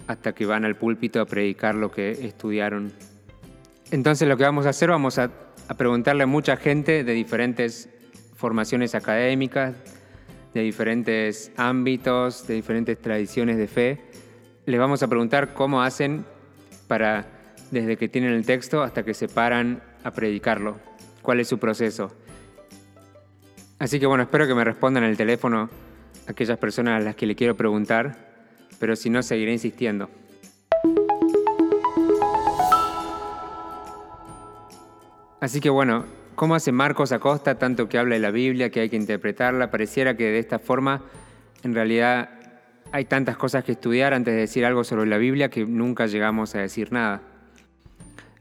hasta 0.09 0.33
que 0.33 0.47
van 0.47 0.65
al 0.65 0.75
púlpito 0.75 1.21
a 1.21 1.25
predicar 1.25 1.75
lo 1.75 1.91
que 1.91 2.09
estudiaron. 2.09 2.91
Entonces 3.91 4.27
lo 4.27 4.37
que 4.37 4.43
vamos 4.43 4.65
a 4.65 4.69
hacer, 4.69 4.89
vamos 4.89 5.19
a, 5.19 5.29
preguntarle 5.77 6.23
a 6.23 6.25
mucha 6.25 6.57
gente 6.57 7.03
de 7.03 7.13
diferentes 7.13 7.89
formaciones 8.35 8.95
académicas, 8.95 9.75
de 10.55 10.61
diferentes 10.61 11.51
ámbitos, 11.57 12.47
de 12.47 12.55
diferentes 12.55 12.99
tradiciones 12.99 13.57
de 13.57 13.67
fe. 13.67 14.01
Les 14.65 14.79
vamos 14.79 15.03
a 15.03 15.07
preguntar 15.07 15.53
cómo 15.53 15.83
hacen 15.83 16.25
para, 16.87 17.27
desde 17.69 17.95
que 17.95 18.09
tienen 18.09 18.33
el 18.33 18.47
texto 18.47 18.81
hasta 18.81 19.03
que 19.03 19.13
se 19.13 19.27
paran 19.27 19.83
a 20.03 20.09
predicarlo? 20.09 20.77
¿Cuál 21.21 21.39
es 21.39 21.47
su 21.47 21.59
proceso? 21.59 22.11
Así 23.77 23.99
que 23.99 24.07
bueno, 24.07 24.23
espero 24.23 24.47
que 24.47 24.55
me 24.55 24.63
respondan 24.63 25.03
el 25.03 25.15
teléfono 25.15 25.69
aquellas 26.25 26.57
personas 26.57 26.99
a 26.99 27.05
las 27.05 27.15
que 27.15 27.27
le 27.27 27.35
quiero 27.35 27.55
preguntar, 27.55 28.28
pero 28.79 28.95
si 28.95 29.09
no, 29.09 29.21
seguiré 29.21 29.51
insistiendo. 29.51 30.09
Así 35.39 35.61
que 35.61 35.69
bueno, 35.69 36.05
¿cómo 36.35 36.55
hace 36.55 36.71
Marcos 36.71 37.11
Acosta 37.11 37.55
tanto 37.55 37.87
que 37.87 37.97
habla 37.97 38.15
de 38.15 38.21
la 38.21 38.31
Biblia, 38.31 38.69
que 38.69 38.81
hay 38.81 38.89
que 38.89 38.97
interpretarla? 38.97 39.71
Pareciera 39.71 40.17
que 40.17 40.25
de 40.25 40.39
esta 40.39 40.59
forma, 40.59 41.03
en 41.63 41.73
realidad, 41.73 42.29
hay 42.91 43.05
tantas 43.05 43.37
cosas 43.37 43.63
que 43.63 43.71
estudiar 43.71 44.13
antes 44.13 44.33
de 44.33 44.41
decir 44.41 44.65
algo 44.65 44.83
sobre 44.83 45.09
la 45.09 45.17
Biblia 45.17 45.49
que 45.49 45.65
nunca 45.65 46.07
llegamos 46.07 46.55
a 46.55 46.59
decir 46.59 46.91
nada. 46.91 47.21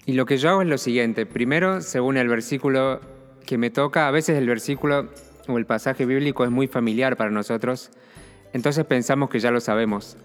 Y 0.07 0.15
lo 0.15 0.27
que 0.27 0.39
yo 0.39 0.49
hago 0.51 0.63
es 0.63 0.69
lo 0.69 0.79
siguiente. 0.79 1.27
Primero, 1.27 1.83
según 1.83 2.17
el 2.17 2.29
versículo 2.29 3.01
que 3.47 3.59
me 3.59 3.71
toca, 3.71 4.09
a 4.09 4.11
veces 4.11 4.39
el 4.39 4.47
versículo 4.47 5.11
o 5.47 5.59
el 5.59 5.67
pasaje 5.67 6.05
bíblico 6.05 6.45
es 6.45 6.51
muy 6.51 6.67
familiar 6.67 7.17
para 7.17 7.31
nosotros, 7.31 7.91
entonces 8.53 8.85
pensamos 8.87 9.31
que 9.31 9.39
ya 9.39 9.51
lo 9.51 9.61
sabemos. 9.61 10.17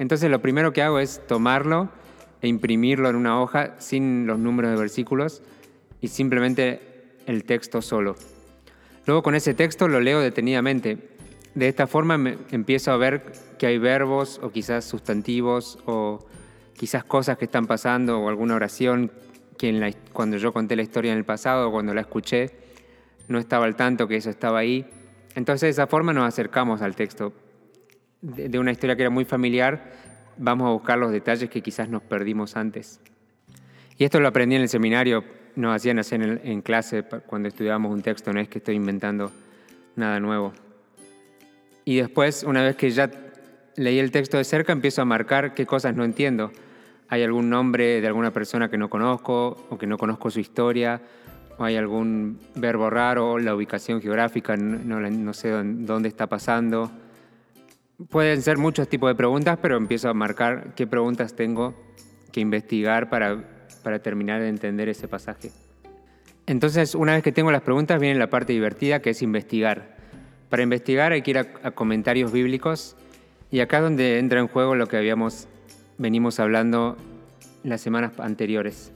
Entonces 0.00 0.30
lo 0.30 0.40
primero 0.40 0.72
que 0.72 0.80
hago 0.80 0.98
es 0.98 1.20
tomarlo 1.26 1.90
e 2.40 2.48
imprimirlo 2.48 3.10
en 3.10 3.16
una 3.16 3.38
hoja 3.38 3.74
sin 3.80 4.26
los 4.26 4.38
números 4.38 4.70
de 4.70 4.78
versículos 4.78 5.42
y 6.00 6.08
simplemente 6.08 6.80
el 7.26 7.44
texto 7.44 7.82
solo. 7.82 8.16
Luego 9.04 9.22
con 9.22 9.34
ese 9.34 9.52
texto 9.52 9.88
lo 9.88 10.00
leo 10.00 10.20
detenidamente. 10.20 10.96
De 11.54 11.68
esta 11.68 11.86
forma 11.86 12.14
empiezo 12.50 12.92
a 12.92 12.96
ver 12.96 13.30
que 13.58 13.66
hay 13.66 13.76
verbos 13.76 14.40
o 14.42 14.50
quizás 14.50 14.86
sustantivos 14.86 15.78
o 15.84 16.26
quizás 16.78 17.04
cosas 17.04 17.36
que 17.36 17.44
están 17.44 17.66
pasando 17.66 18.20
o 18.20 18.30
alguna 18.30 18.54
oración 18.54 19.12
que 19.58 19.94
cuando 20.14 20.38
yo 20.38 20.54
conté 20.54 20.76
la 20.76 20.82
historia 20.82 21.12
en 21.12 21.18
el 21.18 21.24
pasado, 21.26 21.70
cuando 21.70 21.92
la 21.92 22.00
escuché, 22.00 22.52
no 23.28 23.38
estaba 23.38 23.66
al 23.66 23.76
tanto 23.76 24.08
que 24.08 24.16
eso 24.16 24.30
estaba 24.30 24.60
ahí. 24.60 24.86
Entonces 25.34 25.60
de 25.66 25.70
esa 25.72 25.86
forma 25.86 26.14
nos 26.14 26.26
acercamos 26.26 26.80
al 26.80 26.96
texto. 26.96 27.34
De, 28.22 28.58
una 28.58 28.72
historia 28.72 28.96
que 28.96 29.02
era 29.02 29.10
muy 29.10 29.24
familiar, 29.24 29.92
vamos 30.36 30.68
a 30.68 30.70
buscar 30.70 30.98
los 30.98 31.12
detalles 31.12 31.48
que 31.48 31.62
quizás 31.62 31.88
nos 31.88 32.02
perdimos 32.02 32.56
antes. 32.56 33.00
Y 33.96 34.04
esto 34.04 34.20
lo 34.20 34.28
aprendí 34.28 34.56
en 34.56 34.62
el 34.62 34.68
seminario, 34.68 35.24
nos 35.56 35.74
hacían 35.74 35.98
hacer 35.98 36.40
en, 36.44 36.62
clase 36.62 37.04
cuando 37.26 37.48
estudiábamos 37.48 37.92
un 37.92 38.02
texto, 38.02 38.32
no 38.32 38.40
es 38.40 38.48
que 38.48 38.58
estoy 38.58 38.76
inventando 38.76 39.30
nada 39.96 40.20
nuevo. 40.20 40.52
Y 41.84 41.96
después, 41.96 42.44
una 42.44 42.62
vez 42.62 42.76
que 42.76 42.90
ya 42.90 43.10
leí 43.76 43.98
el 43.98 44.10
texto 44.10 44.36
de 44.36 44.44
cerca, 44.44 44.72
empiezo 44.72 45.02
a 45.02 45.04
marcar 45.04 45.54
qué 45.54 45.66
cosas 45.66 45.96
no 45.96 46.04
entiendo 46.04 46.52
hay 47.10 47.24
algún 47.24 47.50
nombre 47.50 48.00
de 48.00 48.06
alguna 48.06 48.30
persona 48.30 48.70
que 48.70 48.78
no 48.78 48.88
conozco 48.88 49.66
o 49.68 49.76
que 49.76 49.86
no 49.88 49.98
conozco 49.98 50.30
su 50.30 50.38
historia, 50.38 51.02
o 51.58 51.64
hay 51.64 51.76
algún 51.76 52.38
verbo 52.54 52.88
raro, 52.88 53.36
la 53.38 53.52
ubicación 53.54 54.00
geográfica, 54.00 54.56
no, 54.56 55.34
sé 55.34 55.50
dónde 55.50 56.08
está 56.08 56.28
pasando. 56.28 56.88
Pueden 58.08 58.40
ser 58.40 58.56
muchos 58.56 58.88
tipos 58.88 59.10
de 59.10 59.14
preguntas, 59.14 59.58
pero 59.60 59.76
empiezo 59.76 60.08
a 60.08 60.14
marcar 60.14 60.74
qué 60.74 60.86
preguntas 60.86 61.34
tengo 61.34 61.74
que 62.32 62.40
investigar 62.40 63.10
para, 63.10 63.44
para 63.82 63.98
terminar 63.98 64.40
de 64.40 64.48
entender 64.48 64.88
ese 64.88 65.06
pasaje. 65.06 65.50
Entonces, 66.46 66.94
una 66.94 67.12
vez 67.12 67.22
que 67.22 67.30
tengo 67.30 67.52
las 67.52 67.62
preguntas, 67.62 68.00
viene 68.00 68.18
la 68.18 68.30
parte 68.30 68.52
divertida, 68.52 69.00
que 69.00 69.10
es 69.10 69.22
investigar. 69.22 69.96
Para 70.48 70.62
investigar 70.62 71.12
hay 71.12 71.22
que 71.22 71.30
ir 71.30 71.38
a, 71.38 71.70
comentarios 71.70 72.32
bíblicos 72.32 72.96
y 73.52 73.60
acá 73.60 73.76
es 73.76 73.82
donde 73.84 74.18
entra 74.18 74.40
en 74.40 74.48
juego 74.48 74.74
lo 74.74 74.88
que 74.88 74.96
habíamos 74.96 75.46
venimos 75.96 76.40
hablando 76.40 76.96
las 77.62 77.80
semanas 77.80 78.18
anteriores. 78.18 78.90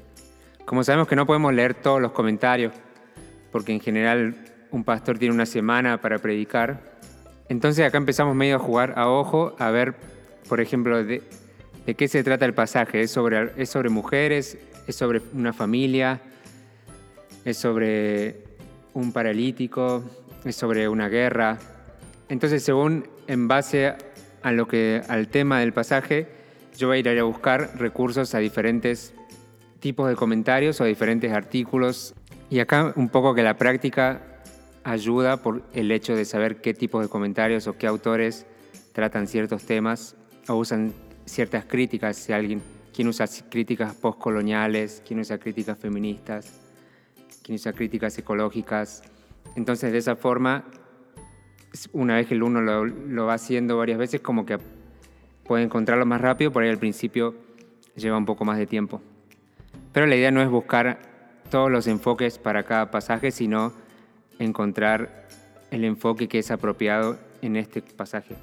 Como 0.65 0.83
sabemos 0.83 1.07
que 1.07 1.15
no 1.15 1.27
podemos 1.27 1.53
leer 1.53 1.75
todos 1.75 2.01
los 2.01 2.13
comentarios, 2.13 2.73
porque 3.53 3.73
en 3.73 3.81
general 3.81 4.35
un 4.71 4.83
pastor 4.83 5.19
tiene 5.19 5.35
una 5.35 5.47
semana 5.47 6.01
para 6.01 6.19
predicar, 6.19 6.94
entonces 7.49 7.85
acá 7.85 7.99
empezamos 7.99 8.35
medio 8.35 8.57
a 8.57 8.59
jugar 8.59 8.95
a 8.97 9.09
ojo, 9.09 9.55
a 9.59 9.71
ver, 9.71 9.95
por 10.49 10.61
ejemplo, 10.61 11.05
de, 11.05 11.23
qué 11.97 12.09
se 12.09 12.23
trata 12.25 12.45
el 12.45 12.55
pasaje. 12.55 13.03
¿Es 13.03 13.11
sobre, 13.11 13.53
¿Es 13.57 13.71
sobre 13.71 13.91
mujeres? 13.91 14.59
¿Es 14.87 14.97
sobre 14.97 15.21
una 15.33 15.53
familia? 15.53 16.21
¿Es 17.45 17.59
sobre 17.59 18.45
un 18.95 19.13
paralítico? 19.13 20.05
¿Es 20.45 20.57
sobre 20.57 20.89
una 20.89 21.09
guerra? 21.09 21.59
Entonces, 22.29 22.63
según 22.63 23.07
en 23.27 23.49
base 23.49 23.95
a 24.43 24.53
lo 24.53 24.67
que, 24.67 25.03
al 25.09 25.29
tema 25.29 25.61
del 25.61 25.73
pasaje, 25.73 26.29
yo 26.77 26.89
voy 26.89 26.99
a 26.99 27.01
ir 27.01 27.19
a 27.19 27.25
buscar 27.25 27.79
recursos 27.79 28.35
a 28.35 28.39
diferentes 28.39 29.15
tipos 29.81 30.09
de 30.09 30.17
comentarios 30.17 30.81
o 30.81 30.85
a 30.85 30.87
diferentes 30.87 31.33
artículos. 31.33 32.15
Y 32.49 32.61
acá 32.61 32.93
un 32.97 33.09
poco 33.11 33.35
que 33.35 33.43
la 33.43 33.57
práctica 33.57 34.23
ayuda 34.85 35.39
por 35.39 35.62
el 35.72 35.91
hecho 35.91 36.14
de 36.14 36.24
saber 36.24 36.61
qué 36.61 36.74
tipos 36.74 37.03
de 37.03 37.09
comentarios 37.09 37.66
o 37.66 37.76
qué 37.76 37.87
autores 37.87 38.47
tratan 38.93 39.26
ciertos 39.26 39.64
temas 39.64 40.14
o 40.47 40.55
usan 40.55 40.93
ciertas 41.24 41.64
críticas. 41.64 42.16
Si 42.16 42.32
alguien, 42.32 42.62
quien 42.95 43.09
usa 43.09 43.26
críticas 43.49 43.95
postcoloniales, 43.95 45.03
quien 45.07 45.20
usa 45.20 45.39
críticas 45.39 45.78
feministas, 45.78 46.61
quien 47.43 47.57
usa 47.57 47.72
críticas 47.72 48.16
ecológicas. 48.18 49.03
Entonces, 49.57 49.91
de 49.91 49.99
esa 49.99 50.16
forma, 50.16 50.64
una 51.93 52.16
vez 52.16 52.26
que 52.26 52.35
el 52.35 52.43
uno 52.43 52.61
lo, 52.61 52.85
lo 52.85 53.26
va 53.26 53.35
haciendo 53.35 53.78
varias 53.78 53.99
veces, 53.99 54.20
como 54.20 54.45
que 54.45 54.59
puede 55.45 55.64
encontrarlo 55.64 56.07
más 56.07 56.20
rápido, 56.20 56.53
por 56.53 56.62
ahí 56.62 56.70
al 56.70 56.78
principio 56.78 57.35
lleva 57.97 58.16
un 58.16 58.26
poco 58.26 58.45
más 58.45 58.59
de 58.59 58.66
tiempo. 58.66 59.01
Pero 59.93 60.07
la 60.07 60.16
idea 60.16 60.30
no 60.30 60.43
es 60.43 60.49
buscar 60.49 61.01
todos 61.51 61.70
los 61.70 61.87
enfoques 61.87 62.39
para 62.39 62.64
cada 62.64 62.91
pasaje, 62.91 63.30
sino 63.30 63.72
encontrar 64.39 65.26
el 65.70 65.85
enfoque 65.85 66.28
que 66.28 66.39
es 66.39 66.51
apropiado 66.51 67.18
en 67.43 67.57
este 67.57 67.82
pasaje. 67.82 68.37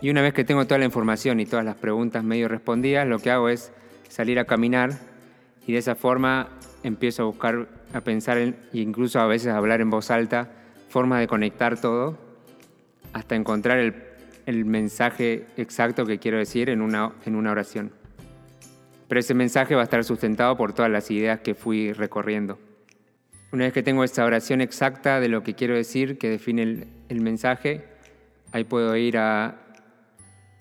Y 0.00 0.10
una 0.10 0.22
vez 0.22 0.34
que 0.34 0.44
tengo 0.44 0.66
toda 0.66 0.78
la 0.78 0.84
información 0.84 1.40
y 1.40 1.46
todas 1.46 1.64
las 1.64 1.76
preguntas 1.76 2.22
medio 2.22 2.48
respondidas, 2.48 3.06
lo 3.06 3.18
que 3.18 3.30
hago 3.30 3.48
es 3.48 3.72
salir 4.08 4.38
a 4.38 4.44
caminar 4.44 4.92
y 5.66 5.72
de 5.72 5.78
esa 5.78 5.94
forma 5.94 6.48
empiezo 6.82 7.22
a 7.22 7.26
buscar, 7.26 7.68
a 7.92 8.00
pensar 8.02 8.38
e 8.38 8.54
incluso 8.72 9.18
a 9.20 9.26
veces 9.26 9.48
a 9.48 9.56
hablar 9.56 9.80
en 9.80 9.90
voz 9.90 10.10
alta, 10.10 10.50
formas 10.88 11.20
de 11.20 11.26
conectar 11.26 11.80
todo 11.80 12.18
hasta 13.12 13.34
encontrar 13.34 13.78
el, 13.78 13.94
el, 14.44 14.64
mensaje 14.64 15.46
exacto 15.56 16.04
que 16.04 16.18
quiero 16.18 16.38
decir 16.38 16.68
en 16.68 16.82
una, 16.82 17.12
en 17.24 17.34
una 17.34 17.50
oración. 17.50 17.90
Pero 19.08 19.20
ese 19.20 19.34
mensaje 19.34 19.74
va 19.74 19.80
a 19.80 19.84
estar 19.84 20.04
sustentado 20.04 20.56
por 20.56 20.72
todas 20.72 20.90
las 20.90 21.10
ideas 21.10 21.40
que 21.40 21.54
fui 21.54 21.92
recorriendo. 21.92 22.58
Una 23.52 23.64
vez 23.64 23.72
que 23.72 23.82
tengo 23.82 24.02
esta 24.04 24.24
oración 24.24 24.60
exacta 24.60 25.20
de 25.20 25.28
lo 25.28 25.42
que 25.42 25.54
quiero 25.54 25.74
decir, 25.74 26.18
que 26.18 26.28
define 26.28 26.62
el, 26.62 26.86
el 27.08 27.20
mensaje, 27.20 27.84
ahí 28.52 28.64
puedo 28.64 28.96
ir 28.96 29.18
a 29.18 29.56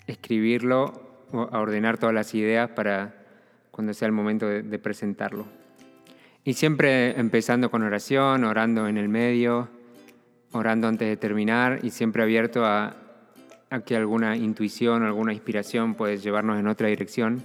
escribirlo 0.07 1.25
o 1.31 1.49
a 1.51 1.59
ordenar 1.59 1.97
todas 1.97 2.13
las 2.13 2.33
ideas 2.35 2.69
para 2.69 3.15
cuando 3.71 3.93
sea 3.93 4.05
el 4.05 4.11
momento 4.11 4.47
de, 4.47 4.61
de 4.61 4.79
presentarlo. 4.79 5.45
Y 6.43 6.53
siempre 6.53 7.19
empezando 7.19 7.71
con 7.71 7.81
oración, 7.81 8.43
orando 8.43 8.87
en 8.87 8.97
el 8.97 9.09
medio, 9.09 9.67
orando 10.51 10.87
antes 10.87 11.07
de 11.07 11.17
terminar 11.17 11.79
y 11.81 11.89
siempre 11.89 12.21
abierto 12.21 12.65
a, 12.65 12.95
a 13.69 13.79
que 13.81 13.95
alguna 13.95 14.37
intuición 14.37 15.03
o 15.03 15.07
alguna 15.07 15.33
inspiración 15.33 15.95
puede 15.95 16.17
llevarnos 16.17 16.59
en 16.59 16.67
otra 16.67 16.87
dirección. 16.87 17.43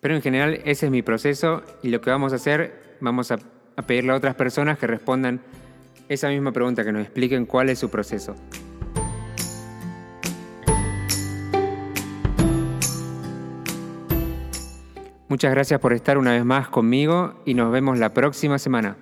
Pero 0.00 0.14
en 0.14 0.22
general 0.22 0.60
ese 0.64 0.86
es 0.86 0.92
mi 0.92 1.02
proceso 1.02 1.62
y 1.82 1.88
lo 1.88 2.00
que 2.00 2.10
vamos 2.10 2.32
a 2.32 2.36
hacer, 2.36 2.96
vamos 3.00 3.30
a, 3.30 3.38
a 3.76 3.82
pedirle 3.82 4.12
a 4.12 4.16
otras 4.16 4.34
personas 4.34 4.78
que 4.78 4.86
respondan 4.86 5.40
esa 6.08 6.28
misma 6.28 6.52
pregunta, 6.52 6.84
que 6.84 6.92
nos 6.92 7.02
expliquen 7.02 7.46
cuál 7.46 7.68
es 7.68 7.78
su 7.78 7.90
proceso. 7.90 8.34
Muchas 15.28 15.50
gracias 15.50 15.80
por 15.80 15.92
estar 15.92 16.18
una 16.18 16.32
vez 16.32 16.44
más 16.44 16.68
conmigo 16.68 17.42
y 17.44 17.54
nos 17.54 17.70
vemos 17.72 17.98
la 17.98 18.14
próxima 18.14 18.58
semana. 18.58 18.96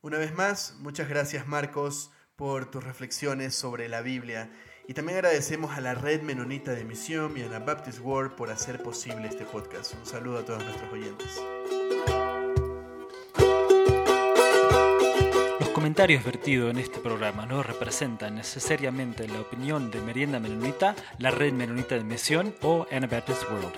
Una 0.00 0.18
vez 0.18 0.34
más, 0.34 0.76
muchas 0.80 1.08
gracias 1.08 1.46
Marcos 1.46 2.10
por 2.34 2.70
tus 2.70 2.82
reflexiones 2.82 3.54
sobre 3.54 3.88
la 3.88 4.00
Biblia 4.00 4.50
y 4.88 4.94
también 4.94 5.18
agradecemos 5.18 5.76
a 5.76 5.82
la 5.82 5.94
Red 5.94 6.22
Menonita 6.22 6.72
de 6.72 6.82
Misión 6.82 7.36
y 7.36 7.42
a 7.42 7.46
la 7.46 7.58
Baptist 7.58 8.00
World 8.00 8.32
por 8.32 8.50
hacer 8.50 8.82
posible 8.82 9.28
este 9.28 9.44
podcast. 9.44 9.92
Un 9.92 10.06
saludo 10.06 10.38
a 10.38 10.44
todos 10.46 10.64
nuestros 10.64 10.90
oyentes. 10.90 11.42
Los 15.60 15.68
comentarios 15.68 16.24
vertidos 16.24 16.70
en 16.70 16.78
este 16.78 17.00
programa 17.00 17.44
no 17.44 17.62
representan 17.62 18.36
necesariamente 18.36 19.28
la 19.28 19.42
opinión 19.42 19.90
de 19.90 20.00
Merienda 20.00 20.40
Menonita, 20.40 20.96
la 21.18 21.32
Red 21.32 21.52
Menonita 21.52 21.96
de 21.96 22.04
Misión 22.04 22.54
o 22.62 22.86
Anabaptist 22.90 23.42
World. 23.42 23.74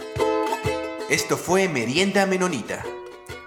Esto 1.11 1.37
fue 1.37 1.69
Merienda 1.69 2.25
Menonita. 2.25 2.85